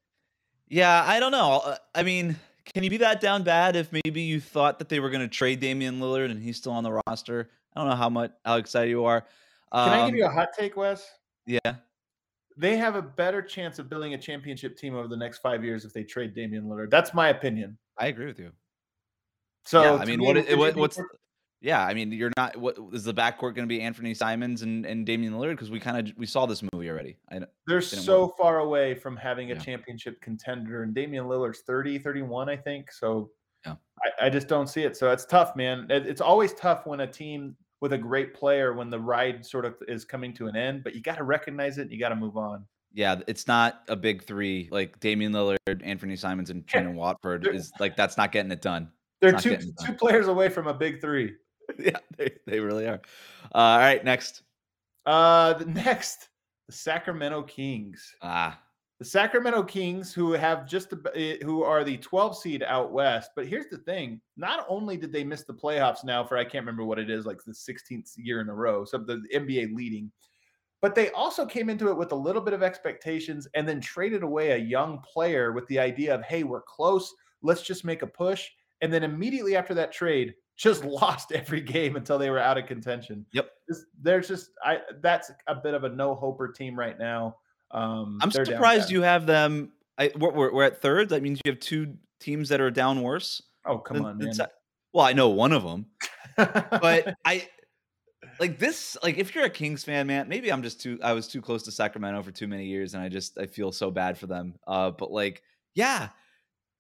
Yeah, 0.69 1.03
I 1.07 1.19
don't 1.19 1.33
know. 1.33 1.63
Uh, 1.65 1.77
I 1.95 2.03
mean, 2.03 2.37
can 2.73 2.85
you 2.85 2.91
be 2.91 2.99
that 2.99 3.21
down 3.21 3.43
bad 3.43 3.77
if 3.77 3.91
maybe 3.93 4.23
you 4.23 4.41
thought 4.41 4.79
that 4.79 4.89
they 4.89 5.01
were 5.01 5.11
going 5.11 5.21
to 5.21 5.29
trade 5.29 5.61
Damian 5.61 6.01
Lillard 6.01 6.31
and 6.31 6.43
he's 6.43 6.57
still 6.57 6.73
on 6.73 6.85
the 6.85 7.01
roster? 7.07 7.51
I 7.75 7.81
don't 7.81 7.91
know 7.91 7.97
how 7.97 8.09
much 8.09 8.33
how 8.45 8.57
excited 8.57 8.91
you 8.91 9.05
are. 9.05 9.25
Um, 9.73 9.91
Can 9.91 9.99
I 9.99 10.07
give 10.07 10.17
you 10.17 10.25
a 10.25 10.29
um, 10.29 10.35
hot 10.35 10.49
take, 10.59 10.77
Wes? 10.77 11.07
Yeah. 11.47 11.59
They 12.57 12.77
have 12.77 12.97
a 12.97 13.03
better 13.03 13.41
chance 13.41 13.79
of 13.79 13.89
building 13.89 14.15
a 14.15 14.19
championship 14.19 14.77
team 14.77 14.95
over 14.95 15.07
the 15.07 15.17
next 15.17 15.39
five 15.39 15.63
years 15.63 15.85
if 15.85 15.93
they 15.93 16.03
trade 16.03 16.35
Damian 16.35 16.65
Lillard. 16.65 16.91
That's 16.91 17.15
my 17.15 17.29
opinion. 17.29 17.79
I 17.97 18.07
agree 18.09 18.27
with 18.27 18.39
you. 18.39 18.51
So 19.65 19.83
yeah, 19.83 19.95
I 19.95 20.05
mean, 20.05 20.23
what, 20.23 20.37
what 20.57 20.77
what's 20.77 20.99
Yeah, 21.61 21.85
I 21.85 21.93
mean, 21.93 22.13
you're 22.13 22.31
not. 22.37 22.57
What 22.57 22.77
is 22.93 23.03
the 23.05 23.15
backcourt 23.15 23.55
going 23.55 23.57
to 23.57 23.67
be? 23.67 23.81
Anthony 23.81 24.15
Simons 24.15 24.63
and, 24.63 24.87
and 24.87 25.05
Damian 25.05 25.33
Lillard 25.33 25.53
because 25.53 25.71
we 25.71 25.81
kind 25.81 26.09
of 26.09 26.17
we 26.17 26.25
saw 26.25 26.47
this 26.47 26.63
movie 26.73 26.89
already. 26.89 27.17
I, 27.33 27.41
They're 27.67 27.81
so 27.81 28.35
far 28.39 28.61
away 28.61 28.95
from 28.95 29.17
having 29.17 29.51
a 29.51 29.55
yeah. 29.55 29.61
championship 29.61 30.21
contender, 30.21 30.85
and 30.85 30.95
Damian 30.95 31.25
Lillard's 31.25 31.63
30, 31.63 31.99
31, 31.99 32.49
I 32.49 32.57
think. 32.57 32.93
So 32.93 33.31
yeah. 33.67 33.75
I, 34.21 34.27
I, 34.27 34.31
just 34.31 34.47
don't 34.47 34.69
see 34.69 34.83
it. 34.83 34.97
So 34.97 35.11
it's 35.11 35.25
tough, 35.25 35.57
man. 35.57 35.87
It, 35.91 36.07
it's 36.07 36.21
always 36.21 36.55
tough 36.55 36.87
when 36.87 37.01
a 37.01 37.07
team 37.09 37.57
with 37.81 37.93
a 37.93 37.99
great 37.99 38.35
player 38.35 38.73
when 38.73 38.89
the 38.89 38.99
ride 39.01 39.45
sort 39.45 39.65
of 39.65 39.75
is 39.89 40.05
coming 40.05 40.33
to 40.35 40.47
an 40.47 40.57
end, 40.57 40.85
but 40.85 40.95
you 40.95 41.03
got 41.03 41.17
to 41.17 41.25
recognize 41.25 41.79
it 41.79 41.83
and 41.83 41.93
you 41.93 41.99
got 41.99 42.11
to 42.11 42.17
move 42.17 42.37
on. 42.37 42.65
Yeah, 42.93 43.21
it's 43.27 43.47
not 43.47 43.83
a 43.89 43.97
big 43.97 44.23
three 44.23 44.69
like 44.71 44.99
Damian 45.01 45.33
Lillard, 45.33 45.83
Anthony 45.83 46.17
Simons, 46.17 46.51
and 46.51 46.67
Trendon 46.67 46.95
Watford 46.95 47.47
is 47.49 47.71
like 47.79 47.97
that's 47.97 48.17
not 48.17 48.33
getting 48.33 48.51
it 48.51 48.63
done. 48.63 48.91
They're 49.21 49.33
two 49.33 49.59
two 49.85 49.93
players 49.95 50.29
away 50.29 50.49
from 50.49 50.69
a 50.69 50.75
big 50.75 51.01
three. 51.01 51.35
yeah, 51.79 51.99
they, 52.17 52.33
they 52.47 52.61
really 52.61 52.87
are. 52.87 53.01
Uh, 53.55 53.59
all 53.59 53.79
right, 53.79 54.05
next. 54.05 54.43
Uh, 55.07 55.55
the 55.55 55.65
next, 55.67 56.29
the 56.67 56.73
Sacramento 56.73 57.43
Kings. 57.43 58.15
Ah, 58.23 58.61
the 58.99 59.05
Sacramento 59.05 59.63
Kings, 59.63 60.13
who 60.13 60.33
have 60.33 60.67
just 60.67 60.93
eh, 61.15 61.37
who 61.43 61.63
are 61.63 61.85
the 61.85 61.99
12 61.99 62.37
seed 62.37 62.63
out 62.65 62.93
west. 62.93 63.31
But 63.37 63.47
here's 63.47 63.69
the 63.69 63.79
thing: 63.79 64.21
not 64.37 64.67
only 64.69 64.97
did 64.97 65.13
they 65.13 65.25
miss 65.25 65.45
the 65.45 65.55
playoffs 65.55 66.05
now 66.05 66.25
for 66.25 66.37
I 66.37 66.45
can't 66.45 66.65
remember 66.65 66.85
what 66.85 66.99
it 66.99 67.11
is, 67.11 67.27
like 67.27 67.43
the 67.45 67.53
16th 67.53 68.13
year 68.17 68.41
in 68.41 68.49
a 68.49 68.55
row, 68.55 68.85
so 68.85 68.99
the 68.99 69.23
NBA 69.35 69.75
leading, 69.75 70.11
but 70.81 70.95
they 70.95 71.11
also 71.11 71.45
came 71.45 71.69
into 71.69 71.89
it 71.89 71.97
with 71.97 72.13
a 72.13 72.17
little 72.17 72.43
bit 72.43 72.55
of 72.55 72.63
expectations 72.63 73.49
and 73.55 73.69
then 73.69 73.81
traded 73.81 74.23
away 74.23 74.53
a 74.53 74.57
young 74.57 75.01
player 75.01 75.53
with 75.53 75.67
the 75.67 75.79
idea 75.79 76.15
of, 76.15 76.23
hey, 76.23 76.45
we're 76.45 76.63
close, 76.63 77.13
let's 77.43 77.63
just 77.63 77.85
make 77.85 78.03
a 78.03 78.07
push. 78.07 78.49
And 78.81 78.93
then 78.93 79.03
immediately 79.03 79.57
after 79.57 79.75
that 79.75 79.93
trade, 79.93 80.35
just 80.59 80.85
lost 80.85 81.33
every 81.33 81.63
game 81.63 81.97
until 81.97 82.19
they 82.19 82.29
were 82.29 82.39
out 82.39 82.59
of 82.59 82.67
contention. 82.67 83.25
Yep. 83.33 83.51
There's 84.03 84.29
just 84.29 84.51
I 84.63 84.81
that's 85.01 85.31
a 85.47 85.55
bit 85.55 85.73
of 85.73 85.85
a 85.85 85.89
no 85.89 86.15
hoper 86.15 86.49
team 86.49 86.79
right 86.79 86.99
now. 86.99 87.37
Um, 87.71 88.19
I'm 88.21 88.31
surprised 88.31 88.91
you 88.91 89.03
have 89.03 89.27
them. 89.27 89.73
I, 89.99 90.11
we're, 90.17 90.53
we're 90.53 90.65
at 90.65 90.81
third. 90.81 91.11
That 91.11 91.23
means 91.23 91.41
you 91.45 91.53
have 91.53 91.61
two 91.61 91.95
teams 92.21 92.49
that 92.51 92.61
are 92.61 92.71
down 92.71 93.03
worse. 93.03 93.43
Oh 93.65 93.79
come 93.79 94.05
on, 94.05 94.19
man. 94.19 94.33
Well, 94.93 95.05
I 95.05 95.13
know 95.13 95.29
one 95.29 95.53
of 95.53 95.63
them, 95.65 95.87
but 96.37 97.15
I 97.25 97.47
like 98.41 98.59
this. 98.59 98.97
Like, 99.03 99.19
if 99.19 99.35
you're 99.35 99.45
a 99.45 99.51
Kings 99.51 99.85
fan, 99.85 100.07
man, 100.07 100.29
maybe 100.29 100.51
I'm 100.51 100.63
just 100.63 100.81
too. 100.81 100.99
I 101.03 101.13
was 101.13 101.29
too 101.29 101.43
close 101.43 101.65
to 101.65 101.73
Sacramento 101.73 102.23
for 102.23 102.31
too 102.31 102.49
many 102.49 102.65
years, 102.65 102.95
and 102.95 103.03
I 103.03 103.09
just 103.09 103.39
I 103.39 103.47
feel 103.47 103.71
so 103.71 103.91
bad 103.91 104.17
for 104.17 104.27
them. 104.27 104.55
Uh, 104.67 104.91
but 104.91 105.13
like, 105.13 105.43
yeah, 105.75 106.09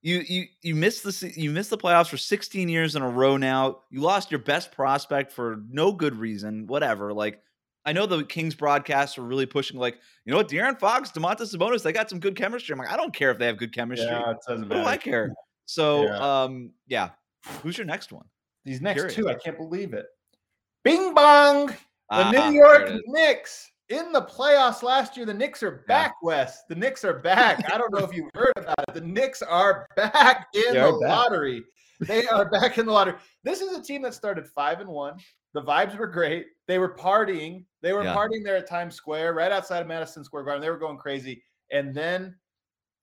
you 0.03 0.25
you 0.29 0.47
you 0.63 0.75
missed 0.75 1.03
the 1.03 1.33
you 1.37 1.51
missed 1.51 1.71
the 1.71 1.79
playoffs 1.79 2.09
for 2.09 2.17
16 2.17 2.69
years 2.69 2.97
in 2.97 3.03
a 3.03 3.09
row 3.09 3.37
now. 3.37 3.81
You 3.91 4.01
lost 4.01 4.31
your 4.31 4.41
best 4.41 4.73
prospect 4.73 5.33
for 5.33 5.63
no 5.71 5.93
good 5.93 6.17
reason, 6.17 6.67
whatever. 6.67 7.13
Like 7.13 7.43
I 7.89 7.93
know 7.93 8.05
the 8.05 8.23
Kings 8.23 8.55
broadcasts 8.55 9.17
are 9.17 9.23
really 9.23 9.47
pushing, 9.47 9.79
like, 9.79 9.99
you 10.27 10.31
know 10.31 10.37
what, 10.37 10.49
De'Aaron 10.49 10.79
Fox, 10.79 11.11
Domantas 11.11 11.57
Sabonis, 11.57 11.83
they 11.83 11.91
got 11.91 12.11
some 12.11 12.21
good 12.21 12.37
chemistry. 12.37 12.75
I'm 12.75 12.79
like, 12.79 12.91
I 12.91 12.99
don't 12.99 13.15
care 13.15 13.31
if 13.31 13.39
they 13.39 13.47
have 13.47 13.57
good 13.57 13.75
chemistry. 13.75 14.07
Yeah, 14.07 14.33
it 14.33 14.37
doesn't 14.47 14.69
matter. 14.69 14.83
do 14.83 14.87
I 14.87 14.99
care? 14.99 15.33
So, 15.65 16.05
yeah. 16.05 16.43
um, 16.43 16.73
yeah. 16.87 17.11
Who's 17.63 17.79
your 17.79 17.87
next 17.87 18.13
one? 18.13 18.27
These 18.67 18.83
next 18.83 18.97
Curious. 19.01 19.15
two, 19.15 19.31
I 19.31 19.35
can't 19.35 19.57
believe 19.57 19.95
it. 19.95 20.05
Bing 20.85 21.15
bong, 21.15 21.69
the 21.69 21.77
uh, 22.11 22.31
New 22.31 22.59
York 22.59 22.91
Knicks 23.07 23.71
in 23.88 24.12
the 24.12 24.22
playoffs 24.22 24.83
last 24.83 25.16
year. 25.16 25.27
The 25.27 25.35
Knicks 25.35 25.62
are 25.62 25.85
back, 25.88 26.14
yeah. 26.22 26.27
Wes. 26.27 26.64
The 26.68 26.74
Knicks 26.74 27.05
are 27.05 27.18
back. 27.18 27.72
I 27.72 27.79
don't 27.79 27.92
know 27.92 28.05
if 28.05 28.14
you've 28.14 28.31
heard 28.35 28.53
about 28.57 28.79
it. 28.88 28.94
The 28.94 29.01
Knicks 29.01 29.42
are 29.42 29.87
back 29.96 30.48
in 30.55 30.74
they 30.74 30.81
the 30.81 30.90
lottery. 30.90 31.64
They 32.01 32.27
are 32.27 32.48
back 32.48 32.79
in 32.79 32.87
the 32.87 32.92
lottery. 32.92 33.16
This 33.44 33.61
is 33.61 33.77
a 33.77 33.83
team 33.83 34.03
that 34.03 34.14
started 34.14 34.46
five 34.46 34.81
and 34.81 34.88
one. 34.88 35.18
The 35.55 35.62
vibes 35.62 35.96
were 35.96 36.07
great. 36.07 36.46
They 36.66 36.79
were 36.79 36.94
partying. 36.94 37.64
They 37.83 37.92
were 37.92 38.05
yeah. 38.05 38.14
partying 38.14 38.44
there 38.44 38.57
at 38.57 38.68
Times 38.68 38.94
Square, 38.94 39.35
right 39.35 39.51
outside 39.51 39.81
of 39.81 39.88
Madison 39.88 40.22
Square 40.22 40.44
Garden. 40.44 40.62
They 40.62 40.70
were 40.70 40.79
going 40.79 40.98
crazy. 40.98 41.42
And 41.72 41.94
then 41.94 42.37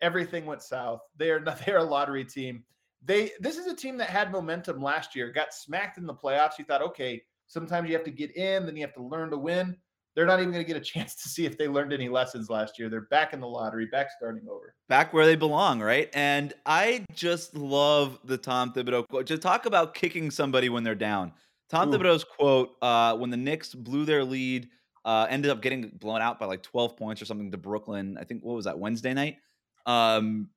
everything 0.02 0.46
went 0.46 0.62
south. 0.62 1.02
They 1.18 1.32
are 1.32 1.40
not, 1.40 1.60
they're 1.66 1.78
a 1.78 1.84
lottery 1.84 2.26
team. 2.26 2.64
They 3.04 3.32
this 3.40 3.58
is 3.58 3.68
a 3.68 3.76
team 3.76 3.98
that 3.98 4.10
had 4.10 4.32
momentum 4.32 4.82
last 4.82 5.16
year, 5.16 5.32
got 5.32 5.54
smacked 5.54 5.98
in 5.98 6.06
the 6.06 6.14
playoffs. 6.14 6.58
You 6.58 6.66
thought, 6.66 6.82
okay, 6.82 7.22
sometimes 7.48 7.88
you 7.88 7.96
have 7.96 8.06
to 8.06 8.12
get 8.12 8.36
in, 8.36 8.66
then 8.66 8.76
you 8.76 8.82
have 8.82 8.96
to 8.96 9.04
learn 9.04 9.30
to 9.32 9.38
win. 9.38 9.78
They're 10.16 10.26
not 10.26 10.40
even 10.40 10.52
going 10.52 10.64
to 10.64 10.68
get 10.68 10.78
a 10.78 10.86
chance 10.86 11.16
to 11.16 11.30
see 11.30 11.46
if 11.46 11.58
they 11.58 11.68
learned 11.68 11.94
any 11.94 12.10
lessons 12.10 12.50
last 12.50 12.80
year. 12.80 12.90
They're 12.90 13.02
back 13.02 13.34
in 13.34 13.40
the 13.40 13.48
lottery, 13.48 13.88
back 13.88 14.08
starting 14.16 14.48
over. 14.50 14.74
Back 14.88 15.14
where 15.14 15.26
they 15.26 15.36
belong, 15.36 15.82
right? 15.82 16.10
And 16.14 16.54
I 16.66 17.06
just 17.14 17.56
love 17.56 18.18
the 18.24 18.38
Tom 18.38 18.74
Thibodeau 18.74 19.08
quote. 19.08 19.28
To 19.28 19.38
talk 19.38 19.66
about 19.66 19.94
kicking 19.94 20.32
somebody 20.32 20.70
when 20.70 20.84
they're 20.84 20.96
down. 20.96 21.34
Tom 21.70 21.90
Ooh. 21.90 21.98
Thibodeau's 21.98 22.24
quote 22.24 22.76
uh, 22.82 23.16
when 23.18 23.30
the 23.30 23.38
Knicks 23.38 23.74
blew 23.74 24.06
their 24.06 24.24
lead, 24.24 24.70
uh, 25.04 25.28
ended 25.30 25.52
up 25.52 25.62
getting 25.62 25.90
blown 26.00 26.22
out 26.22 26.40
by 26.40 26.46
like 26.46 26.64
12 26.64 26.96
points 26.98 27.22
or 27.22 27.26
something 27.26 27.52
to 27.52 27.58
Brooklyn. 27.58 28.18
I 28.20 28.24
think 28.24 28.44
what 28.44 28.56
was 28.56 28.66
that 28.66 28.80
Wednesday 28.80 29.14
night? 29.14 29.38
Um, 29.86 30.50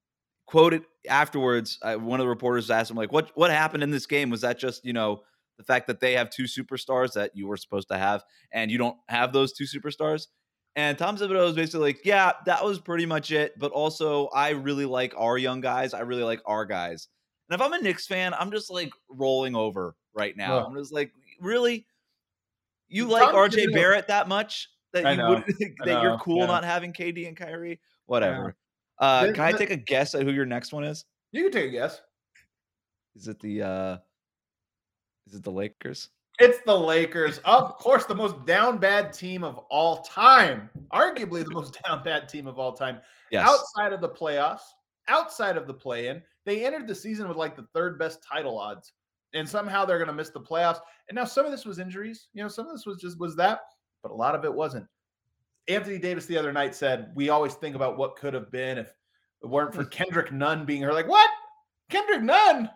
quoted 0.47 0.83
afterwards. 1.09 1.79
Uh, 1.83 1.97
one 1.97 2.21
of 2.21 2.25
the 2.25 2.29
reporters 2.29 2.71
asked 2.71 2.91
him 2.91 2.97
like, 2.97 3.13
"What 3.13 3.31
what 3.35 3.51
happened 3.51 3.83
in 3.83 3.91
this 3.91 4.07
game? 4.07 4.31
Was 4.31 4.41
that 4.41 4.59
just 4.59 4.85
you 4.85 4.93
know 4.93 5.23
the 5.59 5.65
fact 5.65 5.87
that 5.89 6.01
they 6.01 6.15
have 6.15 6.31
two 6.31 6.45
superstars 6.45 7.13
that 7.13 7.33
you 7.35 7.47
were 7.47 7.57
supposed 7.57 7.89
to 7.89 7.99
have, 7.99 8.25
and 8.53 8.71
you 8.71 8.79
don't 8.79 8.97
have 9.09 9.33
those 9.33 9.53
two 9.53 9.65
superstars?" 9.65 10.29
And 10.77 10.97
Tom 10.97 11.17
Thibodeau 11.17 11.45
was 11.45 11.57
basically 11.57 11.93
like, 11.93 12.05
"Yeah, 12.05 12.33
that 12.47 12.65
was 12.65 12.79
pretty 12.79 13.05
much 13.05 13.33
it. 13.33 13.59
But 13.59 13.73
also, 13.73 14.29
I 14.29 14.51
really 14.51 14.87
like 14.87 15.13
our 15.17 15.37
young 15.37 15.61
guys. 15.61 15.93
I 15.93 16.01
really 16.01 16.23
like 16.23 16.41
our 16.47 16.65
guys." 16.65 17.09
And 17.49 17.61
if 17.61 17.65
I'm 17.65 17.73
a 17.73 17.81
Knicks 17.81 18.07
fan, 18.07 18.35
I'm 18.35 18.51
just 18.51 18.71
like 18.71 18.93
rolling 19.09 19.57
over 19.57 19.97
right 20.15 20.37
now. 20.37 20.65
I'm 20.65 20.77
just 20.77 20.93
like, 20.93 21.13
really? 21.41 21.87
You 22.89 23.07
like 23.07 23.35
RJ 23.35 23.73
Barrett 23.73 24.09
that 24.09 24.29
much 24.29 24.69
that 24.93 25.17
you 25.17 25.27
would 25.27 25.45
that 25.85 26.03
you're 26.03 26.19
cool 26.19 26.39
yeah. 26.39 26.47
not 26.47 26.65
having 26.65 26.93
KD 26.93 27.27
and 27.29 27.37
Kyrie? 27.37 27.81
Whatever. 28.07 28.57
Yeah. 29.01 29.07
Uh, 29.07 29.33
can 29.33 29.41
I 29.41 29.53
take 29.53 29.71
a 29.71 29.77
guess 29.77 30.15
at 30.15 30.23
who 30.23 30.33
your 30.33 30.47
next 30.47 30.73
one 30.73 30.85
is? 30.85 31.05
You 31.33 31.43
can 31.45 31.53
take 31.53 31.69
a 31.69 31.73
guess. 31.73 32.01
Is 33.15 33.29
it 33.29 33.41
the 33.41 33.63
uh 33.63 33.97
is 35.29 35.35
it 35.35 35.45
the 35.45 35.51
Lakers? 35.51 36.11
It's 36.39 36.61
the 36.65 36.77
Lakers. 36.77 37.39
Of 37.45 37.77
course, 37.79 38.05
the 38.05 38.15
most 38.15 38.47
down 38.47 38.79
bad 38.79 39.13
team 39.13 39.43
of 39.45 39.59
all 39.71 40.03
time. 40.03 40.71
Arguably 40.93 41.45
the 41.45 41.51
most 41.51 41.79
down 41.85 42.03
bad 42.03 42.29
team 42.29 42.47
of 42.47 42.59
all 42.59 42.73
time. 42.73 43.01
Yes. 43.31 43.49
Outside 43.49 43.93
of 43.93 44.01
the 44.01 44.09
playoffs, 44.09 44.63
outside 45.09 45.57
of 45.57 45.67
the 45.67 45.75
play 45.75 46.09
in, 46.09 46.23
they 46.47 46.65
entered 46.65 46.87
the 46.87 46.95
season 46.95 47.29
with 47.29 47.37
like 47.37 47.57
the 47.57 47.67
third 47.75 47.99
best 47.99 48.23
title 48.23 48.59
odds 48.59 48.93
and 49.35 49.49
somehow 49.49 49.85
they're 49.85 49.99
going 49.99 50.09
to 50.09 50.15
miss 50.15 50.31
the 50.31 50.41
playoffs. 50.41 50.81
And 51.09 51.17
now 51.17 51.25
some 51.25 51.45
of 51.45 51.51
this 51.51 51.65
was 51.65 51.79
injuries, 51.79 52.29
you 52.33 52.43
know, 52.43 52.49
some 52.49 52.67
of 52.67 52.73
this 52.73 52.87
was 52.87 52.99
just 52.99 53.19
was 53.19 53.37
that, 53.37 53.61
but 54.03 54.13
a 54.13 54.15
lot 54.15 54.35
of 54.35 54.45
it 54.45 54.55
wasn't. 54.55 54.87
Anthony 55.67 55.99
Davis 55.99 56.27
the 56.27 56.39
other 56.39 56.53
night 56.53 56.75
said, 56.75 57.13
"We 57.15 57.29
always 57.29 57.55
think 57.55 57.77
about 57.77 57.99
what 57.99 58.17
could 58.17 58.33
have 58.33 58.51
been 58.51 58.79
if 58.79 58.95
it 59.43 59.47
weren't 59.47 59.75
for 59.75 59.85
mm. 59.85 59.91
Kendrick 59.91 60.33
Nunn 60.33 60.65
being 60.65 60.81
here." 60.81 60.93
Like, 60.93 61.09
what? 61.09 61.29
Kendrick 61.91 62.23
Nunn? 62.23 62.71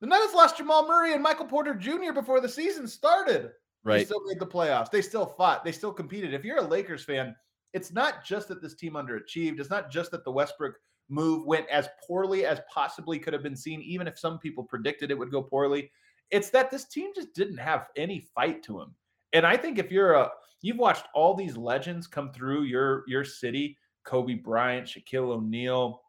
The 0.00 0.06
Nuggets 0.06 0.34
lost 0.34 0.56
Jamal 0.56 0.88
Murray 0.88 1.12
and 1.12 1.22
Michael 1.22 1.46
Porter 1.46 1.74
Jr. 1.74 2.12
before 2.14 2.40
the 2.40 2.48
season 2.48 2.88
started. 2.88 3.50
Right. 3.84 3.98
They 3.98 4.04
still 4.04 4.22
made 4.26 4.38
the 4.38 4.46
playoffs. 4.46 4.90
They 4.90 5.02
still 5.02 5.26
fought. 5.26 5.64
They 5.64 5.72
still 5.72 5.92
competed. 5.92 6.34
If 6.34 6.44
you're 6.44 6.58
a 6.58 6.66
Lakers 6.66 7.04
fan, 7.04 7.34
it's 7.72 7.92
not 7.92 8.24
just 8.24 8.48
that 8.48 8.62
this 8.62 8.74
team 8.74 8.94
underachieved. 8.94 9.60
It's 9.60 9.70
not 9.70 9.90
just 9.90 10.10
that 10.10 10.24
the 10.24 10.32
Westbrook 10.32 10.76
move 11.08 11.44
went 11.44 11.68
as 11.68 11.88
poorly 12.06 12.46
as 12.46 12.60
possibly 12.72 13.18
could 13.18 13.32
have 13.32 13.42
been 13.42 13.56
seen, 13.56 13.82
even 13.82 14.06
if 14.06 14.18
some 14.18 14.38
people 14.38 14.64
predicted 14.64 15.10
it 15.10 15.18
would 15.18 15.30
go 15.30 15.42
poorly. 15.42 15.90
It's 16.30 16.50
that 16.50 16.70
this 16.70 16.84
team 16.86 17.10
just 17.14 17.34
didn't 17.34 17.58
have 17.58 17.88
any 17.96 18.20
fight 18.34 18.62
to 18.64 18.78
them. 18.78 18.94
And 19.32 19.46
I 19.46 19.56
think 19.56 19.78
if 19.78 19.90
you're 19.90 20.14
a 20.14 20.30
you've 20.62 20.78
watched 20.78 21.06
all 21.14 21.34
these 21.34 21.56
legends 21.56 22.06
come 22.06 22.32
through 22.32 22.62
your 22.62 23.04
your 23.06 23.24
city, 23.24 23.76
Kobe 24.04 24.34
Bryant, 24.34 24.86
Shaquille 24.86 25.34
O'Neal, 25.34 26.02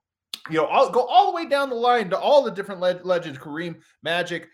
you 0.49 0.58
know, 0.58 0.65
I'll 0.65 0.89
go 0.89 1.06
all 1.06 1.27
the 1.32 1.36
way 1.36 1.47
down 1.47 1.69
the 1.69 1.75
line 1.75 2.10
to 2.10 2.17
all 2.17 2.43
the 2.43 2.51
different 2.51 2.82
le- 2.82 2.99
legends, 3.04 3.38
Kareem, 3.38 3.80
Magic. 4.04 4.47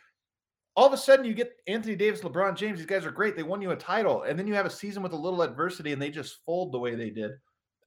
All 0.76 0.86
of 0.86 0.94
a 0.94 0.98
sudden, 0.98 1.26
you 1.26 1.34
get 1.34 1.54
Anthony 1.68 1.96
Davis, 1.96 2.22
LeBron 2.22 2.56
James. 2.56 2.78
These 2.78 2.88
guys 2.88 3.06
are 3.06 3.12
great. 3.12 3.36
They 3.36 3.44
won 3.44 3.62
you 3.62 3.72
a 3.72 3.76
title, 3.76 4.24
and 4.24 4.38
then 4.38 4.48
you 4.48 4.54
have 4.54 4.66
a 4.66 4.72
season 4.72 5.02
with 5.02 5.14
a 5.14 5.18
little 5.18 5.42
adversity, 5.42 5.92
and 5.94 6.02
they 6.02 6.10
just 6.10 6.38
fold 6.46 6.72
the 6.72 6.80
way 6.80 6.94
they 6.94 7.10
did. 7.10 7.32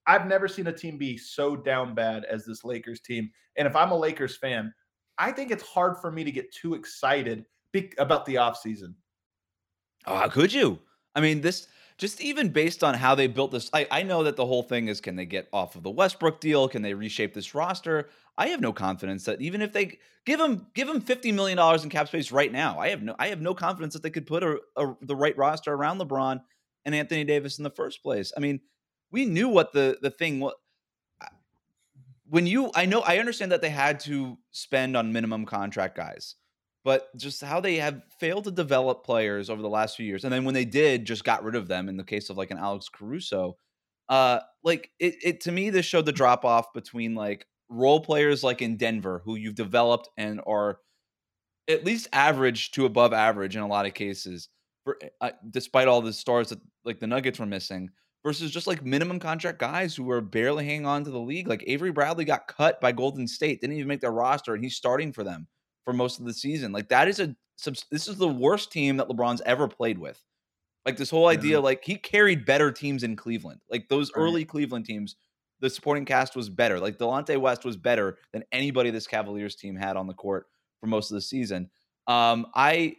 I've 0.06 0.26
never 0.26 0.48
seen 0.48 0.66
a 0.66 0.72
team 0.72 0.98
be 0.98 1.16
so 1.16 1.54
down 1.54 1.94
bad 1.94 2.24
as 2.24 2.44
this 2.44 2.64
Lakers 2.64 3.00
team. 3.00 3.30
And 3.56 3.68
if 3.68 3.76
I'm 3.76 3.92
a 3.92 3.96
Lakers 3.96 4.36
fan, 4.36 4.72
I 5.18 5.30
think 5.30 5.50
it's 5.50 5.62
hard 5.62 5.98
for 5.98 6.10
me 6.10 6.24
to 6.24 6.32
get 6.32 6.52
too 6.52 6.74
excited 6.74 7.44
be- 7.72 7.92
about 7.98 8.24
the 8.26 8.36
offseason. 8.36 8.94
Oh, 10.06 10.16
how 10.16 10.28
could 10.28 10.52
you? 10.52 10.78
I 11.14 11.20
mean, 11.20 11.40
this 11.40 11.68
just 12.00 12.20
even 12.22 12.48
based 12.48 12.82
on 12.82 12.94
how 12.94 13.14
they 13.14 13.26
built 13.26 13.52
this. 13.52 13.68
I, 13.74 13.86
I 13.90 14.02
know 14.02 14.24
that 14.24 14.34
the 14.34 14.46
whole 14.46 14.62
thing 14.62 14.88
is 14.88 15.02
can 15.02 15.16
they 15.16 15.26
get 15.26 15.48
off 15.52 15.76
of 15.76 15.82
the 15.82 15.90
Westbrook 15.90 16.40
deal? 16.40 16.66
Can 16.66 16.80
they 16.80 16.94
reshape 16.94 17.34
this 17.34 17.54
roster? 17.54 18.08
I 18.38 18.48
have 18.48 18.60
no 18.62 18.72
confidence 18.72 19.24
that 19.26 19.42
even 19.42 19.60
if 19.60 19.74
they 19.74 19.98
give 20.24 20.38
them 20.38 20.66
give 20.74 20.88
them 20.88 21.02
fifty 21.02 21.30
million 21.30 21.58
dollars 21.58 21.84
in 21.84 21.90
cap 21.90 22.08
space 22.08 22.32
right 22.32 22.50
now, 22.50 22.78
I 22.78 22.88
have 22.88 23.02
no 23.02 23.14
I 23.18 23.28
have 23.28 23.42
no 23.42 23.54
confidence 23.54 23.92
that 23.92 24.02
they 24.02 24.08
could 24.08 24.26
put 24.26 24.42
a, 24.42 24.58
a, 24.76 24.96
the 25.02 25.14
right 25.14 25.36
roster 25.36 25.74
around 25.74 25.98
LeBron 25.98 26.40
and 26.86 26.94
Anthony 26.94 27.22
Davis 27.24 27.58
in 27.58 27.64
the 27.64 27.70
first 27.70 28.02
place. 28.02 28.32
I 28.34 28.40
mean, 28.40 28.60
we 29.10 29.26
knew 29.26 29.50
what 29.50 29.74
the 29.74 29.98
the 30.00 30.10
thing 30.10 30.40
was 30.40 30.54
when 32.30 32.46
you 32.46 32.70
I 32.74 32.86
know 32.86 33.00
I 33.00 33.18
understand 33.18 33.52
that 33.52 33.60
they 33.60 33.68
had 33.68 34.00
to 34.00 34.38
spend 34.52 34.96
on 34.96 35.12
minimum 35.12 35.44
contract 35.44 35.96
guys. 35.96 36.36
But 36.84 37.14
just 37.16 37.42
how 37.42 37.60
they 37.60 37.76
have 37.76 38.02
failed 38.18 38.44
to 38.44 38.50
develop 38.50 39.04
players 39.04 39.50
over 39.50 39.60
the 39.60 39.68
last 39.68 39.96
few 39.96 40.06
years. 40.06 40.24
And 40.24 40.32
then 40.32 40.44
when 40.44 40.54
they 40.54 40.64
did, 40.64 41.04
just 41.04 41.24
got 41.24 41.44
rid 41.44 41.54
of 41.54 41.68
them 41.68 41.88
in 41.88 41.96
the 41.96 42.04
case 42.04 42.30
of 42.30 42.36
like 42.36 42.50
an 42.50 42.58
Alex 42.58 42.88
Caruso. 42.88 43.56
Uh, 44.08 44.40
like 44.64 44.90
it, 44.98 45.14
it 45.22 45.40
to 45.42 45.52
me, 45.52 45.70
this 45.70 45.86
showed 45.86 46.06
the 46.06 46.12
drop 46.12 46.44
off 46.44 46.72
between 46.72 47.14
like 47.14 47.46
role 47.68 48.00
players 48.00 48.42
like 48.42 48.62
in 48.62 48.76
Denver, 48.76 49.22
who 49.24 49.36
you've 49.36 49.54
developed 49.54 50.08
and 50.16 50.40
are 50.46 50.78
at 51.68 51.84
least 51.84 52.08
average 52.12 52.72
to 52.72 52.86
above 52.86 53.12
average 53.12 53.54
in 53.54 53.62
a 53.62 53.68
lot 53.68 53.86
of 53.86 53.94
cases, 53.94 54.48
for, 54.84 54.98
uh, 55.20 55.30
despite 55.50 55.86
all 55.86 56.00
the 56.00 56.12
stars 56.12 56.48
that 56.48 56.58
like 56.84 56.98
the 56.98 57.06
Nuggets 57.06 57.38
were 57.38 57.46
missing, 57.46 57.90
versus 58.24 58.50
just 58.50 58.66
like 58.66 58.84
minimum 58.84 59.20
contract 59.20 59.58
guys 59.58 59.94
who 59.94 60.02
were 60.02 60.20
barely 60.20 60.64
hanging 60.64 60.86
on 60.86 61.04
to 61.04 61.10
the 61.10 61.18
league. 61.18 61.46
Like 61.46 61.62
Avery 61.66 61.92
Bradley 61.92 62.24
got 62.24 62.48
cut 62.48 62.80
by 62.80 62.90
Golden 62.92 63.28
State, 63.28 63.60
didn't 63.60 63.76
even 63.76 63.86
make 63.86 64.00
their 64.00 64.10
roster, 64.10 64.54
and 64.54 64.64
he's 64.64 64.76
starting 64.76 65.12
for 65.12 65.22
them 65.22 65.46
for 65.84 65.92
most 65.92 66.18
of 66.18 66.26
the 66.26 66.34
season. 66.34 66.72
Like 66.72 66.88
that 66.88 67.08
is 67.08 67.20
a 67.20 67.34
this 67.90 68.08
is 68.08 68.16
the 68.16 68.28
worst 68.28 68.72
team 68.72 68.96
that 68.96 69.08
LeBron's 69.08 69.42
ever 69.44 69.68
played 69.68 69.98
with. 69.98 70.22
Like 70.86 70.96
this 70.96 71.10
whole 71.10 71.26
idea, 71.26 71.56
mm-hmm. 71.56 71.64
like 71.64 71.84
he 71.84 71.96
carried 71.96 72.46
better 72.46 72.72
teams 72.72 73.02
in 73.02 73.16
Cleveland. 73.16 73.60
Like 73.70 73.88
those 73.88 74.10
right. 74.14 74.22
early 74.22 74.44
Cleveland 74.46 74.86
teams, 74.86 75.16
the 75.60 75.68
supporting 75.68 76.06
cast 76.06 76.34
was 76.34 76.48
better. 76.48 76.80
Like 76.80 76.96
Delonte 76.96 77.38
West 77.38 77.64
was 77.64 77.76
better 77.76 78.18
than 78.32 78.44
anybody 78.50 78.90
this 78.90 79.06
Cavaliers 79.06 79.56
team 79.56 79.76
had 79.76 79.96
on 79.96 80.06
the 80.06 80.14
court 80.14 80.46
for 80.80 80.86
most 80.86 81.10
of 81.10 81.16
the 81.16 81.20
season. 81.20 81.70
Um, 82.06 82.46
I 82.54 82.96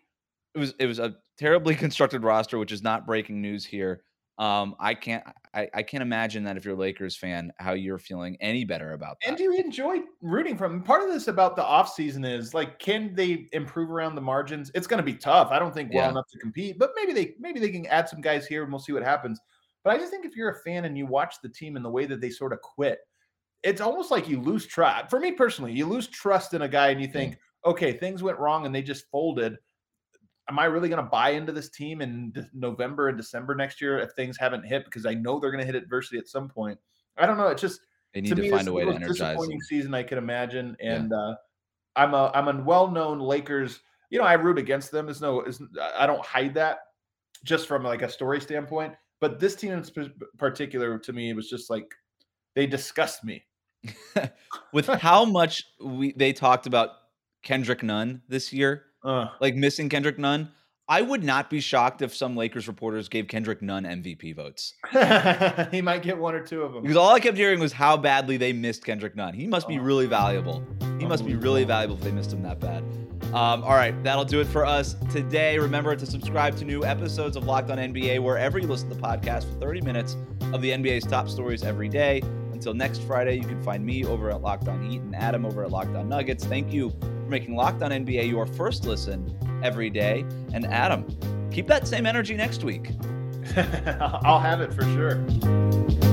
it 0.54 0.60
was 0.60 0.74
it 0.80 0.86
was 0.86 1.00
a 1.00 1.16
terribly 1.38 1.76
constructed 1.86 2.24
roster, 2.24 2.60
which 2.60 2.72
is 2.72 2.84
not 2.84 3.08
breaking 3.08 3.42
news 3.42 3.66
here. 3.66 4.04
Um, 4.42 4.76
I 4.80 4.96
can't 4.96 5.24
I, 5.54 5.70
I 5.72 5.84
can't 5.84 6.02
imagine 6.02 6.44
that 6.46 6.58
if 6.58 6.66
you're 6.66 6.74
a 6.74 6.78
Lakers 6.78 7.16
fan, 7.16 7.54
how 7.58 7.74
you're 7.74 8.00
feeling 8.00 8.38
any 8.42 8.66
better 8.66 8.94
about 8.94 9.18
that. 9.22 9.28
And 9.28 9.38
do 9.38 9.44
you 9.44 9.54
enjoy 9.54 10.00
rooting 10.22 10.58
from 10.58 10.82
part 10.82 11.04
of 11.04 11.14
this 11.14 11.28
about 11.28 11.56
the 11.56 11.62
offseason 11.62 12.28
is 12.28 12.56
like, 12.56 12.80
can 12.80 13.14
they 13.14 13.48
improve 13.52 13.92
around 13.92 14.16
the 14.16 14.22
margins? 14.22 14.72
It's 14.74 14.88
gonna 14.88 15.04
be 15.04 15.14
tough. 15.14 15.52
I 15.52 15.60
don't 15.60 15.76
think 15.76 15.94
well 15.94 16.06
yeah. 16.06 16.10
enough 16.10 16.26
to 16.32 16.40
compete, 16.40 16.80
but 16.80 16.92
maybe 16.96 17.14
they 17.14 17.36
maybe 17.40 17.60
they 17.60 17.70
can 17.70 17.86
add 17.86 18.10
some 18.10 18.20
guys 18.20 18.48
here 18.48 18.64
and 18.64 18.72
we'll 18.72 18.80
see 18.80 18.94
what 18.94 19.04
happens. 19.04 19.40
But 19.84 19.94
I 19.94 20.00
just 20.00 20.10
think 20.10 20.26
if 20.26 20.36
you're 20.36 20.50
a 20.50 20.60
fan 20.64 20.86
and 20.86 20.98
you 20.98 21.06
watch 21.06 21.36
the 21.44 21.50
team 21.50 21.76
and 21.76 21.86
the 21.86 21.90
way 21.90 22.08
that 22.08 22.20
they 22.20 22.32
sort 22.32 22.52
of 22.52 22.62
quit, 22.62 22.98
it's 23.62 23.82
almost 23.82 24.10
like 24.10 24.28
you 24.28 24.42
lose 24.42 24.66
trust. 24.66 25.12
For 25.12 25.20
me 25.20 25.34
personally, 25.34 25.74
you 25.74 25.86
lose 25.86 26.08
trust 26.08 26.56
in 26.56 26.64
a 26.64 26.68
guy 26.68 26.90
and 26.90 27.00
you 27.00 27.08
think, 27.08 27.38
okay, 27.64 27.94
things 27.94 28.24
went 28.24 28.40
wrong 28.40 28.66
and 28.66 28.74
they 28.74 28.82
just 28.82 29.06
folded. 29.12 29.58
Am 30.50 30.60
I 30.60 30.66
really 30.66 30.90
going 30.90 31.04
to 31.04 31.10
buy 31.10 31.30
into 31.32 31.52
this 31.52 31.70
team 31.70 32.02
in 32.02 32.34
November 32.54 33.08
and 33.08 33.18
December 33.18 33.56
next 33.56 33.80
year 33.80 34.00
if 34.00 34.12
things 34.14 34.38
haven't 34.38 34.66
hit? 34.66 34.86
Because 34.86 35.06
I 35.06 35.14
know 35.14 35.40
they're 35.40 35.52
going 35.52 35.66
to 35.66 35.72
hit 35.72 35.82
adversity 35.82 36.18
at 36.18 36.28
some 36.28 36.50
point. 36.50 36.78
I 37.18 37.26
don't 37.26 37.38
know. 37.38 37.48
It's 37.48 37.62
just 37.62 37.82
they 38.14 38.22
need 38.22 38.36
to, 38.36 38.42
to 38.42 38.52
find 38.52 38.68
a 38.68 38.74
way 38.74 38.86
to 38.86 38.92
energize. 38.92 39.18
Disappointing 39.18 39.58
them. 39.58 39.62
season 39.62 39.94
I 39.94 40.04
can 40.04 40.18
imagine, 40.18 40.76
and 40.82 41.12
yeah. 41.12 41.18
uh, 41.18 41.36
I'm 41.96 42.14
a 42.14 42.32
I'm 42.34 42.48
a 42.48 42.64
well 42.64 42.90
known 42.90 43.20
Lakers. 43.20 43.80
You 44.10 44.20
know, 44.20 44.26
I 44.26 44.34
root 44.34 44.58
against 44.58 44.92
them. 44.92 45.06
There's 45.06 45.22
no, 45.22 45.46
I 45.96 46.06
don't 46.06 46.26
hide 46.26 46.54
that 46.56 46.80
just 47.46 47.68
from 47.68 47.84
like 47.84 48.02
a 48.02 48.10
story 48.10 48.42
standpoint. 48.42 48.94
But 49.22 49.40
this 49.40 49.56
team 49.56 49.72
in 49.72 49.86
particular, 50.38 50.98
to 51.00 51.14
me, 51.14 51.30
it 51.30 51.36
was 51.36 51.50
just 51.50 51.70
like 51.70 51.86
they 52.56 52.68
disgust 52.68 53.24
me. 53.24 53.44
With 54.74 54.88
how 54.88 55.26
much 55.26 55.64
we 55.80 56.14
they 56.14 56.34
talked 56.34 56.68
about 56.68 56.90
Kendrick 57.44 57.84
Nunn 57.84 58.22
this 58.28 58.52
year, 58.52 58.86
uh, 59.04 59.28
like 59.40 59.56
missing 59.56 59.90
Kendrick 59.90 60.18
Nunn. 60.18 60.52
I 60.88 61.02
would 61.02 61.24
not 61.24 61.50
be 61.50 61.62
shocked 61.62 62.02
if 62.02 62.14
some 62.14 62.36
Lakers 62.36 62.68
reporters 62.68 63.08
gave 63.08 63.30
Kendrick 63.30 63.62
Nunn 63.62 63.86
MVP 63.86 64.36
votes. 64.36 64.74
he 65.72 65.82
might 65.82 66.02
get 66.02 66.18
one 66.18 66.36
or 66.36 66.46
two 66.46 66.64
of 66.64 66.74
them. 66.74 66.82
Because 66.82 66.98
all 66.98 67.12
I 67.12 67.22
kept 67.22 67.38
hearing 67.38 67.62
was 67.62 67.72
how 67.72 67.96
badly 67.96 68.36
they 68.36 68.52
missed 68.52 68.84
Kendrick 68.84 69.16
Nunn. 69.16 69.34
He 69.34 69.48
must 69.48 69.70
be 69.70 69.80
oh. 69.80 69.84
really 69.84 70.06
valuable. 70.06 70.66
He 71.00 71.06
must 71.06 71.26
be 71.26 71.36
really 71.36 71.64
valuable 71.64 71.96
if 71.96 72.04
they 72.04 72.12
missed 72.12 72.34
him 72.34 72.44
that 72.44 72.60
bad. 72.60 72.84
Um, 73.34 73.64
all 73.64 73.76
right, 73.76 73.96
that'll 74.04 74.26
do 74.26 74.42
it 74.42 74.48
for 74.48 74.66
us 74.66 74.96
today. 75.10 75.58
Remember 75.58 75.96
to 75.96 76.06
subscribe 76.06 76.58
to 76.58 76.66
new 76.66 76.84
episodes 76.84 77.38
of 77.38 77.46
Locked 77.46 77.72
On 77.72 77.78
NBA 77.78 78.22
wherever 78.22 78.60
you 78.60 78.68
listen 78.68 78.90
to 78.90 78.96
the 78.96 79.02
podcast 79.02 79.46
for 79.46 79.58
30 79.62 79.82
minutes 79.82 80.18
of 80.52 80.62
the 80.62 80.72
NBA's 80.72 81.06
top 81.06 81.30
stories 81.30 81.64
every 81.64 81.88
day. 81.88 82.22
Until 82.52 82.74
next 82.74 83.02
Friday, 83.04 83.36
you 83.36 83.46
can 83.46 83.64
find 83.64 83.86
me 83.86 84.04
over 84.04 84.30
at 84.30 84.42
Locked 84.42 84.68
On 84.68 84.84
Heat 84.84 85.00
and 85.00 85.16
Adam 85.16 85.46
over 85.46 85.64
at 85.64 85.72
Locked 85.72 85.96
On 85.96 86.10
Nuggets. 86.10 86.44
Thank 86.44 86.74
you 86.74 86.92
making 87.32 87.56
Locked 87.56 87.82
On 87.82 87.90
NBA 87.90 88.30
your 88.30 88.46
first 88.46 88.86
listen 88.86 89.36
every 89.64 89.90
day. 89.90 90.26
And 90.54 90.66
Adam, 90.68 91.08
keep 91.50 91.68
that 91.68 91.88
same 91.88 92.06
energy 92.06 92.36
next 92.36 92.64
week. 92.64 92.92
I'll 94.00 94.40
have 94.40 94.62
it 94.62 94.72
for 94.74 94.84
sure. 94.84 96.11